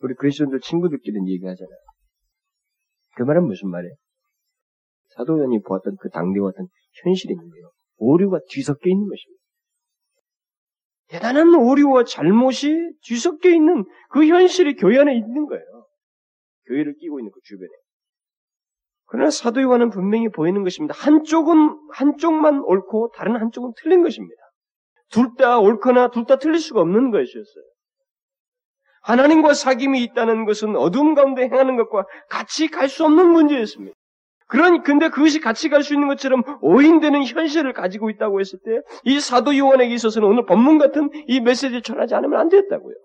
우리 0.01 0.13
그리스도인들 0.15 0.59
친구들끼리는 0.61 1.27
얘기하잖아요. 1.27 1.77
그 3.17 3.23
말은 3.23 3.45
무슨 3.45 3.69
말이에요? 3.69 3.95
사도연이 5.15 5.61
보았던 5.63 5.97
그 5.99 6.09
당대와 6.09 6.51
같은 6.51 6.67
현실이 7.03 7.33
있는데요. 7.33 7.71
오류가 7.97 8.39
뒤섞여 8.49 8.81
있는 8.85 9.07
것입니다. 9.09 9.41
대단한 11.07 11.55
오류와 11.55 12.03
잘못이 12.03 12.91
뒤섞여 13.01 13.49
있는 13.49 13.85
그 14.11 14.27
현실이 14.27 14.75
교회 14.75 14.99
안에 14.99 15.15
있는 15.15 15.47
거예요. 15.47 15.87
교회를 16.67 16.93
끼고 16.99 17.19
있는 17.19 17.31
그 17.31 17.39
주변에. 17.43 17.69
그러나 19.05 19.31
사도 19.31 19.61
요한은 19.61 19.89
분명히 19.89 20.27
보이는 20.29 20.63
것입니다. 20.63 20.93
한쪽은 20.95 21.79
한쪽만 21.93 22.61
옳고 22.61 23.13
다른 23.15 23.37
한쪽은 23.37 23.71
틀린 23.77 24.03
것입니다. 24.03 24.41
둘 25.09 25.35
다 25.37 25.59
옳거나 25.59 26.11
둘 26.11 26.25
다 26.25 26.37
틀릴 26.37 26.59
수가 26.59 26.81
없는 26.81 27.09
것이었어요. 27.11 27.63
하나님과 29.07 29.53
사귐이 29.53 30.01
있다는 30.01 30.43
것은 30.45 30.75
어둠 30.75 31.13
가운데 31.15 31.43
행하는 31.43 31.77
것과 31.77 32.05
같이 32.29 32.67
갈 32.67 32.89
수 32.89 33.05
없는 33.05 33.29
문제였습니다. 33.31 33.95
그러니 34.47 34.83
근데 34.83 35.09
그것이 35.09 35.39
같이 35.39 35.69
갈 35.69 35.81
수 35.81 35.93
있는 35.93 36.07
것처럼 36.07 36.43
오인되는 36.61 37.23
현실을 37.25 37.73
가지고 37.73 38.09
있다고 38.09 38.39
했을 38.41 38.59
때 38.63 38.81
이 39.05 39.19
사도 39.19 39.57
요한에게 39.57 39.93
있어서는 39.93 40.27
오늘 40.27 40.45
법문 40.45 40.77
같은 40.77 41.09
이 41.27 41.39
메시지를 41.39 41.81
전하지 41.81 42.15
않으면 42.15 42.39
안 42.39 42.49
됐다고요. 42.49 42.95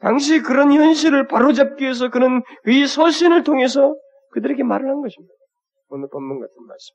당시 0.00 0.42
그런 0.42 0.72
현실을 0.72 1.26
바로잡기 1.26 1.82
위해서 1.82 2.10
그는 2.10 2.42
이 2.66 2.86
서신을 2.86 3.42
통해서 3.44 3.96
그들에게 4.32 4.62
말을 4.62 4.86
한 4.88 5.00
것입니다. 5.00 5.32
오늘 5.88 6.08
본문 6.12 6.40
같은 6.40 6.54
말씀. 6.66 6.94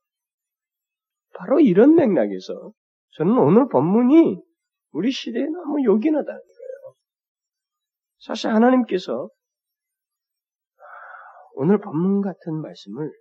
바로 1.33 1.59
이런 1.59 1.95
맥락에서 1.95 2.71
저는 3.17 3.37
오늘 3.37 3.67
본문이 3.69 4.39
우리 4.91 5.11
시대에 5.11 5.43
너무 5.45 5.83
요긴하다는 5.83 6.39
거예요. 6.39 6.50
사실 8.21 8.51
하나님께서 8.51 9.29
오늘 11.53 11.79
본문 11.79 12.21
같은 12.21 12.61
말씀을 12.61 13.11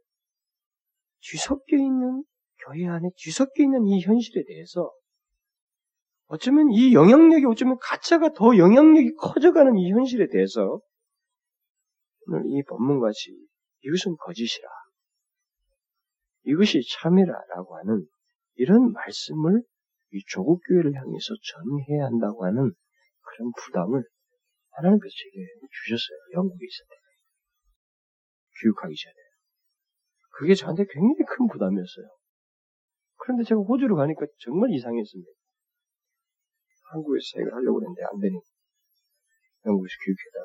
뒤섞여 1.21 1.77
있는 1.77 2.23
교회 2.65 2.87
안에 2.87 3.09
뒤섞여 3.17 3.63
있는 3.63 3.87
이 3.87 4.01
현실에 4.03 4.45
대해서 4.47 4.93
어쩌면 6.27 6.71
이 6.71 6.95
영향력이 6.95 7.47
어쩌면 7.47 7.79
가짜가 7.81 8.33
더 8.35 8.57
영향력이 8.57 9.15
커져가는 9.17 9.75
이 9.77 9.91
현실에 9.91 10.29
대해서 10.29 10.81
오늘 12.27 12.43
이 12.47 12.63
본문같이 12.69 13.37
이것은 13.83 14.17
거짓이라. 14.19 14.69
이것이 16.45 16.83
참이라라고 17.01 17.77
하는 17.79 18.07
이런 18.55 18.93
말씀을 18.93 19.63
이 20.13 20.23
조국 20.29 20.61
교회를 20.69 20.95
향해서 20.95 21.35
전해야 21.43 22.07
한다고 22.07 22.45
하는 22.45 22.73
그런 23.23 23.53
부담을 23.65 24.05
하나님께서 24.81 25.13
제게 25.13 25.45
주셨어요. 25.69 26.19
영국에 26.41 26.65
있을 26.65 26.81
때. 26.89 26.97
교육하기 28.63 28.95
전에. 28.97 29.15
그게 30.41 30.55
저한테 30.55 30.85
굉장히 30.89 31.25
큰 31.29 31.47
부담이었어요. 31.49 32.09
그런데 33.17 33.45
제가 33.45 33.61
호주로 33.61 33.97
가니까 33.97 34.27
정말 34.39 34.71
이상했습니다. 34.73 35.31
한국에서 36.93 37.23
생각을 37.35 37.55
하려고 37.55 37.81
했는데 37.81 38.03
안 38.05 38.19
되니 38.19 38.41
영국에서 39.67 39.95
교육해다. 40.05 40.37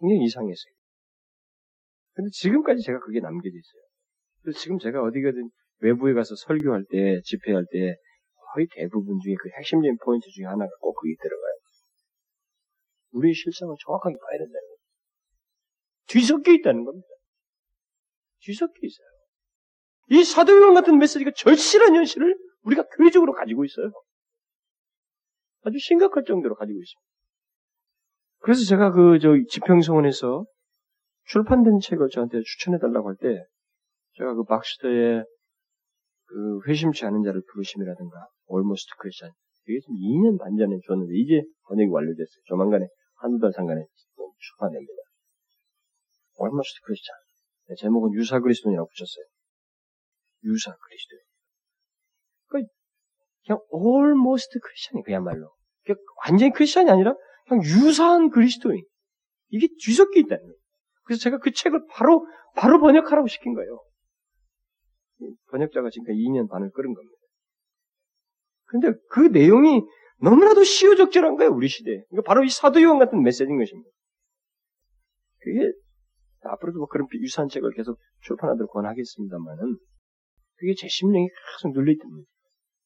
굉장히 0.00 0.24
이상했어요. 0.24 0.72
근데 2.14 2.30
지금까지 2.32 2.82
제가 2.82 2.98
그게 3.00 3.20
남겨져 3.20 3.54
있어요. 3.54 3.82
그래서 4.42 4.58
지금 4.58 4.78
제가 4.78 5.02
어디 5.02 5.20
가든 5.20 5.50
외부에 5.80 6.14
가서 6.14 6.34
설교할 6.34 6.84
때, 6.90 7.20
집회할 7.22 7.64
때 7.70 7.96
거의 8.52 8.66
대부분 8.72 9.20
중에 9.20 9.34
그 9.38 9.48
핵심적인 9.58 9.96
포인트 10.02 10.28
중에 10.30 10.46
하나가 10.46 10.70
꼭 10.80 10.94
거기 10.94 11.14
들어가요. 11.16 11.59
우리의 13.12 13.34
실상을 13.34 13.74
정확하게 13.84 14.16
봐야 14.16 14.38
된다는 14.38 14.60
거예요. 14.60 14.76
뒤섞여 16.06 16.52
있다는 16.52 16.84
겁니다. 16.84 17.08
뒤섞여 18.40 18.74
있어요. 18.82 19.06
이 20.10 20.24
사도요한 20.24 20.74
같은 20.74 20.98
메시지가 20.98 21.30
절실한 21.36 21.94
현실을 21.94 22.36
우리가 22.64 22.84
교회적으로 22.96 23.32
가지고 23.32 23.64
있어요. 23.64 23.92
아주 25.62 25.78
심각할 25.78 26.24
정도로 26.24 26.54
가지고 26.54 26.78
있습니다. 26.80 27.10
그래서 28.40 28.64
제가 28.64 28.90
그, 28.92 29.18
저, 29.20 29.36
지평성원에서 29.48 30.46
출판된 31.26 31.80
책을 31.80 32.08
저한테 32.10 32.40
추천해달라고 32.42 33.08
할 33.08 33.16
때, 33.16 33.44
제가 34.14 34.34
그 34.34 34.44
박스터의 34.44 35.24
그 36.24 36.60
회심치 36.66 37.04
않은 37.04 37.22
자를 37.22 37.42
부르심이라든가, 37.52 38.28
almost 38.50 38.90
Christian. 39.00 39.34
이게 39.68 39.80
지금 39.80 39.94
2년 39.96 40.38
반 40.38 40.56
전에 40.56 40.78
줬는데, 40.86 41.14
이제 41.16 41.42
번역이 41.68 41.90
완료됐어요. 41.90 42.42
조만간에, 42.46 42.88
한두 43.20 43.38
달 43.38 43.52
상간에 43.52 43.84
출판됩니다. 44.38 45.02
almost 46.40 46.80
Christian. 46.84 47.20
네, 47.68 47.74
제목은 47.76 48.14
유사 48.14 48.40
그리스도인이라고 48.40 48.88
붙였어요. 48.88 49.24
유사 50.44 50.74
그리스도. 50.76 51.16
그 52.48 52.62
그냥 53.46 53.60
almost 53.72 54.58
크리스천이 54.58 55.02
그야말로. 55.04 55.52
완전히 56.26 56.52
크리스천이 56.52 56.90
아니라 56.90 57.14
그냥 57.46 57.62
유사한 57.64 58.30
그리스도인. 58.30 58.82
이게 59.50 59.68
뒤섞여 59.80 60.18
있다는 60.18 60.42
거예요. 60.42 60.56
그래서 61.04 61.22
제가 61.22 61.38
그 61.38 61.52
책을 61.52 61.86
바로 61.90 62.26
바로 62.56 62.80
번역하라고 62.80 63.26
시킨 63.28 63.54
거예요. 63.54 63.82
번역자가 65.50 65.90
지금 65.90 66.14
2년 66.14 66.48
반을 66.48 66.70
끌은 66.70 66.94
겁니다. 66.94 67.16
근데 68.66 68.92
그 69.10 69.20
내용이 69.20 69.82
너무나도 70.22 70.64
시효적절한 70.64 71.36
거예요, 71.36 71.52
우리 71.52 71.68
시대에. 71.68 72.02
그러니까 72.08 72.22
바로 72.26 72.44
이 72.44 72.48
사도요한 72.48 72.98
같은 72.98 73.22
메시지인 73.22 73.58
것입니다. 73.58 73.90
그게 75.38 75.72
앞으로도 76.42 76.78
뭐 76.78 76.88
그런 76.88 77.06
유사한 77.14 77.48
책을 77.48 77.72
계속 77.74 77.98
출판하도록 78.22 78.70
권하겠습니다만은 78.72 79.78
그게 80.56 80.74
제 80.76 80.88
심령이 80.88 81.28
계속 81.28 81.72
눌리듭니다. 81.72 82.30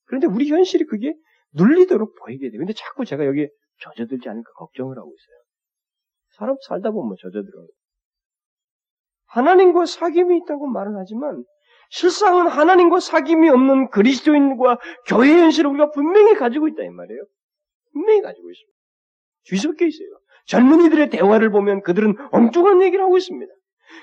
그런데 0.06 0.26
우리 0.26 0.48
현실이 0.48 0.84
그게 0.84 1.14
눌리도록 1.54 2.14
보이게 2.20 2.50
돼요. 2.50 2.58
근데 2.58 2.72
자꾸 2.72 3.04
제가 3.04 3.26
여기에 3.26 3.48
젖어들지 3.80 4.28
않을까 4.28 4.50
걱정을 4.52 4.96
하고 4.96 5.08
있어요. 5.08 5.42
사람 6.36 6.56
살다 6.66 6.90
보면 6.90 7.16
젖어들어요. 7.20 7.66
하나님과 9.26 9.84
사귐이 9.84 10.42
있다고 10.42 10.66
말을 10.66 10.96
하지만 10.96 11.44
실상은 11.90 12.46
하나님과 12.48 12.98
사귐이 12.98 13.52
없는 13.52 13.90
그리스도인과 13.90 14.78
교회의 15.06 15.42
현실을 15.42 15.70
우리가 15.70 15.90
분명히 15.90 16.34
가지고 16.34 16.68
있다 16.68 16.82
이 16.82 16.88
말이에요. 16.88 17.22
분명히 17.92 18.22
가지고 18.22 18.50
있습니다. 18.50 18.78
뒤섞여 19.44 19.86
있어요. 19.86 20.08
젊은이들의 20.46 21.10
대화를 21.10 21.50
보면 21.50 21.82
그들은 21.82 22.16
엉뚱한 22.32 22.82
얘기를 22.82 23.04
하고 23.04 23.16
있습니다. 23.16 23.52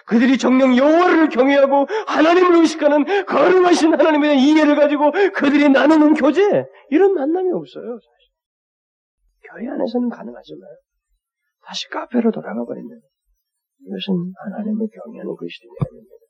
그들이 0.06 0.38
정령 0.38 0.78
여호와를 0.78 1.30
경외하고 1.30 1.88
하나님을 2.08 2.62
의식하는 2.62 3.26
거룩하신 3.26 3.94
하나님에 3.94 4.30
대한 4.30 4.40
이해를 4.40 4.76
가지고 4.76 5.12
그들이 5.12 5.70
나누는 5.70 6.14
교제 6.14 6.66
이런 6.90 7.14
만남이 7.14 7.52
없어요. 7.52 8.00
사실. 8.00 8.32
교회 9.44 9.70
안에서는 9.70 10.10
가능하지만 10.10 10.62
다시 11.66 11.90
카페로 11.90 12.32
돌아가 12.32 12.64
버리면 12.64 13.02
이것은 13.82 14.34
하나님을 14.36 14.88
경외하는 14.94 15.36
그리스도인이 15.36 15.76
아닙니다. 15.80 16.21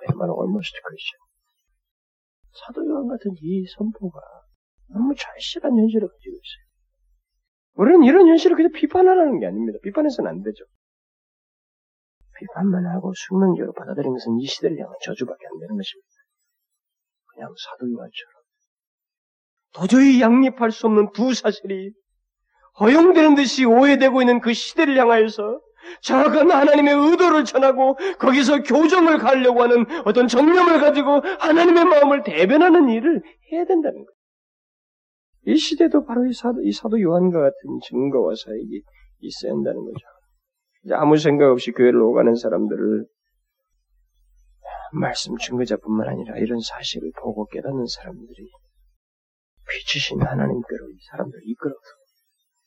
그야말로 0.00 0.40
almost 0.42 0.74
Christian. 0.80 1.20
사도 2.52 2.86
요한 2.88 3.08
같은 3.08 3.32
이 3.40 3.64
선포가 3.76 4.20
너무 4.88 5.14
절실한 5.14 5.76
현실을 5.76 6.08
가지고 6.08 6.34
있어요. 6.34 6.64
우리는 7.74 8.04
이런 8.04 8.28
현실을 8.28 8.56
그냥 8.56 8.72
비판하라는 8.72 9.40
게 9.40 9.46
아닙니다. 9.46 9.78
비판해서는 9.82 10.30
안 10.30 10.42
되죠. 10.42 10.64
비판만 12.38 12.86
하고 12.86 13.12
숙명적으로 13.14 13.72
받아들이는 13.74 14.12
것은 14.12 14.38
이 14.40 14.46
시대를 14.46 14.78
향한 14.78 14.94
저주밖에 15.04 15.46
안 15.46 15.58
되는 15.60 15.76
것입니다. 15.76 16.08
그냥 17.26 17.54
사도 17.68 17.90
요한처럼. 17.90 18.40
도저히 19.72 20.20
양립할 20.20 20.72
수 20.72 20.86
없는 20.86 21.12
두 21.12 21.32
사실이 21.32 21.92
허용되는 22.80 23.34
듯이 23.34 23.64
오해되고 23.64 24.22
있는 24.22 24.40
그 24.40 24.52
시대를 24.52 24.98
향하여서 24.98 25.60
정확한 26.02 26.50
하나님의 26.50 26.94
의도를 26.94 27.44
전하고 27.44 27.96
거기서 28.18 28.62
교정을 28.62 29.18
가려고 29.18 29.62
하는 29.62 29.86
어떤 30.04 30.28
정념을 30.28 30.80
가지고 30.80 31.20
하나님의 31.38 31.84
마음을 31.84 32.22
대변하는 32.22 32.88
일을 32.88 33.22
해야 33.52 33.64
된다는 33.64 34.04
거예요. 34.04 34.20
이 35.46 35.56
시대도 35.56 36.04
바로 36.04 36.26
이 36.26 36.32
사도, 36.32 36.62
이 36.62 36.72
사도 36.72 37.00
요한과 37.00 37.40
같은 37.40 37.78
증거와 37.88 38.34
사역이 38.34 38.82
있어야 39.20 39.52
한다는 39.52 39.80
거죠. 39.84 40.96
아무 40.96 41.16
생각 41.16 41.50
없이 41.50 41.72
교회를 41.72 42.00
오가는 42.00 42.34
사람들을 42.34 43.06
말씀 44.92 45.36
증거자뿐만 45.36 46.08
아니라 46.08 46.36
이런 46.38 46.58
사실을 46.60 47.12
보고 47.20 47.46
깨닫는 47.46 47.86
사람들이 47.86 48.50
빛이신 49.68 50.20
하나님께로 50.20 50.90
이 50.90 50.96
사람들을 51.10 51.42
이끌어서 51.44 51.78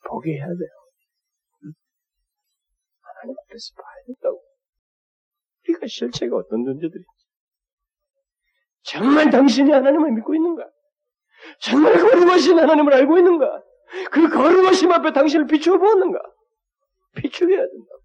보게 0.07 0.35
해야 0.35 0.47
돼요. 0.47 0.82
하나님 3.23 3.35
앞에서 3.39 3.73
봐야 3.75 4.03
된다고. 4.05 4.43
우리가 5.63 5.87
실체가 5.87 6.35
어떤 6.35 6.65
존재들인지. 6.65 7.07
정말 8.83 9.29
당신이 9.29 9.71
하나님을 9.71 10.11
믿고 10.11 10.35
있는가? 10.35 10.69
정말 11.59 11.93
거룩하신 11.93 12.59
하나님을 12.59 12.93
알고 12.93 13.17
있는가? 13.17 13.63
그 14.11 14.29
거룩하심 14.29 14.91
앞에 14.91 15.13
당신을 15.13 15.47
비추어 15.47 15.77
보았는가? 15.77 16.19
비추게 17.15 17.53
해야 17.53 17.65
된다고. 17.65 18.01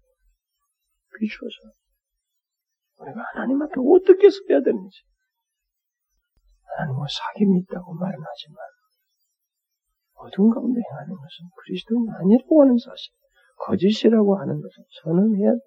비추어서. 1.19 1.75
우리가 2.97 3.21
하나님 3.33 3.61
앞에 3.61 3.73
어떻게 3.75 4.29
서야 4.29 4.61
되는지. 4.63 5.03
하나님과 6.63 7.05
사귐이 7.07 7.63
있다고 7.63 7.93
말은 7.93 8.19
하지만, 8.23 8.57
어두운 10.13 10.53
가운데 10.53 10.79
행하는 10.79 11.15
것은 11.15 11.49
그리스도인 11.57 12.07
아니라고 12.09 12.61
하는 12.61 12.77
사실. 12.77 13.11
거짓이라고 13.59 14.37
하는 14.37 14.61
것을 14.61 14.83
선언해야 15.03 15.53
돼. 15.53 15.59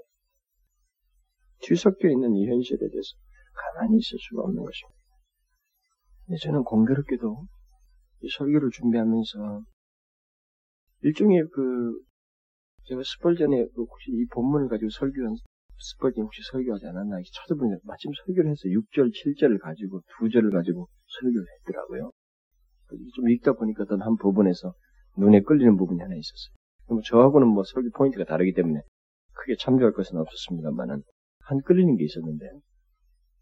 뒤섞여 1.60 2.08
있는 2.08 2.34
이 2.34 2.48
현실에 2.48 2.78
대해서 2.78 3.08
가만히 3.54 3.98
있을 3.98 4.18
수가 4.18 4.42
없는 4.42 4.62
것입니다. 4.62 5.02
저는 6.42 6.64
공교롭게도 6.64 7.46
이 8.22 8.28
설교를 8.36 8.70
준비하면서 8.70 9.62
일종의 11.02 11.44
그 11.52 12.00
제가 12.84 13.02
스펄전에 13.04 13.66
그 13.74 13.82
혹시 13.82 14.10
이 14.10 14.26
본문을 14.32 14.68
가지고 14.68 14.90
설교한 14.90 15.36
스펄전 15.78 16.24
혹시 16.24 16.40
설교하지 16.50 16.86
않았나 16.86 17.16
찾아보니 17.32 17.76
마침 17.84 18.12
설교를 18.24 18.50
해서 18.50 18.62
6절, 18.68 19.10
7절을 19.12 19.60
가지고 19.60 20.00
두 20.18 20.30
절을 20.30 20.50
가지고 20.50 20.88
설교를 21.20 21.46
했더라고요. 21.58 22.10
좀 23.14 23.30
읽다 23.30 23.52
보니까 23.54 23.84
어떤 23.84 24.02
한 24.02 24.16
부분에서 24.16 24.74
눈에 25.18 25.40
끌리는 25.40 25.76
부분이 25.76 26.00
하나 26.00 26.14
있었어요. 26.14 26.61
뭐 26.88 27.00
저하고는 27.04 27.48
뭐 27.48 27.64
설교 27.64 27.90
포인트가 27.90 28.24
다르기 28.24 28.52
때문에 28.52 28.80
크게 29.34 29.56
참조할 29.58 29.92
것은 29.92 30.18
없었습니다만은 30.18 31.02
한 31.44 31.60
끌리는 31.62 31.96
게 31.96 32.04
있었는데 32.04 32.46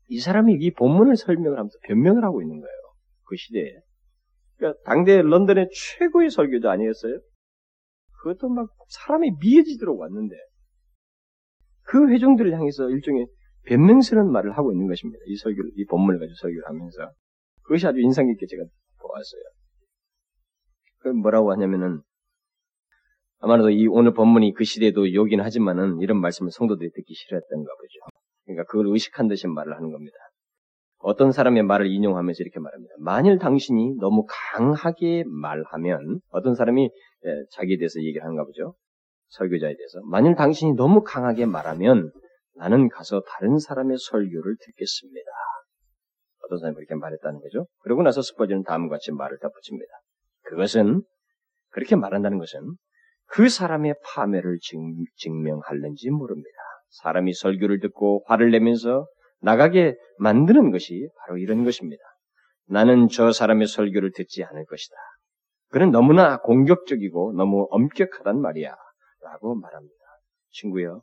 이 0.09 0.19
사람이 0.19 0.55
이 0.55 0.71
본문을 0.73 1.17
설명을 1.17 1.59
하면서 1.59 1.79
변명을 1.85 2.25
하고 2.25 2.43
있는 2.43 2.61
거예요. 2.61 2.77
그 3.27 3.37
시대에. 3.37 3.81
그러니까 4.57 4.81
당대 4.85 5.23
런던의 5.23 5.69
최고의 5.73 6.31
설교자 6.31 6.71
아니었어요? 6.71 7.21
그것도 8.19 8.49
막 8.49 8.69
사람이 8.89 9.33
미해지도록 9.41 9.99
왔는데 9.99 10.35
그 11.83 12.11
회중들을 12.11 12.53
향해서 12.53 12.91
일종의 12.91 13.27
변명스러운 13.67 14.31
말을 14.31 14.57
하고 14.57 14.73
있는 14.73 14.87
것입니다. 14.87 15.19
이 15.27 15.37
설교를, 15.37 15.71
이 15.77 15.85
본문을 15.87 16.19
가지고 16.19 16.35
설교를 16.37 16.69
하면서. 16.69 17.13
그것이 17.63 17.87
아주 17.87 18.01
인상 18.01 18.27
깊게 18.27 18.47
제가 18.47 18.65
보았어요. 18.99 19.43
그 20.99 21.09
뭐라고 21.09 21.53
하냐면은 21.53 22.03
아마도 23.41 23.71
이 23.71 23.87
오늘 23.87 24.13
본문이 24.13 24.53
그 24.55 24.65
시대에도 24.65 25.13
요긴 25.13 25.41
하지만은 25.41 26.01
이런 26.01 26.21
말씀을 26.21 26.51
성도들이 26.51 26.91
듣기 26.93 27.15
싫어했던가 27.15 27.71
보죠. 27.75 28.19
그러니까 28.45 28.65
그걸 28.65 28.89
의식한 28.89 29.29
듯이 29.29 29.47
말을 29.47 29.75
하는 29.75 29.91
겁니다. 29.91 30.17
어떤 30.99 31.33
사람의 31.33 31.63
말을 31.63 31.87
인용하면서 31.87 32.43
이렇게 32.43 32.61
말합니다. 32.61 32.95
만일 32.99 33.39
당신이 33.39 33.97
너무 33.99 34.27
강하게 34.29 35.25
말하면 35.27 36.21
어떤 36.29 36.55
사람이 36.55 36.85
예, 36.85 37.29
자기에 37.53 37.79
대해서 37.79 38.01
얘기를 38.01 38.23
하는가 38.23 38.45
보죠. 38.45 38.75
설교자에 39.29 39.75
대해서. 39.75 40.01
만일 40.05 40.35
당신이 40.35 40.75
너무 40.75 41.03
강하게 41.03 41.47
말하면 41.47 42.11
나는 42.57 42.89
가서 42.91 43.23
다른 43.27 43.59
사람의 43.59 43.97
설교를 43.99 44.57
듣겠습니다. 44.61 45.31
어떤 46.45 46.59
사람이 46.59 46.75
그렇게 46.75 46.95
말했다는 46.95 47.41
거죠. 47.41 47.67
그러고 47.79 48.03
나서 48.03 48.21
스퍼지는 48.21 48.65
다음과 48.65 48.97
같이 48.97 49.13
말을 49.13 49.39
덧붙입니다. 49.39 49.93
그것은 50.43 51.03
그렇게 51.71 51.97
말한다는 51.97 52.39
것은 52.39 52.61
그 53.31 53.49
사람의 53.49 53.95
파멸을 54.05 54.59
증명할는지 55.17 56.11
모릅니다. 56.11 56.49
사람이 56.89 57.33
설교를 57.33 57.79
듣고 57.81 58.25
화를 58.27 58.51
내면서 58.51 59.07
나가게 59.41 59.97
만드는 60.19 60.73
것이 60.73 61.09
바로 61.19 61.39
이런 61.39 61.65
것입니다. 61.65 62.03
나는 62.67 63.09
저 63.09 63.33
사람의 63.33 63.69
설교를 63.69 64.13
듣지 64.13 64.43
않을 64.45 64.65
것이다. 64.67 64.97
그는 65.71 65.93
너무나 65.93 66.39
공격적이고 66.39 67.35
너무 67.37 67.69
엄격하단 67.71 68.41
말이야. 68.41 68.75
라고 69.23 69.55
말합니다. 69.55 69.95
친구요. 70.51 71.03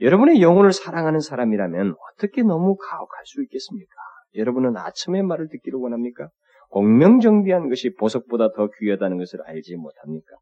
여러분의 0.00 0.40
영혼을 0.40 0.72
사랑하는 0.72 1.20
사람이라면 1.20 1.94
어떻게 2.14 2.42
너무 2.42 2.76
가혹할 2.76 3.26
수 3.26 3.42
있겠습니까? 3.42 3.92
여러분은 4.36 4.76
아침의 4.76 5.22
말을 5.22 5.48
듣기를 5.48 5.78
원합니까? 5.78 6.30
공명정비한 6.70 7.68
것이 7.68 7.94
보석보다 7.94 8.52
더 8.52 8.68
귀하다는 8.78 9.18
것을 9.18 9.42
알지 9.42 9.76
못합니까? 9.76 10.36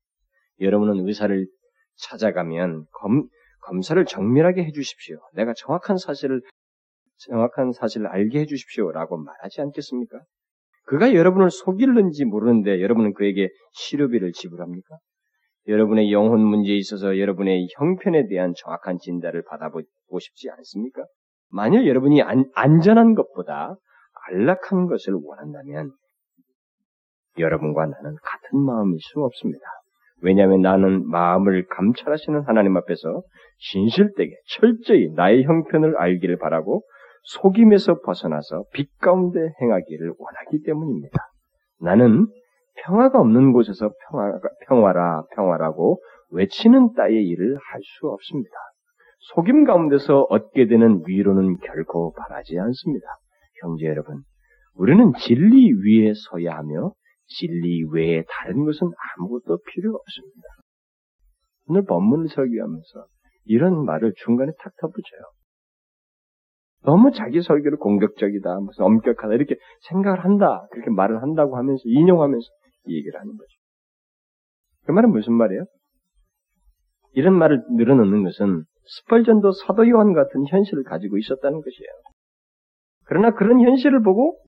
여러분은 0.61 1.07
의사를 1.07 1.47
찾아가면 1.97 2.87
검, 2.93 3.29
검사를 3.61 4.03
정밀하게 4.05 4.65
해주십시오. 4.65 5.19
내가 5.35 5.53
정확한 5.55 5.97
사실을 5.99 6.43
정확한 7.19 7.73
사실을 7.73 8.07
알게 8.07 8.41
해주십시오라고 8.41 9.17
말하지 9.17 9.61
않겠습니까? 9.63 10.21
그가 10.85 11.15
여러분을 11.15 11.51
속일는지 11.51 12.25
모르는데 12.25 12.81
여러분은 12.81 13.15
그에게 13.15 13.49
치료비를 13.73 14.33
지불합니까? 14.33 14.97
여러분의 15.69 16.13
영혼 16.13 16.41
문제에 16.41 16.77
있어서 16.77 17.19
여러분의 17.19 17.69
형편에 17.77 18.29
대한 18.29 18.53
정확한 18.57 18.99
진단을 18.99 19.43
받아보고 19.49 20.19
싶지 20.21 20.49
않습니까? 20.51 21.05
만일 21.49 21.89
여러분이 21.89 22.23
안, 22.23 22.45
안전한 22.55 23.15
것보다 23.15 23.75
안락한 24.29 24.87
것을 24.87 25.15
원한다면 25.15 25.93
여러분과 27.39 27.87
나는 27.87 28.17
같은 28.23 28.61
마음일 28.61 28.99
수 29.01 29.21
없습니다. 29.21 29.65
왜냐하면 30.23 30.61
나는 30.63 31.09
마음을 31.09 31.67
감찰하시는 31.69 32.43
하나님 32.47 32.77
앞에서 32.77 33.23
진실되게 33.59 34.33
철저히 34.59 35.11
나의 35.15 35.45
형편을 35.45 35.97
알기를 35.97 36.39
바라고 36.39 36.83
속임에서 37.25 38.01
벗어나서 38.03 38.65
빛 38.73 38.89
가운데 38.99 39.53
행하기를 39.61 40.15
원하기 40.19 40.63
때문입니다. 40.65 41.19
나는 41.81 42.27
평화가 42.85 43.21
없는 43.21 43.53
곳에서 43.53 43.91
평화, 44.09 44.39
평화라, 44.67 45.25
평화라고 45.35 46.01
외치는 46.31 46.95
따의 46.95 47.27
일을 47.27 47.57
할 47.57 47.81
수 47.83 48.09
없습니다. 48.09 48.55
속임 49.35 49.65
가운데서 49.65 50.27
얻게 50.29 50.67
되는 50.67 51.03
위로는 51.07 51.57
결코 51.59 52.13
바라지 52.15 52.59
않습니다. 52.59 53.07
형제 53.63 53.87
여러분, 53.87 54.23
우리는 54.75 55.13
진리 55.19 55.73
위에 55.73 56.13
서야 56.15 56.57
하며 56.57 56.93
진리 57.27 57.85
외에 57.93 58.25
다른 58.29 58.65
것은 58.65 58.89
아무것도 59.19 59.59
필요 59.67 59.95
없습니다. 59.95 60.49
오늘 61.69 61.85
본문을 61.85 62.29
설교하면서 62.29 63.07
이런 63.47 63.85
말을 63.85 64.13
중간에 64.25 64.53
탁 64.59 64.73
덧붙여요. 64.81 65.21
너무 66.85 67.11
자기 67.11 67.43
설교를 67.43 67.79
공격적이다, 67.79 68.61
무슨 68.61 68.85
엄격하다 68.85 69.35
이렇게 69.35 69.57
생각을 69.89 70.25
한다, 70.25 70.67
그렇게 70.71 70.91
말을 70.91 71.21
한다고 71.21 71.57
하면서 71.57 71.83
인용하면서 71.85 72.47
이 72.87 72.97
얘기를 72.97 73.19
하는 73.19 73.37
거죠. 73.37 73.51
그 74.85 74.93
말은 74.93 75.11
무슨 75.11 75.33
말이에요? 75.33 75.65
이런 77.13 77.35
말을 77.35 77.65
늘어놓는 77.73 78.23
것은 78.23 78.65
스펄전도 78.85 79.51
사도 79.67 79.89
요한 79.89 80.13
같은 80.13 80.47
현실을 80.47 80.85
가지고 80.85 81.19
있었다는 81.19 81.61
것이에요. 81.61 81.91
그러나 83.05 83.33
그런 83.33 83.61
현실을 83.61 84.03
보고 84.03 84.39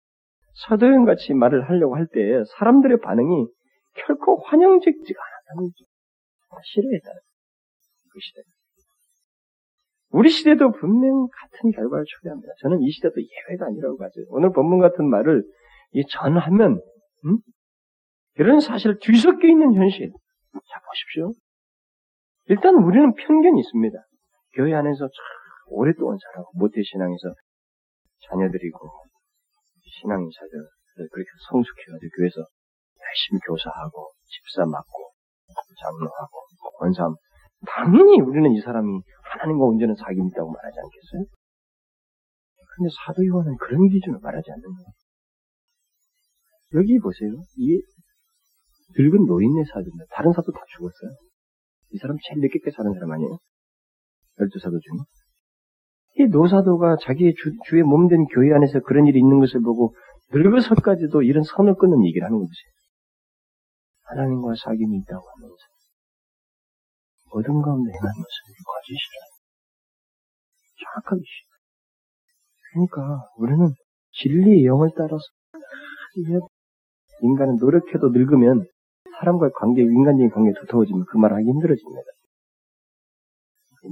사도 0.67 0.87
요한 0.87 1.05
같이 1.05 1.35
말을 1.35 1.69
하려고 1.69 1.97
할 1.97 2.07
때 2.07 2.43
사람들의 2.59 3.01
반응이 3.01 3.47
결코 3.95 4.41
환영적지가 4.43 5.21
않았다는. 5.23 5.71
싫어했다는 6.65 7.21
그 8.11 8.19
시대. 8.21 8.41
우리 10.11 10.31
시대도 10.31 10.73
분명 10.73 11.29
같은 11.31 11.71
결과를 11.73 12.05
초래합니다. 12.09 12.53
저는 12.63 12.81
이 12.81 12.91
시대도 12.91 13.15
예외가 13.21 13.67
아니라고 13.67 13.99
봐요. 13.99 14.09
오늘 14.29 14.53
본문 14.53 14.79
같은 14.81 15.09
말을 15.09 15.45
전하면 16.11 16.81
음? 17.27 17.39
이런 18.37 18.61
사실 18.61 18.99
뒤섞여 19.01 19.47
있는 19.47 19.75
현실. 19.75 20.11
자 20.53 20.81
보십시오. 20.87 21.33
일단 22.47 22.75
우리는 22.77 23.13
편견이 23.13 23.61
있습니다. 23.61 23.99
교회 24.55 24.75
안에서 24.75 24.99
참 24.99 25.13
오랫동안 25.67 26.17
자라고 26.19 26.51
모태신앙에서 26.55 27.35
자녀들이고 28.29 28.79
신앙인사들 30.01 30.55
그렇게 31.11 31.31
성숙해가지고 31.51 32.11
교회에서 32.17 32.39
열심히 32.41 33.41
교사하고 33.47 34.13
집사 34.27 34.67
맡고 34.67 35.13
장로하고 35.81 36.35
권사함 36.79 37.15
당연히 37.67 38.21
우리는 38.21 38.53
이 38.53 38.61
사람이 38.61 39.03
하나님과 39.23 39.65
온전한 39.65 39.97
사귐이 39.97 40.31
있다고 40.31 40.51
말하지 40.51 40.77
않겠어요? 40.79 41.27
근데 42.77 42.89
사도 42.95 43.27
요한은 43.27 43.57
그런 43.57 43.89
기준을 43.89 44.21
말하지 44.23 44.51
않는 44.51 44.63
거예요. 44.63 44.89
여기 46.75 46.99
보세요. 47.01 47.43
이 47.57 47.83
늙은 48.97 49.27
노인네 49.27 49.65
사도입니다. 49.73 50.05
다른 50.11 50.33
사도 50.33 50.53
다 50.53 50.61
죽었어요. 50.77 51.11
이 51.91 51.99
사람 51.99 52.17
제일 52.23 52.41
늦게 52.41 52.71
사는 52.71 52.93
사람 52.93 53.13
아니에요? 53.13 53.39
열두 54.39 54.59
사도 54.61 54.79
중에. 54.79 54.99
이 56.19 56.27
노사도가 56.27 56.97
자기의 57.01 57.35
주, 57.35 57.77
의 57.77 57.83
몸된 57.83 58.27
교회 58.27 58.53
안에서 58.53 58.81
그런 58.81 59.07
일이 59.07 59.21
있는 59.21 59.39
것을 59.39 59.61
보고 59.61 59.95
늙어서까지도 60.33 61.23
이런 61.23 61.45
선을 61.45 61.77
끊는 61.77 62.05
얘기를 62.05 62.27
하는 62.27 62.39
거지. 62.41 62.53
하나님과 64.03 64.55
사귐이 64.55 65.03
있다고 65.03 65.23
하면서 65.31 65.57
어둠 67.31 67.63
가운데 67.63 67.93
행하는 67.93 68.15
것은 68.15 68.39
거짓이라. 68.67 69.39
정확하게. 70.85 71.23
그러니까 72.73 73.25
우리는 73.37 73.69
진리의 74.13 74.65
영을 74.65 74.91
따라서 74.97 75.23
인간은 77.23 77.57
노력해도 77.61 78.09
늙으면 78.09 78.67
사람과의 79.21 79.53
관계, 79.55 79.83
인간적인 79.83 80.31
관계가 80.31 80.61
두터워지면 80.61 81.05
그 81.09 81.17
말을 81.17 81.37
하기 81.37 81.49
힘들어집니다. 81.49 82.01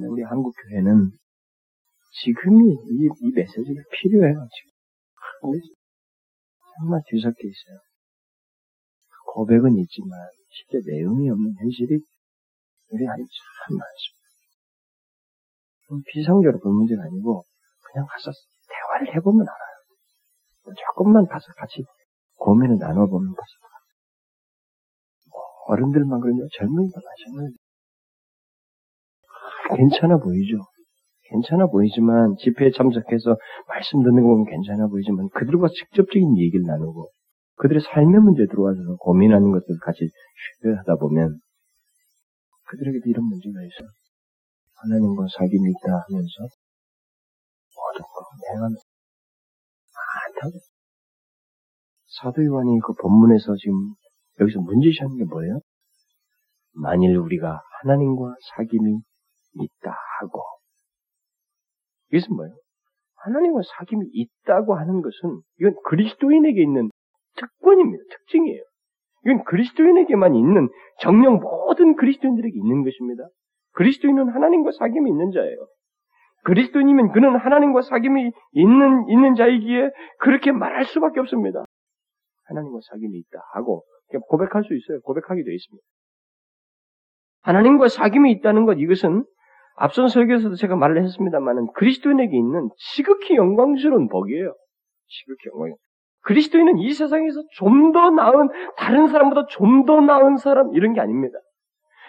우리 0.09 0.23
한국 0.23 0.55
교회는 0.69 1.11
지금이 2.23 2.73
이, 2.73 3.09
이 3.21 3.31
메시지가 3.35 3.83
필요해요. 3.93 4.49
지금 4.49 4.73
정말 6.79 7.01
뒤섞여 7.07 7.37
있어요. 7.37 7.79
고백은 9.33 9.77
있지만 9.79 10.19
실제 10.49 10.81
내용이 10.91 11.29
없는 11.31 11.55
현실이 11.61 12.01
우리 12.91 13.09
안에 13.09 13.23
참 13.23 13.77
많습니다. 13.77 14.27
비상적으로 16.07 16.59
볼 16.61 16.73
문제가 16.73 17.03
아니고 17.03 17.45
그냥 17.85 18.07
가서 18.09 18.33
대화를 18.69 19.15
해보면 19.17 19.47
알아요. 19.47 20.75
조금만 20.75 21.27
가서 21.27 21.53
같이 21.57 21.85
고민을 22.39 22.79
나눠보면 22.79 23.35
벌써 23.35 23.53
뭐 25.31 25.43
어른들만 25.67 26.21
그러냐 26.21 26.47
젊은이도 26.57 27.01
마찬가지. 27.01 27.57
괜찮아 29.77 30.19
보이죠. 30.19 30.65
괜찮아 31.31 31.67
보이지만 31.67 32.37
집회에 32.39 32.71
참석해서 32.71 33.37
말씀 33.69 34.03
듣는 34.03 34.23
거 34.23 34.29
보면 34.29 34.45
괜찮아 34.47 34.87
보이지만 34.89 35.29
그들과 35.35 35.69
직접적인 35.69 36.39
얘기를 36.39 36.65
나누고 36.67 37.11
그들의 37.57 37.81
삶의 37.81 38.21
문제 38.21 38.47
들어와서 38.47 38.97
고민하는 39.01 39.51
것들 39.51 39.79
같이 39.83 40.09
하다 40.63 40.97
보면 40.97 41.41
그들에게도 42.69 43.09
이런 43.09 43.25
문제가 43.25 43.63
있어. 43.63 43.89
하나님과 44.83 45.25
사귐이 45.25 45.55
있다 45.55 46.05
하면서 46.09 46.37
모든 47.75 48.03
거 48.03 48.17
행하는 48.53 48.77
많다고. 49.97 50.59
사도 52.21 52.45
요한이 52.45 52.81
그 52.81 52.93
본문에서 53.01 53.55
지금 53.57 53.95
여기서 54.41 54.61
문제시하는 54.61 55.17
게 55.17 55.25
뭐예요? 55.25 55.61
만일 56.75 57.17
우리가 57.17 57.63
하나님과 57.83 58.35
사귐이 58.53 59.01
있다 59.55 59.97
하고 60.21 60.43
이것은 62.13 62.35
뭐예요? 62.37 62.55
하나님과 63.25 63.61
사귐이 63.61 64.09
있다고 64.13 64.75
하는 64.75 65.03
것은 65.03 65.41
이건 65.61 65.75
그리스도인에게 65.85 66.63
있는 66.63 66.91
특권입니다. 67.37 68.03
특징이에요. 68.11 68.63
이건 69.25 69.45
그리스도인에게만 69.45 70.35
있는 70.35 70.69
정령 71.01 71.41
모든 71.41 71.97
그리스도인들에게 71.97 72.57
있는 72.57 72.85
것입니다. 72.85 73.25
그리스도인은 73.73 74.29
하나님과 74.29 74.71
사귐이 74.71 75.09
있는 75.09 75.33
자예요. 75.33 75.67
그리스도인이면 76.45 77.13
그는 77.13 77.37
하나님과 77.37 77.81
사귐이 77.81 78.33
있는 78.53 79.09
있는 79.09 79.35
자이기에 79.35 79.91
그렇게 80.21 80.53
말할 80.53 80.85
수밖에 80.85 81.19
없습니다. 81.21 81.65
하나님과 82.45 82.79
사귐이 82.79 83.15
있다 83.15 83.41
하고 83.55 83.83
고백할 84.29 84.63
수 84.63 84.75
있어요. 84.75 85.01
고백하게 85.01 85.43
되어 85.43 85.53
있습니다. 85.53 85.85
하나님과 87.43 87.87
사귐이 87.87 88.31
있다는 88.39 88.65
것 88.65 88.75
이것은 88.75 89.25
앞선 89.77 90.09
설교에서도 90.09 90.55
제가 90.57 90.77
말을 90.77 91.03
했습니다만은 91.03 91.69
그리스도인에게 91.75 92.37
있는 92.37 92.71
지극히 92.95 93.37
영광스러운 93.37 94.09
복이에요. 94.09 94.55
지극히 95.09 95.51
영광. 95.55 95.75
그리스도인은 96.23 96.79
이 96.79 96.93
세상에서 96.93 97.41
좀 97.57 97.93
더 97.93 98.11
나은 98.11 98.49
다른 98.77 99.07
사람보다 99.09 99.47
좀 99.51 99.85
더 99.87 100.01
나은 100.01 100.39
사람 100.39 100.75
이런 100.75 100.93
게 100.95 101.01
아닙니다. 101.01 101.39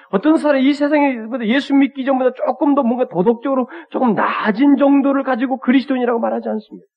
어떤 0.10 0.38
사람 0.38 0.62
이 0.62 0.74
세상에 0.74 1.18
예수 1.44 1.76
믿기 1.76 2.06
전보다 2.06 2.32
조금 2.34 2.74
더 2.76 2.82
뭔가 2.84 3.08
도덕적으로 3.10 3.70
조금 3.92 4.14
낮은 4.16 4.78
정도를 4.78 5.24
가지고 5.24 5.60
그리스도인이라고 5.60 6.20
말하지 6.20 6.48
않습니다. 6.50 6.88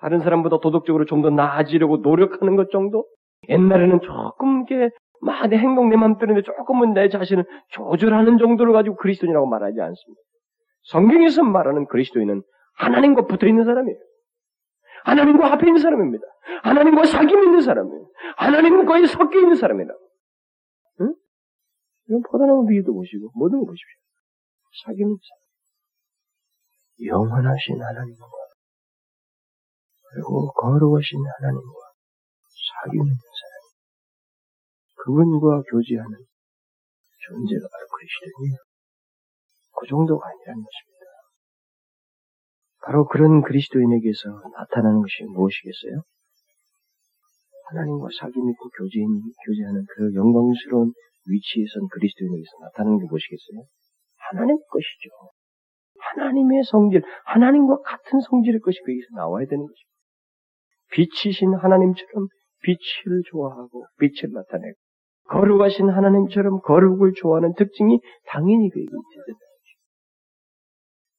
다른 0.00 0.20
사람보다 0.20 0.60
도덕적으로 0.60 1.04
좀 1.06 1.22
더 1.22 1.30
나아지려고 1.30 1.98
노력하는 1.98 2.54
것 2.56 2.70
정도? 2.70 3.04
옛날에는 3.48 4.00
조금 4.00 4.64
이렇게 4.68 4.90
막 5.22 5.46
내 5.48 5.56
행동 5.56 5.88
내 5.88 5.96
맘대로 5.96 6.32
인데 6.32 6.42
조금은 6.42 6.92
내 6.94 7.08
자신을 7.08 7.44
조절하는 7.70 8.38
정도를 8.38 8.72
가지고 8.72 8.96
그리스도인이라고 8.96 9.46
말하지 9.46 9.80
않습니다. 9.80 10.20
성경에서 10.84 11.42
말하는 11.42 11.86
그리스도인은 11.86 12.42
하나님과 12.76 13.26
붙어 13.26 13.46
있는 13.46 13.64
사람이에요. 13.64 13.98
하나님과 15.04 15.52
앞에 15.52 15.66
있는 15.66 15.80
사람입니다. 15.80 16.24
하나님과 16.62 17.02
사귐 17.02 17.30
있는 17.44 17.60
사람이에요. 17.60 18.06
하나님과의 18.36 19.06
섞여 19.06 19.38
있는 19.38 19.54
사람이다. 19.54 19.92
응? 21.02 21.14
이건 22.08 22.22
포도나무 22.30 22.66
비유도 22.66 22.92
보시고 22.92 23.30
모든 23.34 23.60
거 23.60 23.66
보십시오. 23.66 23.98
사귐 24.84 25.00
있는 25.00 25.16
사람. 25.16 25.46
영원하신 27.04 27.82
하나님과 27.82 28.26
그리고 30.12 30.50
거룩하신 30.52 31.18
하나님과 31.38 31.78
사귐 32.84 32.94
있는. 32.94 33.12
그분과 35.06 35.62
교제하는 35.70 36.18
존재가 36.18 37.64
바로 37.70 37.84
그리스도인이에요. 37.94 38.58
그 39.78 39.86
정도가 39.86 40.26
아니라는 40.26 40.64
것입니다. 40.66 41.06
바로 42.82 43.06
그런 43.06 43.42
그리스도인에게서 43.42 44.50
나타나는 44.50 45.00
것이 45.00 45.22
무엇이겠어요? 45.30 46.02
하나님과 47.70 48.08
사귐 48.18 48.34
있고 48.34 48.68
교제인, 48.78 49.06
교제하는 49.46 49.84
그 49.94 50.14
영광스러운 50.14 50.92
위치에 51.26 51.64
선 51.70 51.86
그리스도인에게서 51.86 52.50
나타나는 52.62 52.98
게 52.98 53.04
무엇이겠어요? 53.06 53.62
하나님 54.30 54.58
것이죠. 54.58 55.10
하나님의 55.98 56.64
성질, 56.64 57.02
하나님과 57.26 57.78
같은 57.82 58.20
성질의 58.20 58.60
것이 58.60 58.78
거기서 58.80 59.14
나와야 59.14 59.46
되는 59.46 59.66
것입니다. 59.66 59.96
빛이신 60.90 61.54
하나님처럼 61.54 62.26
빛을 62.62 63.22
좋아하고 63.30 63.86
빛을 63.98 64.32
나타내고 64.32 64.85
거룩하신 65.28 65.90
하나님처럼 65.90 66.60
거룩을 66.60 67.12
좋아하는 67.16 67.54
특징이 67.54 68.00
당연히 68.26 68.70
그에게 68.70 68.86
있어야 68.86 69.36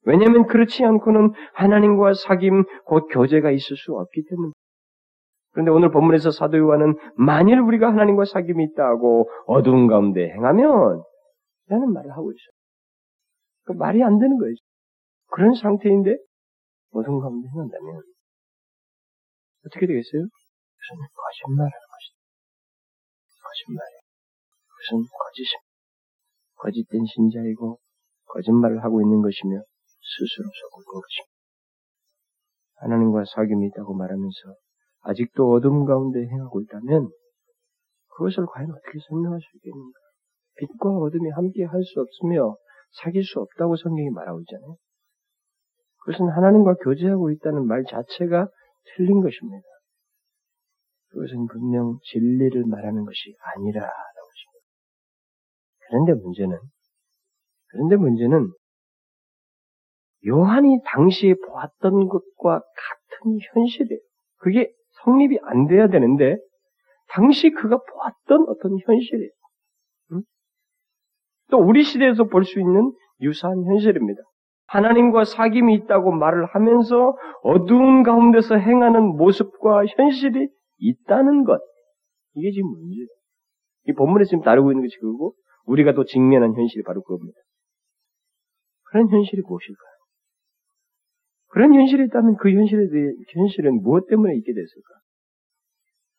왜냐하면 0.07 0.47
그렇지 0.47 0.85
않고는 0.85 1.33
하나님과 1.53 2.13
사귐 2.13 2.65
곧 2.85 3.07
교제가 3.11 3.51
있을 3.51 3.75
수 3.75 3.93
없기 3.93 4.23
때문에. 4.29 4.53
그런데 5.51 5.71
오늘 5.71 5.91
본문에서 5.91 6.31
사도 6.31 6.57
요한은 6.57 6.95
만일 7.17 7.59
우리가 7.59 7.89
하나님과 7.89 8.23
사귐이 8.23 8.71
있다고 8.71 9.29
어두운 9.47 9.87
가운데 9.87 10.29
행하면 10.29 11.03
라는 11.67 11.91
말을 11.91 12.11
하고 12.11 12.31
있어요. 12.31 12.57
그 13.65 13.73
말이 13.73 14.01
안 14.01 14.17
되는 14.17 14.37
거예요. 14.37 14.53
그런 15.29 15.53
상태인데 15.55 16.15
어둠 16.93 17.19
가운데 17.19 17.49
행한다면 17.49 18.01
어떻게 19.65 19.87
되겠어요? 19.87 20.21
무슨 20.21 20.95
거짓말하는 21.11 21.71
것이다. 21.71 22.17
거짓말 23.43 23.96
무슨 24.87 25.03
거짓입니다. 25.03 25.67
거짓된 26.55 27.05
신자이고 27.05 27.79
거짓말을 28.25 28.83
하고 28.83 29.01
있는 29.01 29.21
것이며 29.21 29.59
스스로 29.59 30.47
속을 30.47 30.83
것입니다. 30.85 31.37
하나님과 32.75 33.23
사귐이 33.23 33.67
있다고 33.69 33.93
말하면서 33.93 34.55
아직도 35.01 35.51
어둠 35.51 35.85
가운데 35.85 36.19
행하고 36.19 36.61
있다면 36.61 37.09
그것을 38.15 38.45
과연 38.45 38.71
어떻게 38.71 38.99
설명할 39.07 39.39
수 39.39 39.57
있겠는가? 39.57 39.99
빛과 40.55 40.89
어둠이 40.89 41.29
함께 41.31 41.63
할 41.65 41.83
수 41.83 42.01
없으며 42.01 42.55
사귈 43.03 43.23
수 43.23 43.39
없다고 43.39 43.75
성경이 43.75 44.09
말하고 44.09 44.41
있잖아요. 44.41 44.75
그것은 45.99 46.29
하나님과 46.29 46.75
교제하고 46.75 47.31
있다는 47.31 47.67
말 47.67 47.83
자체가 47.83 48.47
틀린 48.95 49.21
것입니다. 49.21 49.67
그것은 51.09 51.47
분명 51.47 51.99
진리를 52.03 52.63
말하는 52.65 53.05
것이 53.05 53.35
하십니다. 53.39 53.91
그런데 55.87 56.13
문제는 56.13 56.57
그런데 57.69 57.95
문제는 57.95 58.51
요한이 60.27 60.81
당시에 60.85 61.35
보았던 61.35 62.07
것과 62.07 62.59
같은 62.59 63.37
현실이에요. 63.53 63.99
그게 64.39 64.71
성립이 65.03 65.39
안 65.43 65.67
돼야 65.67 65.87
되는데 65.87 66.37
당시 67.09 67.51
그가 67.51 67.77
보았던 67.77 68.45
어떤 68.49 68.77
현실이에요. 68.85 69.31
응? 70.13 70.21
또 71.51 71.57
우리 71.59 71.83
시대에서 71.83 72.25
볼 72.25 72.43
수 72.43 72.59
있는 72.59 72.91
유사한 73.21 73.63
현실입니다. 73.63 74.21
하나님과 74.67 75.23
사귐이 75.23 75.83
있다고 75.83 76.11
말을 76.11 76.45
하면서 76.47 77.15
어두운 77.43 78.03
가운데서 78.03 78.55
행하는 78.55 79.15
모습과 79.15 79.85
현실이 79.85 80.49
있다는 80.79 81.45
것. 81.45 81.61
이게 82.33 82.51
지금 82.51 82.69
문제예요. 82.71 83.07
이 83.85 83.93
본문에 83.93 84.25
지금 84.25 84.43
다루고 84.43 84.71
있는 84.71 84.83
것이 84.83 84.97
그거고 84.99 85.33
우리가 85.67 85.93
또 85.93 86.05
직면한 86.05 86.55
현실이 86.55 86.83
바로 86.83 87.01
그겁니다. 87.03 87.37
그런 88.83 89.09
현실이 89.09 89.41
무엇일까요? 89.41 89.97
그런 91.49 91.73
현실이 91.73 92.05
있다면 92.05 92.37
그 92.37 92.51
현실에 92.51 92.89
대해 92.89 93.11
현실은 93.33 93.81
무엇 93.81 94.07
때문에 94.07 94.35
있게 94.37 94.53
됐을까? 94.53 94.93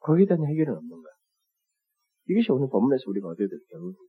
거기에 0.01 0.27
대한 0.27 0.47
해결은 0.47 0.75
없는가? 0.75 1.09
이것이 2.29 2.53
오늘 2.53 2.69
본문에서 2.71 3.05
우리가 3.07 3.29
얻어야 3.29 3.49
될 3.49 3.59
결론입니다. 3.71 4.03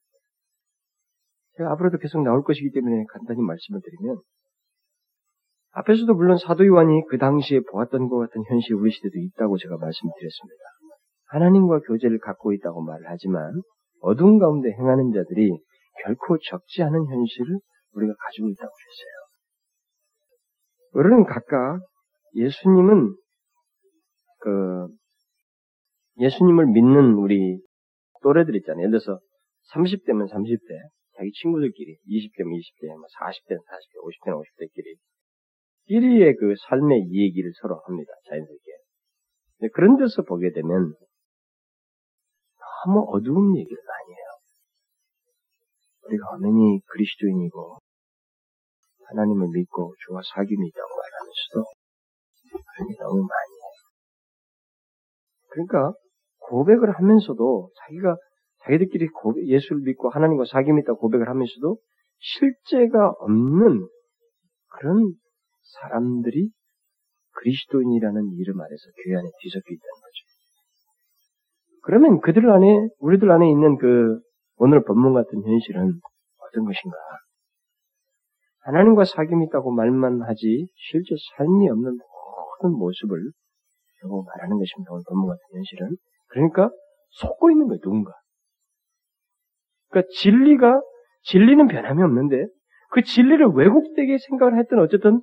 제가 1.58 1.72
앞으로도 1.72 1.98
계속 1.98 2.22
나올 2.22 2.44
것이기 2.44 2.72
때문에 2.72 3.06
간단히 3.10 3.42
말씀을 3.42 3.82
드리면 3.82 4.22
앞에서도 5.72 6.14
물론 6.14 6.38
사도 6.38 6.66
요한이 6.66 7.04
그 7.10 7.18
당시에 7.18 7.62
보았던 7.72 8.10
것 8.10 8.18
같은 8.18 8.44
현실이 8.48 8.74
우리 8.76 8.92
시대도 8.92 9.18
있다고 9.18 9.58
제가 9.58 9.78
말씀드렸습니다. 9.78 10.64
하나님과 11.28 11.80
교제를 11.82 12.20
갖고 12.20 12.54
있다고 12.54 12.82
말을 12.82 13.06
하지만 13.08 13.62
어두운 14.02 14.40
가운데 14.40 14.72
행하는 14.72 15.12
자들이 15.14 15.52
결코 16.04 16.38
적지 16.38 16.84
않은 16.84 17.06
현실을 17.06 17.60
우리가 17.94 18.14
가지고 18.18 18.50
있다고 18.50 18.72
했어요. 18.72 19.20
우리는 20.94 21.24
각각 21.26 21.80
예수님은 22.36 23.16
그 24.40 24.88
예수님을 26.20 26.68
믿는 26.68 27.14
우리 27.16 27.60
또래들 28.22 28.56
있잖아요. 28.58 28.88
예를 28.88 29.00
들어서 29.00 29.20
30대면 29.74 30.30
30대, 30.32 30.90
자기 31.16 31.32
친구들끼리 31.32 31.98
20대면 32.08 32.56
20대, 32.56 32.88
40대는 32.88 33.60
40대, 33.60 33.96
50대는 34.04 34.42
50대끼리 34.42 34.96
끼리의 35.88 36.36
그 36.36 36.54
삶의 36.68 37.12
얘기를 37.12 37.52
서로 37.62 37.80
합니다. 37.86 38.12
자연스럽게. 38.30 38.72
그런 39.74 39.98
데서 39.98 40.22
보게 40.24 40.52
되면 40.52 40.94
너무 42.86 43.06
어두운 43.10 43.52
많이 43.52 43.64
해요. 43.64 44.30
우리가 46.06 46.30
엄연히 46.36 46.80
그리스도인이고 46.86 47.78
하나님을 49.08 49.48
믿고 49.54 49.96
주와 50.06 50.22
사귐이 50.22 50.68
있다고 50.68 50.90
말하면서도 50.96 51.66
그런 52.52 52.88
게 52.88 52.96
너무 53.00 53.18
많이 53.22 53.52
해요. 53.54 53.70
그러니까 55.50 55.94
고백을 56.38 56.92
하면서도 56.92 57.72
자기가 57.76 58.16
자기들끼리 58.64 59.08
고백, 59.08 59.48
예수를 59.48 59.82
믿고 59.84 60.10
하나님과 60.10 60.44
사귐이 60.44 60.82
있다고 60.84 61.00
고백을 61.00 61.28
하면서도 61.28 61.78
실제가 62.20 63.14
없는 63.20 63.88
그런 64.68 65.14
사람들이 65.82 66.50
그리스도인이라는 67.32 68.32
이름 68.38 68.62
아래서 68.62 68.84
교회 69.04 69.18
안에 69.18 69.30
뒤섞여 69.40 69.64
있다는 69.64 70.02
거죠. 70.02 70.29
그러면 71.90 72.22
그들 72.22 72.48
안에, 72.48 72.90
우리들 73.00 73.32
안에 73.32 73.50
있는 73.50 73.76
그 73.78 74.20
오늘 74.58 74.84
본문 74.84 75.16
같은 75.16 75.42
현실은 75.44 76.00
어떤 76.38 76.64
것인가? 76.64 76.96
하나님과 78.60 79.06
사귐이 79.06 79.48
있다고 79.48 79.72
말만 79.72 80.22
하지 80.22 80.68
실제 80.76 81.16
삶이 81.36 81.68
없는 81.68 81.98
모든 81.98 82.78
모습을 82.78 83.32
결국 84.02 84.24
말하는 84.24 84.60
것입니다. 84.60 84.92
오늘 84.92 85.04
본문 85.10 85.30
같은 85.30 85.42
현실은. 85.52 85.96
그러니까 86.28 86.70
속고 87.10 87.50
있는 87.50 87.66
거예요, 87.66 87.80
누군가. 87.80 88.12
그러니까 89.90 90.08
진리가, 90.14 90.82
진리는 91.24 91.68
변함이 91.68 92.04
없는데 92.04 92.46
그 92.92 93.02
진리를 93.02 93.44
왜곡되게 93.56 94.16
생각을 94.30 94.60
했던 94.60 94.78
어쨌든 94.78 95.22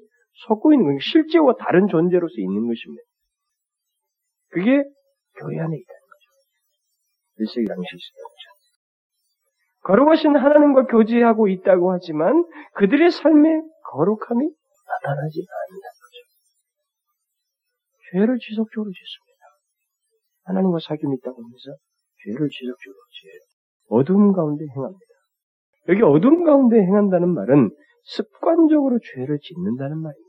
속고 0.49 0.73
있는 0.73 0.87
거예요. 0.87 0.99
실제와 0.99 1.55
다른 1.61 1.87
존재로서 1.87 2.35
있는 2.39 2.67
것입니다. 2.67 3.03
그게 4.49 4.83
교회 5.39 5.61
안에 5.61 5.77
거죠. 5.77 5.96
일세기 7.39 7.67
당시 7.67 7.89
있었던 7.97 8.23
거죠. 8.25 8.57
거룩하신 9.83 10.37
하나님과 10.37 10.87
교제하고 10.87 11.49
있다고 11.49 11.93
하지만 11.93 12.45
그들의 12.75 13.11
삶에 13.11 13.63
거룩함이 13.85 14.51
나타나지 14.87 15.47
않는다는 15.47 15.97
거죠. 16.03 16.19
죄를 18.11 18.39
지속적으로 18.39 18.91
짓습니다. 18.91 19.43
하나님과 20.45 20.79
사귐이 20.79 21.19
있다고 21.19 21.43
하면서 21.43 21.77
죄를 22.25 22.49
지속적으로 22.49 23.01
지어요. 23.11 23.41
어둠 23.89 24.33
가운데 24.33 24.65
행합니다. 24.75 25.07
여기 25.89 26.03
어둠 26.03 26.45
가운데 26.45 26.79
행한다는 26.79 27.33
말은 27.35 27.71
습관적으로 28.05 28.99
죄를 29.15 29.39
짓는다는 29.41 29.99
말입니다. 29.99 30.26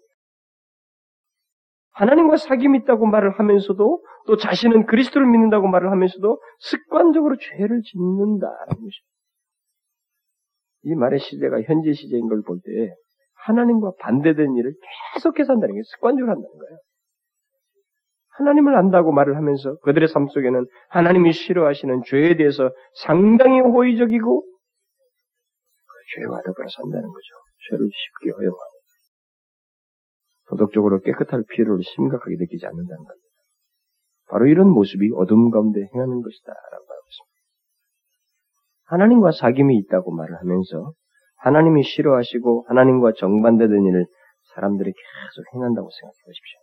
하나님과 1.98 2.36
사귐이 2.36 2.84
있다고 2.84 3.08
말을 3.08 3.40
하면서도 3.40 4.04
또 4.28 4.38
자신은 4.38 4.86
그리스도를 4.86 5.28
믿는다고 5.28 5.68
말을 5.68 5.92
하면서도 5.92 6.40
습관적으로 6.60 7.38
죄를 7.38 7.82
짓는다라는 7.84 8.68
것입니다. 8.68 9.08
이 10.84 10.96
말의 10.96 11.20
시제가 11.20 11.62
현재 11.64 11.94
시제인 11.94 12.30
걸 12.30 12.42
볼 12.44 12.60
때 12.64 12.94
하나님과 13.46 13.94
반대된 14.00 14.56
일을 14.56 14.74
계속해서 15.16 15.54
한다는 15.54 15.76
게 15.76 15.82
습관적으로 15.96 16.32
한다는 16.32 16.58
거예요. 16.58 16.78
하나님을 18.38 18.76
안다고 18.76 19.12
말을 19.12 19.36
하면서 19.36 19.78
그들의 19.80 20.08
삶 20.10 20.28
속에는 20.28 20.68
하나님이 20.90 21.32
싫어하시는 21.34 22.04
죄에 22.06 22.36
대해서 22.36 22.70
상당히 23.04 23.60
호의적이고 23.62 24.42
그 24.44 24.52
죄와 26.22 26.42
더불어 26.46 26.68
산다는 26.70 27.08
거죠. 27.08 27.34
죄를 27.70 27.90
쉽게 27.92 28.32
허용하고 28.38 28.77
도덕적으로 30.50 31.02
깨끗할 31.02 31.44
필요를 31.50 31.84
심각하게 31.84 32.36
느끼지 32.38 32.66
않는다는 32.66 32.98
겁니다. 32.98 33.28
바로 34.30 34.48
이런 34.48 34.70
모습이 34.70 35.12
어둠 35.16 35.52
가운데 35.52 35.82
행하는 35.94 36.22
것이다 36.22 36.54
라고 36.72 36.86
말하고 36.86 37.08
있습니다. 37.08 37.38
하나님과 38.86 39.32
사귐이 39.32 39.76
있다고 39.84 40.12
말을 40.12 40.38
하면서 40.38 40.94
하나님이 41.38 41.84
싫어하시고 41.84 42.66
하나님과 42.68 43.14
정반대된 43.18 43.86
일을 43.86 44.06
사람들이 44.56 44.92
계속 44.92 45.56
행한다고 45.56 45.90
생각해 45.90 46.18
보십시오. 46.26 46.60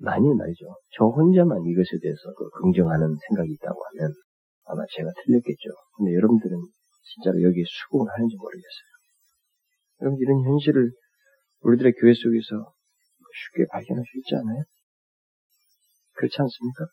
만일 0.00 0.34
말이죠. 0.34 0.66
저 0.94 1.06
혼자만 1.06 1.64
이것에 1.66 1.98
대해서 2.00 2.22
그 2.36 2.50
긍정하는 2.60 3.16
생각이 3.28 3.52
있다고 3.52 3.80
하면 3.86 4.12
아마 4.66 4.82
제가 4.94 5.10
틀렸겠죠. 5.24 5.68
근데 5.96 6.14
여러분들은 6.14 6.56
진짜로 7.14 7.42
여기에 7.42 7.64
수긍을 7.66 8.06
하는지 8.12 8.36
모르겠어요. 8.36 8.88
여러분 10.02 10.18
이런 10.20 10.44
현실을 10.44 10.92
우리들의 11.60 11.92
교회 12.00 12.14
속에서 12.14 12.72
쉽게 13.38 13.66
발견할 13.70 14.04
수 14.04 14.18
있지 14.18 14.34
않아요? 14.36 14.62
그렇지 16.14 16.34
않습니까? 16.38 16.86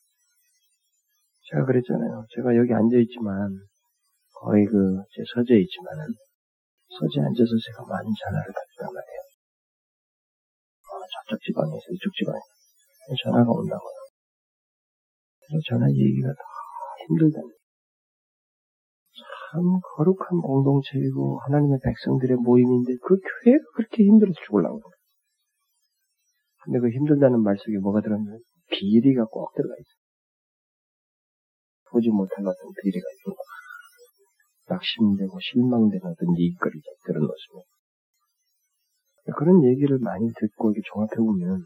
제가 1.50 1.66
그랬잖아요. 1.66 2.26
제가 2.36 2.56
여기 2.58 2.74
앉아있지만, 2.74 3.50
거의 4.42 4.66
그, 4.66 5.02
제 5.14 5.22
서재에 5.34 5.62
있지만은, 5.62 6.06
서재에 6.90 7.22
앉아서 7.22 7.52
제가 7.54 7.86
많은 7.86 8.10
전화를 8.10 8.48
받단 8.54 8.94
말이에요. 8.94 9.22
어, 10.86 11.02
저쪽 11.06 11.42
지방에서 11.42 11.86
이쪽 11.94 12.14
지방에서 12.14 12.46
전화가 13.24 13.50
온다고요. 13.50 13.98
그래서 15.46 15.62
전화 15.70 15.90
얘기가 15.90 16.30
다 16.34 16.42
힘들다니. 17.06 17.65
참 19.56 19.80
거룩한 19.96 20.42
공동체이고 20.42 21.40
하나님의 21.48 21.80
백성들의 21.82 22.38
모임인데 22.38 22.98
그 23.02 23.16
교회가 23.16 23.64
그렇게 23.76 24.04
힘들어서 24.04 24.36
죽을라고 24.46 24.80
그래요. 24.80 24.96
근데 26.64 26.80
그 26.80 26.90
힘들다는 26.90 27.42
말 27.42 27.56
속에 27.58 27.78
뭐가 27.78 28.02
들었냐면 28.02 28.40
비리가 28.70 29.26
꼭 29.26 29.54
들어가 29.56 29.74
있어요. 29.76 29.96
보지 31.92 32.10
못할 32.10 32.40
어떤 32.46 32.74
비리가 32.84 33.06
있고 33.16 33.38
낙심되고 34.68 35.40
실망되는 35.40 36.04
어떤 36.04 36.36
일거리를 36.36 36.84
들어놓습니다. 37.06 37.70
그런 39.38 39.64
얘기를 39.64 40.00
많이 40.00 40.28
듣고 40.36 40.72
이렇게 40.72 40.82
종합해 40.92 41.16
보면 41.16 41.66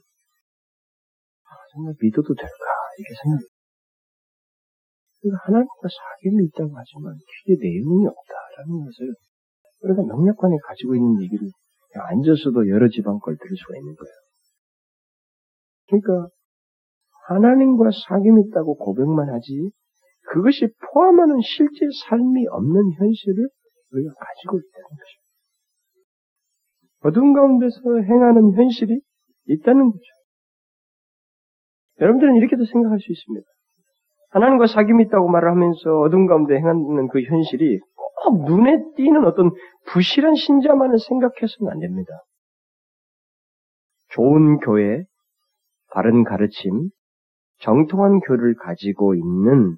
아, 1.44 1.50
정말 1.74 1.96
믿어도 2.00 2.36
될까 2.36 2.66
이게 3.00 3.16
생각이 3.24 3.48
그러니까 3.48 3.59
하나님과 5.28 5.84
사귐이 5.84 6.48
있다고 6.48 6.72
하지만 6.76 7.16
크게 7.18 7.58
내용이 7.60 8.08
없다라는 8.08 8.86
것을 8.86 9.14
우리가 9.84 10.04
명략관에 10.04 10.56
가지고 10.64 10.96
있는 10.96 11.22
얘기를 11.22 11.48
앉아서도 11.94 12.70
여러 12.70 12.88
지방 12.88 13.20
걸 13.20 13.36
들을 13.38 13.58
수가 13.58 13.76
있는 13.76 13.96
거예요. 13.96 14.14
그러니까 15.88 16.30
하나님과 17.28 17.90
사귐이 17.90 18.48
있다고 18.48 18.78
고백만 18.78 19.30
하지 19.30 19.72
그것이 20.32 20.68
포함하는 20.94 21.40
실제 21.42 21.86
삶이 22.08 22.48
없는 22.48 22.92
현실을 22.94 23.50
우리가 23.92 24.14
가지고 24.14 24.60
있다는 24.60 24.88
것입니다. 24.88 25.30
어둠 27.02 27.34
가운데서 27.34 27.80
행하는 28.06 28.54
현실이 28.54 29.02
있다는 29.48 29.92
거죠. 29.92 30.04
여러분들은 32.00 32.36
이렇게도 32.36 32.66
생각할 32.66 33.00
수 33.00 33.12
있습니다. 33.12 33.46
하나님과 34.30 34.66
사귐이 34.66 35.08
있다고 35.08 35.28
말을 35.28 35.50
하면서 35.50 36.02
어둠 36.02 36.28
가운데 36.28 36.56
행하는 36.56 37.08
그 37.10 37.22
현실이 37.22 37.80
꼭 38.24 38.44
눈에 38.46 38.78
띄는 38.96 39.26
어떤 39.26 39.52
부실한 39.88 40.36
신자만을 40.36 41.00
생각해서는 41.00 41.72
안 41.72 41.80
됩니다. 41.80 42.12
좋은 44.10 44.58
교회, 44.58 45.04
바른 45.92 46.24
가르침, 46.24 46.90
정통한 47.60 48.20
교를 48.20 48.56
가지고 48.56 49.16
있는 49.16 49.76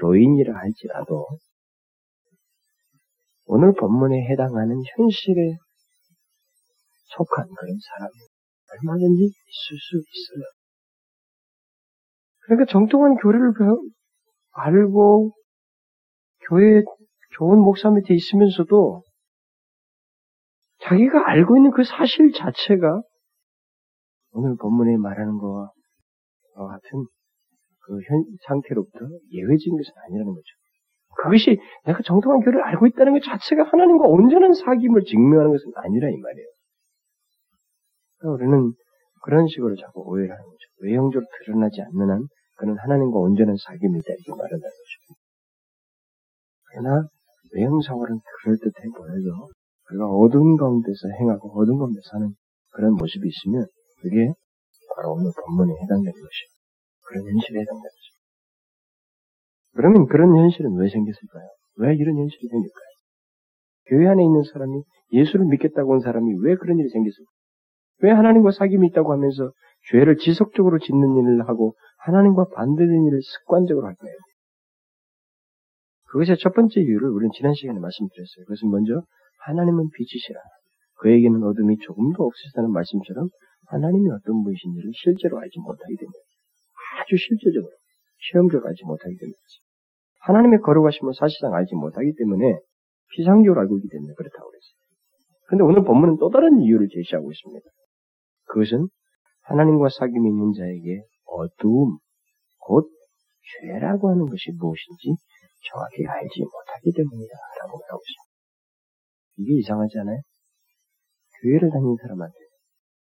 교인이라 0.00 0.54
할지라도 0.54 1.26
오늘 3.46 3.72
본문에 3.72 4.28
해당하는 4.30 4.76
현실에 4.96 5.56
속한 7.16 7.46
그런 7.46 7.76
사람이 7.80 8.12
얼마든지 8.70 9.22
있을 9.24 9.78
수 9.78 9.96
있어요. 9.96 10.57
그러니까 12.48 12.72
정통한 12.72 13.16
교리를 13.16 13.52
알고 14.52 15.32
교회에 16.48 16.82
좋은 17.36 17.58
목사 17.58 17.90
밑에 17.90 18.14
있으면서도 18.14 19.02
자기가 20.80 21.28
알고 21.28 21.58
있는 21.58 21.70
그 21.72 21.84
사실 21.84 22.32
자체가 22.32 23.02
오늘 24.32 24.56
본문에 24.56 24.96
말하는 24.96 25.38
것과 25.38 25.72
같은 26.54 27.04
그 27.80 28.00
현, 28.08 28.24
상태로부터 28.46 28.98
예외적인 29.30 29.76
것은 29.76 29.92
아니라는 30.06 30.32
거죠. 30.32 30.46
그것이 31.22 31.60
내가 31.84 32.00
정통한 32.02 32.40
교를 32.40 32.62
알고 32.62 32.86
있다는 32.86 33.12
것 33.12 33.22
자체가 33.24 33.64
하나님과 33.64 34.06
온전한 34.06 34.52
사귐을 34.52 35.04
증명하는 35.06 35.52
것은 35.52 35.72
아니라 35.76 36.08
이 36.08 36.16
말이에요. 36.16 36.48
그러니까 38.18 38.44
우리는 38.44 38.72
그런 39.22 39.46
식으로 39.48 39.76
자꾸 39.76 40.02
오해를 40.06 40.30
하는 40.30 40.44
거죠. 40.44 40.58
외형적으로 40.80 41.26
드러나지 41.44 41.82
않는 41.82 42.10
한 42.10 42.26
그는 42.58 42.76
하나님과 42.76 43.18
온전한 43.18 43.54
사귐이다 43.54 44.08
이렇게 44.10 44.30
말한다는 44.30 44.74
거죠. 44.74 45.14
그러나 46.70 47.08
외형상으로는 47.54 48.20
그럴듯해 48.42 48.90
보여도 48.96 49.48
그가 49.84 50.06
어두운 50.06 50.56
가운데서 50.56 51.08
행하고 51.20 51.54
어두운 51.54 51.78
가운데 51.78 52.00
사는 52.10 52.34
그런 52.72 52.94
모습이 52.94 53.26
있으면 53.26 53.64
그게 54.02 54.32
바로 54.94 55.14
오늘 55.14 55.30
본문에 55.32 55.72
해당되는 55.72 56.12
것이에요. 56.12 56.50
그런 57.06 57.24
현실에 57.30 57.60
해당되는 57.62 57.90
것이죠. 57.94 58.18
그러면 59.74 60.06
그런 60.06 60.36
현실은 60.36 60.74
왜 60.76 60.90
생겼을까요? 60.90 61.48
왜 61.78 61.94
이런 61.94 62.18
현실이 62.18 62.48
생길까요? 62.48 62.88
교회 63.86 64.08
안에 64.08 64.22
있는 64.22 64.42
사람이 64.42 64.82
예수를 65.12 65.46
믿겠다고 65.46 65.92
온 65.92 66.00
사람이 66.00 66.34
왜 66.42 66.56
그런 66.56 66.78
일이 66.78 66.88
생겼을까요? 66.90 67.38
왜 68.02 68.10
하나님과 68.10 68.50
사귐이 68.50 68.84
있다고 68.90 69.12
하면서 69.12 69.52
죄를 69.90 70.16
지속적으로 70.18 70.78
짓는 70.78 71.16
일을 71.16 71.48
하고 71.48 71.74
하나님과 71.98 72.48
반대되는 72.54 73.06
일을 73.06 73.20
습관적으로 73.22 73.86
할까요? 73.86 74.12
그것의 76.10 76.38
첫 76.38 76.54
번째 76.54 76.80
이유를 76.80 77.10
우리는 77.10 77.30
지난 77.34 77.54
시간에 77.54 77.78
말씀드렸어요. 77.78 78.44
그것은 78.46 78.70
먼저 78.70 79.02
하나님은 79.44 79.90
빛이시라. 79.92 80.40
그에게는 81.00 81.42
어둠이 81.42 81.76
조금도 81.78 82.24
없으시다는 82.24 82.72
말씀처럼 82.72 83.28
하나님이 83.66 84.10
어떤 84.10 84.42
분이신지를 84.42 84.90
실제로 84.94 85.38
알지 85.38 85.60
못하게 85.60 85.94
됩니다. 85.96 86.18
아주 87.00 87.16
실제적으로 87.16 87.70
시험적으로 88.18 88.68
알지 88.68 88.84
못하게 88.84 89.14
됩니다. 89.16 89.38
하나님의 90.22 90.60
거룩하심을 90.60 91.14
사실상 91.14 91.54
알지 91.54 91.74
못하기 91.74 92.14
때문에 92.18 92.58
피상적으로 93.14 93.60
알고 93.60 93.78
있기 93.78 93.88
때문에 93.88 94.14
그렇다고 94.14 94.50
그랬어요. 94.50 94.78
그런데 95.46 95.64
오늘 95.64 95.84
본문은 95.84 96.16
또 96.18 96.30
다른 96.30 96.60
이유를 96.60 96.88
제시하고 96.88 97.30
있습니다. 97.30 97.66
그것은 98.46 98.88
하나님과 99.42 99.88
사귐이 99.88 100.26
있는 100.26 100.52
자에게 100.52 101.02
어두움, 101.28 101.98
곧 102.58 102.90
죄라고 103.60 104.10
하는 104.10 104.26
것이 104.26 104.50
무엇인지 104.52 105.14
정확히 105.70 106.06
알지 106.06 106.40
못하기 106.42 106.92
때문이다. 106.96 107.34
라고 107.60 107.78
말하고 107.78 108.02
있습니다. 108.02 108.28
이게 109.38 109.58
이상하지 109.60 109.98
않아요? 110.00 110.20
교회를 111.40 111.70
다니는 111.70 111.96
사람한테, 112.02 112.34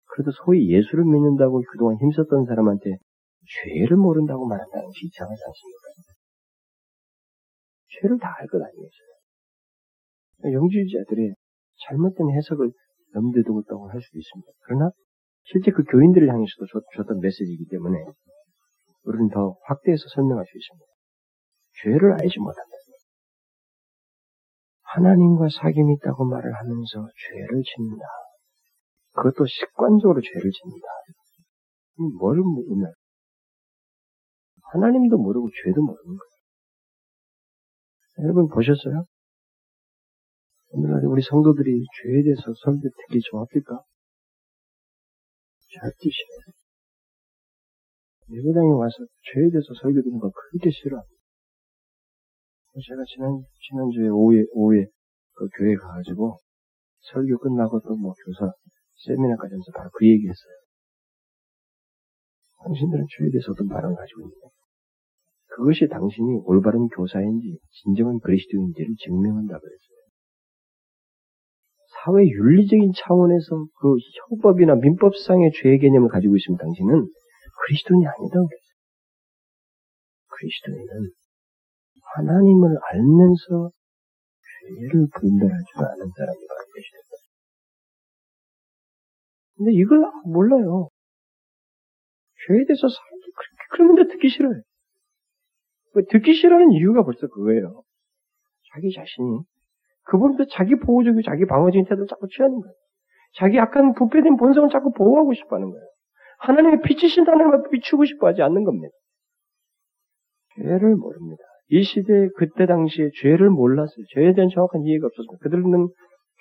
그래도 0.05 0.32
소위 0.43 0.70
예수를 0.72 1.05
믿는다고 1.05 1.62
그동안 1.72 1.97
힘썼던 1.97 2.45
사람한테 2.45 2.97
죄를 3.47 3.97
모른다고 3.97 4.45
말한다는 4.47 4.86
것이 4.86 5.05
이상하지 5.07 5.41
않습니까? 5.41 5.82
죄를 8.01 8.20
다 8.20 8.36
알 8.39 8.47
것 8.47 8.62
아니겠어요? 8.62 9.12
영주주자들의 10.53 11.36
잘못된 11.88 12.30
해석을 12.32 12.72
염두에 13.16 13.43
두고 13.43 13.62
있다고 13.62 13.89
할 13.89 14.01
수도 14.01 14.18
있습니다. 14.18 14.51
그러나 14.62 14.91
실제 15.44 15.72
그 15.72 15.84
교인들을 15.84 16.28
향해서도 16.28 16.66
줬던 16.96 17.20
메시지이기 17.20 17.68
때문에 17.70 17.98
우리는 19.04 19.30
더 19.30 19.58
확대해서 19.64 20.04
설명할 20.14 20.46
수 20.46 20.58
있습니다. 20.58 20.86
죄를 21.84 22.14
알지 22.14 22.39
못한다. 22.39 22.72
하나님과 24.84 25.48
사귐이 25.48 25.98
있다고 25.98 26.26
말을 26.26 26.54
하면서 26.54 27.08
죄를 27.16 27.64
짓는다. 27.64 28.04
그것도 29.14 29.46
습관적으로 29.48 30.22
죄를 30.22 30.52
짓는다. 30.52 30.88
뭘 32.20 32.38
모르면 32.38 32.94
하나님도 34.74 35.18
모르고 35.18 35.50
죄도 35.64 35.82
모르는 35.82 36.18
거예요. 36.18 36.32
여러분 38.20 38.48
보셨어요? 38.48 39.06
오늘날 40.70 41.06
우리 41.06 41.22
성도들이 41.22 41.86
죄에 42.04 42.24
대해서 42.24 42.42
설교 42.64 42.82
듣기 42.82 43.20
좋았을까? 43.30 43.82
절대 45.72 46.09
싫어요. 46.09 46.51
예배당에 48.32 48.72
와서 48.76 48.95
죄에 49.34 49.49
대해서 49.51 49.74
설교 49.82 50.01
듣는 50.03 50.19
거 50.19 50.32
그렇게 50.32 50.69
싫어합니다. 50.72 51.22
제가 52.76 53.03
지난, 53.07 53.43
지난주에 53.67 54.07
오후에, 54.07 54.43
오후에 54.51 54.86
그 55.36 55.47
교회 55.57 55.76
가가지고 55.76 56.39
설교 57.11 57.39
끝나고 57.39 57.82
또 57.82 57.95
뭐 57.95 58.13
교사 58.13 58.51
세미나까지 59.05 59.51
하면서 59.51 59.72
바로 59.74 59.89
그 59.93 60.07
얘기 60.07 60.28
했어요. 60.28 60.55
당신들은 62.63 63.05
죄에 63.17 63.32
대해서 63.32 63.51
어떤 63.51 63.67
바람 63.67 63.95
가지고 63.95 64.22
있냐. 64.22 64.47
그것이 65.47 65.88
당신이 65.89 66.41
올바른 66.45 66.88
교사인지 66.88 67.59
진정한 67.84 68.19
그리스도인지를 68.19 68.95
증명한다 69.03 69.59
그랬어요. 69.59 70.01
사회 72.04 72.26
윤리적인 72.26 72.93
차원에서 72.97 73.66
그 73.80 73.95
형법이나 74.30 74.76
민법상의 74.76 75.52
죄 75.62 75.78
개념을 75.78 76.10
가지고 76.10 76.36
있으면 76.36 76.58
당신은 76.58 77.08
그리스도인이 77.68 78.08
아니다고 78.08 78.47
그랬어요. 78.47 78.72
그리스도인은 80.28 81.12
하나님을 82.16 82.78
알면서 82.91 83.72
죄를 84.66 85.08
분별할 85.14 85.60
줄 85.72 85.86
아는 85.86 86.10
사람이라고 86.18 86.72
계시다. 86.74 86.97
근데 89.58 89.72
이걸 89.74 90.02
몰라요. 90.26 90.89
죄에 92.47 92.66
대해서 92.66 92.88
살기 92.88 93.32
그렇게 93.32 93.68
그러는데 93.72 94.14
듣기 94.14 94.30
싫어요. 94.30 94.62
그 95.93 96.06
듣기 96.10 96.34
싫어하는 96.34 96.72
이유가 96.72 97.04
벌써 97.04 97.28
그거예요. 97.28 97.84
자기 98.74 98.91
자신이 98.91 99.43
그분도 100.12 100.45
자기 100.51 100.76
보호적이고 100.76 101.22
자기 101.22 101.45
방어적인 101.45 101.86
태도를 101.86 102.05
자꾸 102.07 102.28
취하는 102.28 102.59
거예요. 102.59 102.74
자기 103.36 103.55
약간 103.55 103.93
부패된 103.93 104.36
본성을 104.36 104.70
자꾸 104.70 104.91
보호하고 104.91 105.34
싶어 105.34 105.55
하는 105.55 105.70
거예요. 105.70 105.86
하나님의 106.39 106.82
빛이신 106.82 107.26
하나님을 107.26 107.70
비추고 107.72 108.03
싶어 108.03 108.28
하지 108.28 108.41
않는 108.41 108.66
겁니다. 108.66 108.93
죄를 110.55 110.95
모릅니다. 110.97 111.41
이 111.70 111.84
시대 111.84 112.28
그때 112.36 112.66
당시에 112.66 113.09
죄를 113.22 113.49
몰랐어요. 113.49 114.05
죄에 114.14 114.34
대한 114.34 114.49
정확한 114.49 114.82
이해가 114.84 115.07
없었습니다. 115.07 115.38
그들은 115.43 115.88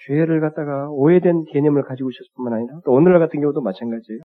죄를 0.06 0.40
갖다가 0.40 0.90
오해된 0.90 1.44
개념을 1.52 1.82
가지고 1.84 2.10
있었을 2.10 2.26
뿐만 2.34 2.54
아니라 2.54 2.80
또 2.84 2.90
오늘날 2.90 3.20
같은 3.20 3.40
경우도 3.40 3.60
마찬가지예요. 3.60 4.20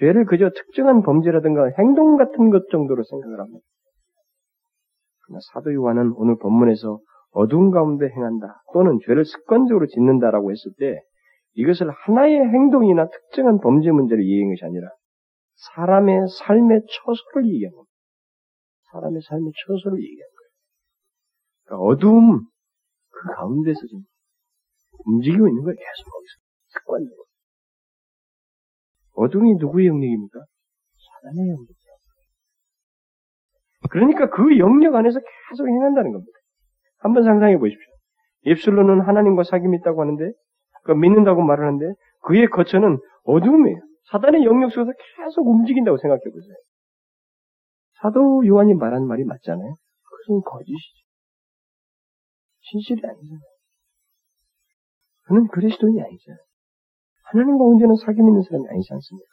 죄를 0.00 0.24
그저 0.24 0.50
특정한 0.50 1.02
범죄라든가 1.02 1.70
행동 1.78 2.16
같은 2.16 2.50
것 2.50 2.68
정도로 2.70 3.04
생각을 3.04 3.38
합니다. 3.38 3.60
그러나 5.24 5.38
사도 5.52 5.72
요한은 5.72 6.14
오늘 6.16 6.36
본문에서 6.38 6.98
어두운 7.32 7.70
가운데 7.70 8.08
행한다 8.08 8.62
또는 8.72 8.98
죄를 9.06 9.24
습관적으로 9.24 9.86
짓는다라고 9.86 10.50
했을 10.50 10.72
때 10.78 11.00
이것을 11.54 11.90
하나의 11.90 12.38
행동이나 12.38 13.08
특정한 13.08 13.58
범죄 13.60 13.90
문제를 13.90 14.22
이해한 14.22 14.50
것이 14.50 14.64
아니라 14.64 14.88
사람의 15.74 16.20
삶의 16.38 16.82
처소를 16.88 17.48
얘기한 17.48 17.72
겁니다. 17.72 17.92
사람의 18.92 19.20
삶의 19.22 19.52
처소를 19.66 19.98
얘기한 20.02 20.28
거예요. 20.28 20.50
그러니까 21.64 21.84
어두움 21.86 22.40
그 23.10 23.34
가운데서 23.34 23.80
지금 23.86 24.02
움직이고 25.06 25.48
있는 25.48 25.62
거예요. 25.62 25.76
계속 25.76 26.10
거기서 26.10 26.34
습관적으로. 26.68 27.24
어둠이 29.14 29.54
누구의 29.56 29.86
영역입니까? 29.88 30.40
사단의 30.40 31.48
영역이죠. 31.50 31.82
그러니까 33.90 34.30
그 34.30 34.58
영역 34.58 34.94
안에서 34.94 35.18
계속 35.20 35.68
행한다는 35.68 36.12
겁니다. 36.12 36.41
한번 37.02 37.24
상상해 37.24 37.58
보십시오. 37.58 37.92
입술로는 38.44 39.00
하나님과 39.00 39.42
사귐이 39.42 39.78
있다고 39.80 40.00
하는데, 40.00 40.32
그 40.84 40.92
믿는다고 40.92 41.42
말을 41.42 41.66
하는데, 41.66 41.94
그의 42.22 42.48
거처는 42.48 42.98
어둠이에요. 43.24 43.78
사단의 44.10 44.44
영역 44.44 44.70
속에서 44.70 44.92
계속 45.16 45.46
움직인다고 45.46 45.96
생각해 45.96 46.20
보세요. 46.20 46.54
사도 48.00 48.46
요한이 48.46 48.74
말한 48.74 49.06
말이 49.06 49.24
맞잖아요. 49.24 49.76
그것은 50.02 50.42
거짓이죠. 50.44 51.02
진실이 52.70 53.00
아니잖아요. 53.04 53.40
그는 55.26 55.46
그리스도인이 55.48 56.00
아니잖아요. 56.00 56.40
하나님과 57.24 57.64
언제는 57.64 57.94
사귐 57.94 58.18
있는 58.18 58.42
사람이 58.42 58.64
아니지 58.68 58.92
않습니까? 58.92 59.30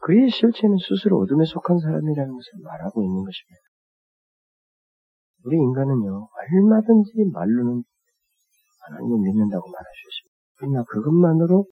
그의 0.00 0.30
실체는 0.30 0.76
스스로 0.78 1.18
어둠에 1.20 1.44
속한 1.44 1.78
사람이라는 1.78 2.32
것을 2.32 2.52
말하고 2.62 3.02
있는 3.02 3.24
것입니다. 3.24 3.62
우리 5.44 5.56
인간은요, 5.56 6.28
얼마든지 6.28 7.30
말로는 7.32 7.82
하나님을 8.86 9.18
믿는다고 9.18 9.70
말할 9.70 9.86
수 9.94 10.00
있습니다. 10.08 10.38
그러나 10.58 10.84
그것만으로 10.84 11.66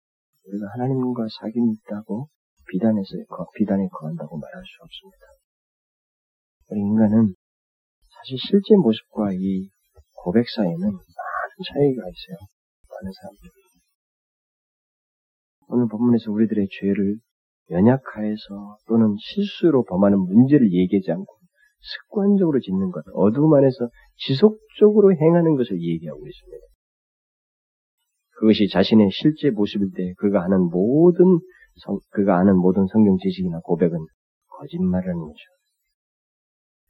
우리가 0.46 0.66
하나님과 0.74 1.26
사귐이 1.26 1.74
있다고 1.74 2.28
비단에서, 2.68 3.10
비단에 3.54 3.88
거한다고 3.88 4.38
말할 4.38 4.62
수 4.62 4.82
없습니다. 4.82 5.26
우리 6.70 6.80
인간은 6.80 7.34
사실 8.14 8.38
실제 8.38 8.76
모습과 8.76 9.32
이 9.32 9.68
고백 10.14 10.48
사이에는 10.48 10.80
많은 10.80 11.54
차이가 11.68 12.02
있어요. 12.08 12.38
많은 12.90 13.12
사람들이. 13.12 13.50
오늘 15.68 15.88
본문에서 15.88 16.30
우리들의 16.30 16.68
죄를 16.70 17.18
연약하여서 17.70 18.78
또는 18.86 19.16
실수로 19.18 19.84
범하는 19.84 20.18
문제를 20.18 20.72
얘기하지 20.72 21.10
않고 21.10 21.36
습관적으로 21.80 22.60
짓는 22.60 22.90
것, 22.90 23.04
어두움 23.12 23.54
안에서 23.54 23.88
지속적으로 24.16 25.14
행하는 25.14 25.56
것을 25.56 25.80
얘기하고 25.80 26.26
있습니다. 26.26 26.66
그것이 28.38 28.68
자신의 28.68 29.10
실제 29.12 29.50
모습일 29.50 29.92
때 29.96 30.12
그가 30.18 30.42
하는 30.42 30.68
모든 30.68 31.38
성, 31.76 31.98
그가 32.10 32.38
아는 32.38 32.56
모든 32.56 32.86
성경 32.86 33.16
지식이나 33.18 33.60
고백은 33.60 33.98
거짓말이라는 34.58 35.20
거죠. 35.20 35.38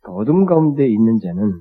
그 0.02 0.12
어둠 0.12 0.44
가운데 0.46 0.86
있는 0.88 1.18
자는 1.20 1.60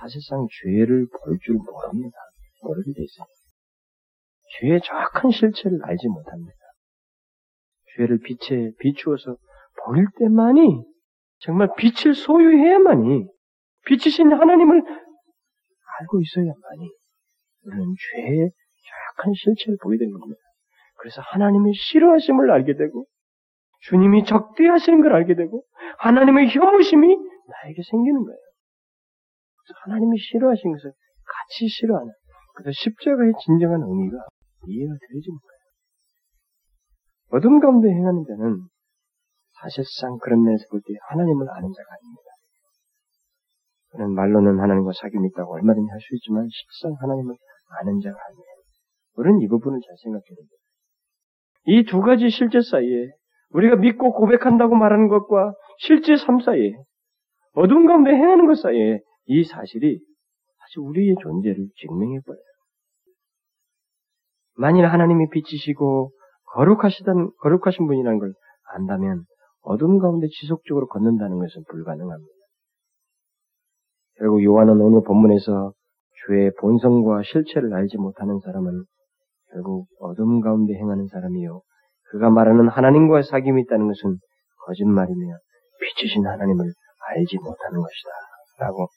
사실상 0.00 0.46
죄를 0.62 1.06
볼 1.08 1.38
줄 1.40 1.56
모릅니다. 1.56 2.16
모르게 2.62 2.92
돼 2.92 3.02
있어요. 3.02 3.26
죄의 4.60 4.80
정확한 4.84 5.30
실체를 5.30 5.80
알지 5.84 6.08
못합니다. 6.08 6.54
죄를 7.96 8.18
빛에 8.20 8.72
비추어서 8.78 9.36
보일 9.84 10.06
때만이 10.18 10.82
정말 11.38 11.68
빛을 11.76 12.14
소유해야만이 12.14 13.26
빛이신 13.86 14.32
하나님을 14.32 14.82
알고 16.00 16.20
있어야만이 16.20 16.90
우리는 17.66 17.94
죄의 18.14 18.50
정확한 19.16 19.34
실체를 19.34 19.78
보게 19.82 19.98
되는 19.98 20.12
겁니다. 20.12 20.40
그래서 20.98 21.20
하나님의 21.22 21.74
싫어하심을 21.74 22.50
알게 22.50 22.74
되고 22.76 23.06
주님이 23.88 24.24
적대하시는 24.24 25.02
걸 25.02 25.14
알게 25.14 25.34
되고 25.34 25.64
하나님의 25.98 26.48
혐오심이 26.48 27.06
나에게 27.06 27.82
생기는 27.90 28.24
거예요. 28.24 28.38
그래서 29.58 29.80
하나님이 29.84 30.18
싫어하신 30.18 30.72
것을 30.72 30.90
같이 30.90 31.68
싫어하는 31.68 32.12
그래서 32.54 32.70
십자가의 32.72 33.32
진정한 33.44 33.82
의미가 33.82 34.16
이해가 34.66 34.92
되어지는 34.92 35.38
거예요. 35.38 35.54
어둠 37.32 37.60
가운데 37.60 37.88
행하는 37.88 38.24
자는 38.26 38.60
사실상 39.60 40.18
그런 40.22 40.42
면에서 40.44 40.64
볼 40.70 40.80
때 40.80 40.94
하나님을 41.10 41.48
아는 41.50 41.72
자가 41.72 41.88
아닙니다. 41.94 42.30
그는 43.90 44.14
말로는 44.14 44.58
하나님과 44.60 44.90
사귐이 44.92 45.30
있다고 45.30 45.54
얼마든지 45.54 45.88
할 45.90 46.00
수 46.00 46.14
있지만 46.16 46.48
실상 46.50 46.96
하나님을 47.00 47.34
아는 47.80 48.00
자가 48.00 48.16
아니에요. 48.28 48.54
우리는 49.16 49.40
이 49.40 49.48
부분을 49.48 49.80
잘 49.86 49.96
생각해야 50.02 50.34
됩니다. 50.36 50.56
이 51.66 51.84
두 51.84 52.00
가지 52.02 52.28
실제 52.30 52.60
사이에 52.60 53.10
우리가 53.50 53.76
믿고 53.76 54.12
고백한다고 54.12 54.74
말하는 54.74 55.08
것과 55.08 55.54
실제 55.78 56.16
삶 56.16 56.40
사이에 56.40 56.72
어두운 57.54 57.86
가운데 57.86 58.10
행하는 58.10 58.46
것 58.46 58.60
사이에 58.60 58.98
이 59.26 59.44
사실이 59.44 59.98
사실 60.58 60.78
우리의 60.80 61.14
존재를 61.22 61.68
증명해 61.76 62.18
버려요. 62.26 62.42
만일 64.56 64.86
하나님이 64.86 65.28
빛이시고 65.30 66.10
거룩하시던 66.54 67.30
거룩하신 67.38 67.86
분이라는 67.86 68.18
걸 68.18 68.32
안다면 68.74 69.24
어둠 69.64 69.98
가운데 69.98 70.28
지속적으로 70.28 70.86
걷는다는 70.88 71.38
것은 71.38 71.64
불가능합니다. 71.68 72.32
결국 74.16 74.44
요한은 74.44 74.80
오늘 74.80 75.02
본문에서 75.02 75.72
죄의 76.26 76.52
본성과 76.60 77.22
실체를 77.24 77.74
알지 77.74 77.96
못하는 77.96 78.38
사람은 78.40 78.84
결국 79.52 79.86
어둠 80.00 80.40
가운데 80.40 80.74
행하는 80.74 81.08
사람이요. 81.08 81.62
그가 82.10 82.30
말하는 82.30 82.68
하나님과의 82.68 83.24
사귐이 83.24 83.64
있다는 83.64 83.88
것은 83.88 84.18
거짓말이며 84.66 85.38
빛이신 85.80 86.26
하나님을 86.26 86.66
알지 87.08 87.38
못하는 87.38 87.80
것이다. 87.80 88.10
라고 88.60 88.88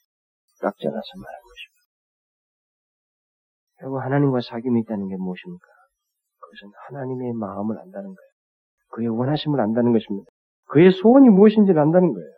딱 0.60 0.74
잘라서 0.78 1.00
말한 1.16 1.40
것입니다. 1.42 1.78
결국 3.80 3.98
하나님과 4.00 4.38
사귐이 4.40 4.82
있다는 4.82 5.08
게 5.08 5.16
무엇입니까? 5.16 5.66
그것은 6.40 6.72
하나님의 6.88 7.32
마음을 7.32 7.78
안다는 7.78 8.06
거예요. 8.06 8.28
그의 8.90 9.08
원하심을 9.08 9.60
안다는 9.60 9.92
것입니다. 9.92 10.30
그의 10.68 10.92
소원이 10.92 11.28
무엇인지를 11.30 11.80
안다는 11.80 12.12
거예요. 12.12 12.30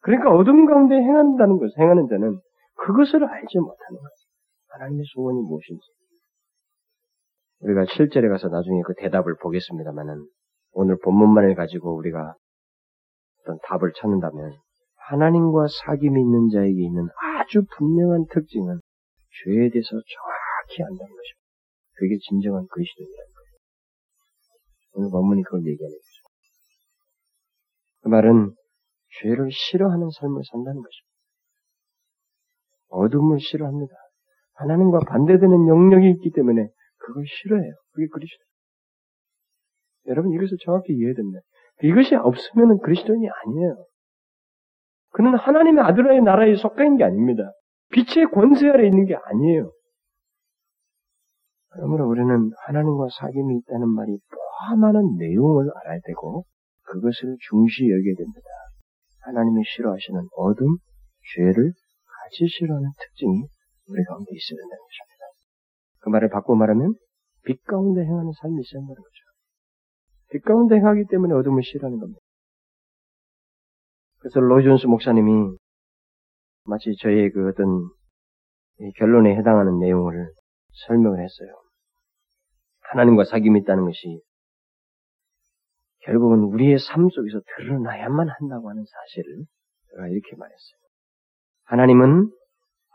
그러니까 0.00 0.30
어둠 0.30 0.66
가운데 0.66 0.94
행한다는 0.96 1.58
것, 1.58 1.70
행하는 1.78 2.08
자는 2.08 2.40
그것을 2.76 3.24
알지 3.24 3.58
못하는 3.58 3.98
거예요. 3.98 4.10
하나님의 4.68 5.04
소원이 5.14 5.40
무엇인지. 5.42 5.82
우리가 7.60 7.84
7절에 7.84 8.28
가서 8.30 8.48
나중에 8.48 8.80
그 8.86 8.94
대답을 8.94 9.36
보겠습니다만은 9.42 10.26
오늘 10.72 10.96
본문만을 11.02 11.54
가지고 11.54 11.94
우리가 11.96 12.34
어떤 13.42 13.58
답을 13.64 13.92
찾는다면 13.96 14.52
하나님과 14.96 15.66
사귐이 15.66 16.04
있는 16.04 16.48
자에게 16.50 16.80
있는 16.80 17.08
아주 17.20 17.64
분명한 17.76 18.26
특징은 18.32 18.80
죄에 19.44 19.70
대해서 19.70 19.88
정확히 19.90 20.82
안다는 20.82 20.98
것입니다. 20.98 21.40
그게 21.98 22.16
진정한 22.28 22.66
그리스도인이라는 22.70 23.32
거예요. 23.34 23.52
오늘 24.94 25.10
본문이 25.10 25.42
그걸 25.42 25.60
얘기하는 25.66 25.92
거죠. 25.92 26.09
그 28.02 28.08
말은 28.08 28.54
죄를 29.20 29.48
싫어하는 29.50 30.08
삶을 30.10 30.42
산다는 30.50 30.82
것입니다. 30.82 31.10
어둠을 32.88 33.38
싫어합니다. 33.40 33.92
하나님과 34.54 35.00
반대되는 35.08 35.68
영역이 35.68 36.10
있기 36.10 36.30
때문에 36.34 36.68
그걸 36.98 37.24
싫어해요. 37.26 37.72
그게 37.92 38.06
그리스도. 38.12 38.42
여러분 40.06 40.32
이것을 40.32 40.56
정확히 40.64 40.92
이해해야 40.92 41.14
됩니다. 41.14 41.40
이것이 41.82 42.14
없으면 42.14 42.78
그리스도인이 42.80 43.26
아니에요. 43.28 43.86
그는 45.12 45.34
하나님의 45.34 45.84
아들의 45.84 46.20
나라에 46.22 46.56
속해 46.56 46.84
있는 46.84 46.96
게 46.98 47.04
아닙니다. 47.04 47.52
빛의 47.90 48.30
권세 48.32 48.68
아래 48.68 48.86
있는 48.86 49.06
게 49.06 49.16
아니에요. 49.16 49.72
그러므로 51.70 52.08
우리는 52.08 52.50
하나님과 52.66 53.06
사귐이 53.06 53.60
있다는 53.60 53.88
말이 53.88 54.18
포함하는 54.30 55.16
내용을 55.16 55.70
알아야 55.76 56.00
되고 56.04 56.44
그것을 56.90 57.36
중시 57.48 57.84
여겨야 57.86 58.14
됩니다. 58.18 58.48
하나님이 59.22 59.62
싫어하시는 59.64 60.28
어둠, 60.36 60.76
죄를 61.34 61.54
같이 61.54 62.48
싫어하는 62.48 62.88
특징이 62.98 63.46
우리 63.88 64.04
가운데 64.04 64.30
있어야 64.34 64.56
된다는 64.58 64.82
것입니다. 64.82 65.24
그 66.00 66.08
말을 66.08 66.28
바꿔 66.30 66.54
말하면 66.56 66.94
빛 67.44 67.62
가운데 67.64 68.02
행하는 68.02 68.32
삶이 68.32 68.60
있어야 68.60 68.80
한다는 68.80 68.96
거죠. 68.96 69.20
빛 70.30 70.42
가운데 70.42 70.76
행하기 70.76 71.04
때문에 71.10 71.34
어둠을 71.34 71.62
싫어하는 71.62 71.98
겁니다. 71.98 72.20
그래서 74.18 74.40
로이존스 74.40 74.86
목사님이 74.86 75.56
마치 76.64 76.94
저의 77.00 77.30
그 77.30 77.48
어떤 77.48 77.88
결론에 78.96 79.36
해당하는 79.36 79.78
내용을 79.78 80.32
설명을 80.86 81.22
했어요. 81.22 81.48
하나님과 82.80 83.24
사귐이 83.24 83.62
있다는 83.62 83.84
것이 83.84 84.20
결국은 86.02 86.40
우리의 86.44 86.78
삶 86.78 87.08
속에서 87.08 87.40
드러나야만 87.56 88.28
한다고 88.28 88.70
하는 88.70 88.84
사실을 88.84 89.44
제가 89.90 90.08
이렇게 90.08 90.36
말했어요. 90.36 90.80
하나님은 91.64 92.30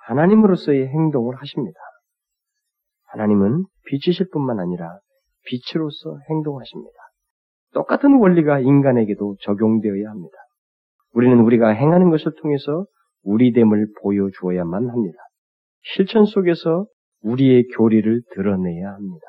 하나님으로서의 0.07 0.87
행동을 0.87 1.35
하십니다. 1.35 1.79
하나님은 3.07 3.65
빛이실 3.85 4.29
뿐만 4.31 4.59
아니라 4.59 4.99
빛으로서 5.45 6.17
행동하십니다. 6.29 6.97
똑같은 7.73 8.19
원리가 8.19 8.59
인간에게도 8.59 9.37
적용되어야 9.41 10.09
합니다. 10.09 10.35
우리는 11.13 11.39
우리가 11.39 11.69
행하는 11.69 12.09
것을 12.09 12.33
통해서 12.41 12.85
우리됨을 13.23 13.87
보여주어야만 14.01 14.89
합니다. 14.89 15.17
실천 15.81 16.25
속에서 16.25 16.85
우리의 17.21 17.67
교리를 17.75 18.21
드러내야 18.33 18.91
합니다. 18.91 19.25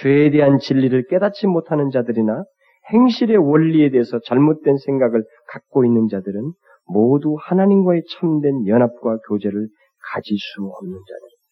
죄에 0.00 0.30
대한 0.30 0.58
진리를 0.58 1.06
깨닫지 1.08 1.46
못하는 1.46 1.90
자들이나 1.90 2.44
행실의 2.90 3.36
원리에 3.36 3.90
대해서 3.90 4.18
잘못된 4.26 4.78
생각을 4.78 5.24
갖고 5.48 5.84
있는 5.84 6.08
자들은 6.08 6.52
모두 6.86 7.36
하나님과의 7.38 8.02
참된 8.10 8.66
연합과 8.66 9.18
교제를 9.28 9.68
가질 10.12 10.36
수 10.36 10.64
없는 10.64 10.98
자들입니다. 10.98 11.42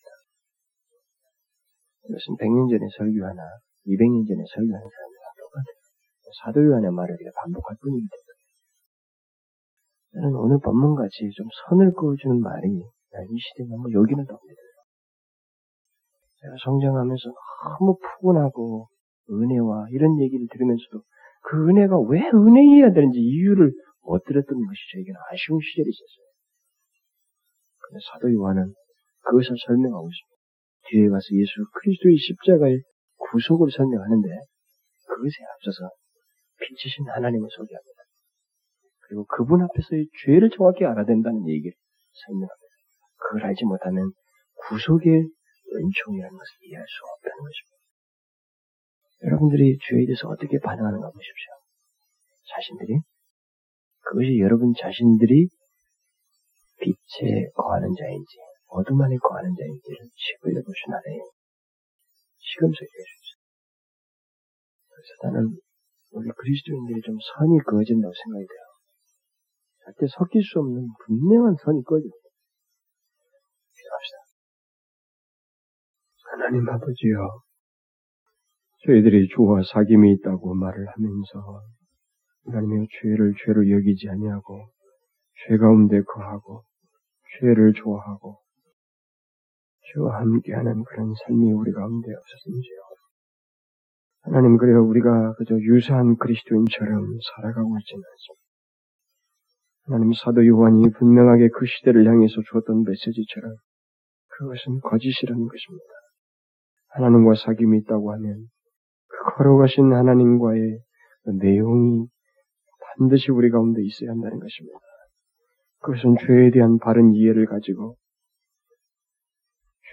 이것은 2.09 2.37
100년 2.37 2.71
전에 2.71 2.87
설교하나 2.99 3.43
200년 3.87 4.27
전에 4.27 4.43
설교하는 4.55 4.89
사람들과 4.91 5.25
똑같아요. 5.39 5.81
사도 6.43 6.67
요한의 6.67 6.91
말을 6.91 7.17
그냥 7.17 7.33
반복할 7.37 7.77
뿐입니다. 7.81 8.17
저는 10.13 10.35
오늘 10.35 10.59
법문같이 10.59 11.31
좀 11.37 11.47
선을 11.69 11.93
그어주는 11.95 12.41
말이 12.41 12.69
이 12.69 13.39
시대에 13.39 13.67
너무 13.69 13.93
여기는 13.93 14.25
겁니다. 14.27 14.61
제가 16.41 16.55
성장하면서 16.65 17.23
너무 17.79 17.97
푸근하고 17.99 18.89
은혜와 19.31 19.89
이런 19.91 20.21
얘기를 20.21 20.47
들으면서도 20.51 21.03
그 21.43 21.69
은혜가 21.69 21.99
왜 22.09 22.21
은혜여야 22.21 22.93
되는지 22.93 23.19
이유를 23.19 23.73
못 24.03 24.25
들었던 24.25 24.47
것이 24.47 24.81
저에게는 24.93 25.19
아쉬운 25.31 25.61
시절이 25.61 25.89
있었어요. 25.89 26.27
근데 27.79 27.99
사도 28.13 28.33
요한은 28.33 28.75
그것을 29.23 29.57
설명하고 29.67 30.09
있습니다. 30.09 30.31
뒤에 30.91 31.09
가서 31.09 31.27
예수 31.33 31.53
그리스도의 31.75 32.17
십자가의 32.19 32.83
구속을 33.31 33.71
설명하는데 33.71 34.29
그것에 35.07 35.37
앞서서 35.55 35.91
빛이신 36.61 37.09
하나님을 37.09 37.49
소개합니다. 37.51 38.01
그리고 39.07 39.25
그분 39.27 39.63
앞에서의 39.63 40.07
죄를 40.25 40.51
정확히 40.51 40.85
알아야 40.85 41.05
된다는 41.05 41.49
얘기를 41.49 41.75
설명합니다. 42.27 42.67
그걸 43.17 43.45
알지 43.47 43.65
못하면 43.65 44.13
구속의 44.69 45.11
은총이라는 45.11 46.37
것을 46.37 46.51
이해할 46.63 46.87
수 46.87 46.97
없다는 47.05 47.39
것입니다. 47.43 47.80
여러분들이 49.23 49.79
죄에 49.79 50.07
대해서 50.07 50.29
어떻게 50.29 50.59
반응하는가 50.59 51.11
보십시오. 51.11 51.51
자신들이 52.49 53.01
그것이 54.01 54.39
여러분 54.41 54.73
자신들이 54.75 55.49
빛에 56.81 57.51
거하는 57.55 57.95
자인지 57.95 58.39
어둠 58.69 59.01
안에 59.03 59.17
거하는 59.19 59.55
자인지를 59.55 59.99
시구해 60.15 60.55
보신 60.55 60.95
안에 60.95 61.21
시금석이 62.39 62.89
해주십시오. 62.89 63.37
그래서 64.89 65.11
나는 65.25 65.59
우리 66.13 66.31
그리스도인들이 66.31 67.01
좀 67.03 67.17
선이 67.21 67.61
그어진다고 67.67 68.13
생각이 68.25 68.47
돼요. 68.47 68.65
절대 69.85 70.07
섞일 70.07 70.43
수 70.43 70.59
없는 70.61 70.89
분명한 71.07 71.57
선이 71.63 71.83
그어집니다. 71.85 72.29
기도합시다. 73.77 74.17
하나님 76.33 76.69
아버지여, 76.69 77.43
저희들이 78.87 79.29
주와 79.29 79.61
사귐이 79.61 80.19
있다고 80.19 80.55
말을 80.55 80.87
하면서 80.89 81.63
하나님의 82.47 82.89
죄를 82.91 83.35
죄로 83.45 83.71
여기지 83.71 84.09
아니하고 84.09 84.71
죄 85.47 85.59
가운데 85.59 86.03
거하고 86.03 86.65
죄를 87.39 87.75
좋아하고 87.75 88.39
주와 89.93 90.21
함께하는 90.21 90.85
그런 90.85 91.13
삶이 91.27 91.53
우리 91.53 91.73
가운데 91.73 92.09
없었는지요. 92.15 92.81
하나님 94.23 94.57
그래요 94.57 94.87
우리가 94.87 95.35
그저 95.35 95.57
유사한 95.57 96.17
그리스도인처럼 96.17 97.19
살아가고 97.37 97.79
있지는 97.79 98.03
않습니다. 98.03 98.41
하나님 99.87 100.13
사도 100.13 100.47
요한이 100.47 100.91
분명하게 100.93 101.49
그 101.49 101.67
시대를 101.67 102.07
향해서 102.07 102.35
주었던 102.51 102.85
메시지처럼 102.85 103.57
그것은 104.29 104.81
거짓이라는 104.81 105.49
것입니다. 105.49 105.85
하나님과 106.89 107.33
사귐이 107.35 107.83
있다고 107.83 108.13
하면 108.13 108.37
그 108.37 108.60
걸어가신 109.37 109.93
하나님과의 109.93 110.79
그 111.25 111.31
내용이 111.31 112.07
반드시 112.97 113.31
우리 113.31 113.51
가운데 113.51 113.83
있어야 113.83 114.11
한다는 114.11 114.39
것입니다. 114.39 114.79
그것은 115.81 116.17
죄에 116.27 116.51
대한 116.51 116.79
바른 116.79 117.15
이해를 117.15 117.47
가지고 117.47 117.97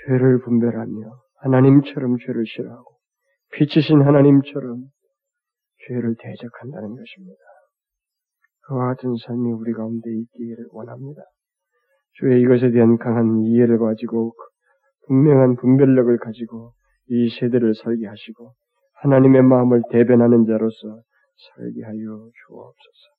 죄를 0.05 0.41
분별하며 0.41 1.20
하나님처럼 1.38 2.18
죄를 2.26 2.45
싫어하고 2.45 2.97
빛이신 3.53 4.01
하나님처럼 4.01 4.84
죄를 5.88 6.15
대적한다는 6.20 6.95
것입니다. 6.95 7.39
그와 8.68 8.93
같은 8.93 9.15
삶이 9.15 9.51
우리 9.53 9.74
가운데 9.74 10.09
있기를 10.11 10.68
원합니다. 10.72 11.22
주의 12.13 12.41
이것에 12.41 12.72
대한 12.72 12.97
강한 12.97 13.43
이해를 13.43 13.80
가지고 13.80 14.34
분명한 15.07 15.55
분별력을 15.55 16.18
가지고 16.18 16.74
이 17.09 17.30
세대를 17.30 17.76
살게 17.76 18.07
하시고 18.07 18.53
하나님의 19.01 19.43
마음을 19.43 19.81
대변하는 19.91 20.45
자로서 20.45 21.01
살게 21.55 21.83
하여 21.83 22.29
주옵소서. 22.47 23.17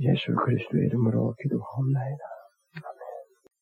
예수 0.00 0.34
그리스도의 0.34 0.86
이름으로 0.86 1.34
기도하옵나이다. 1.42 2.41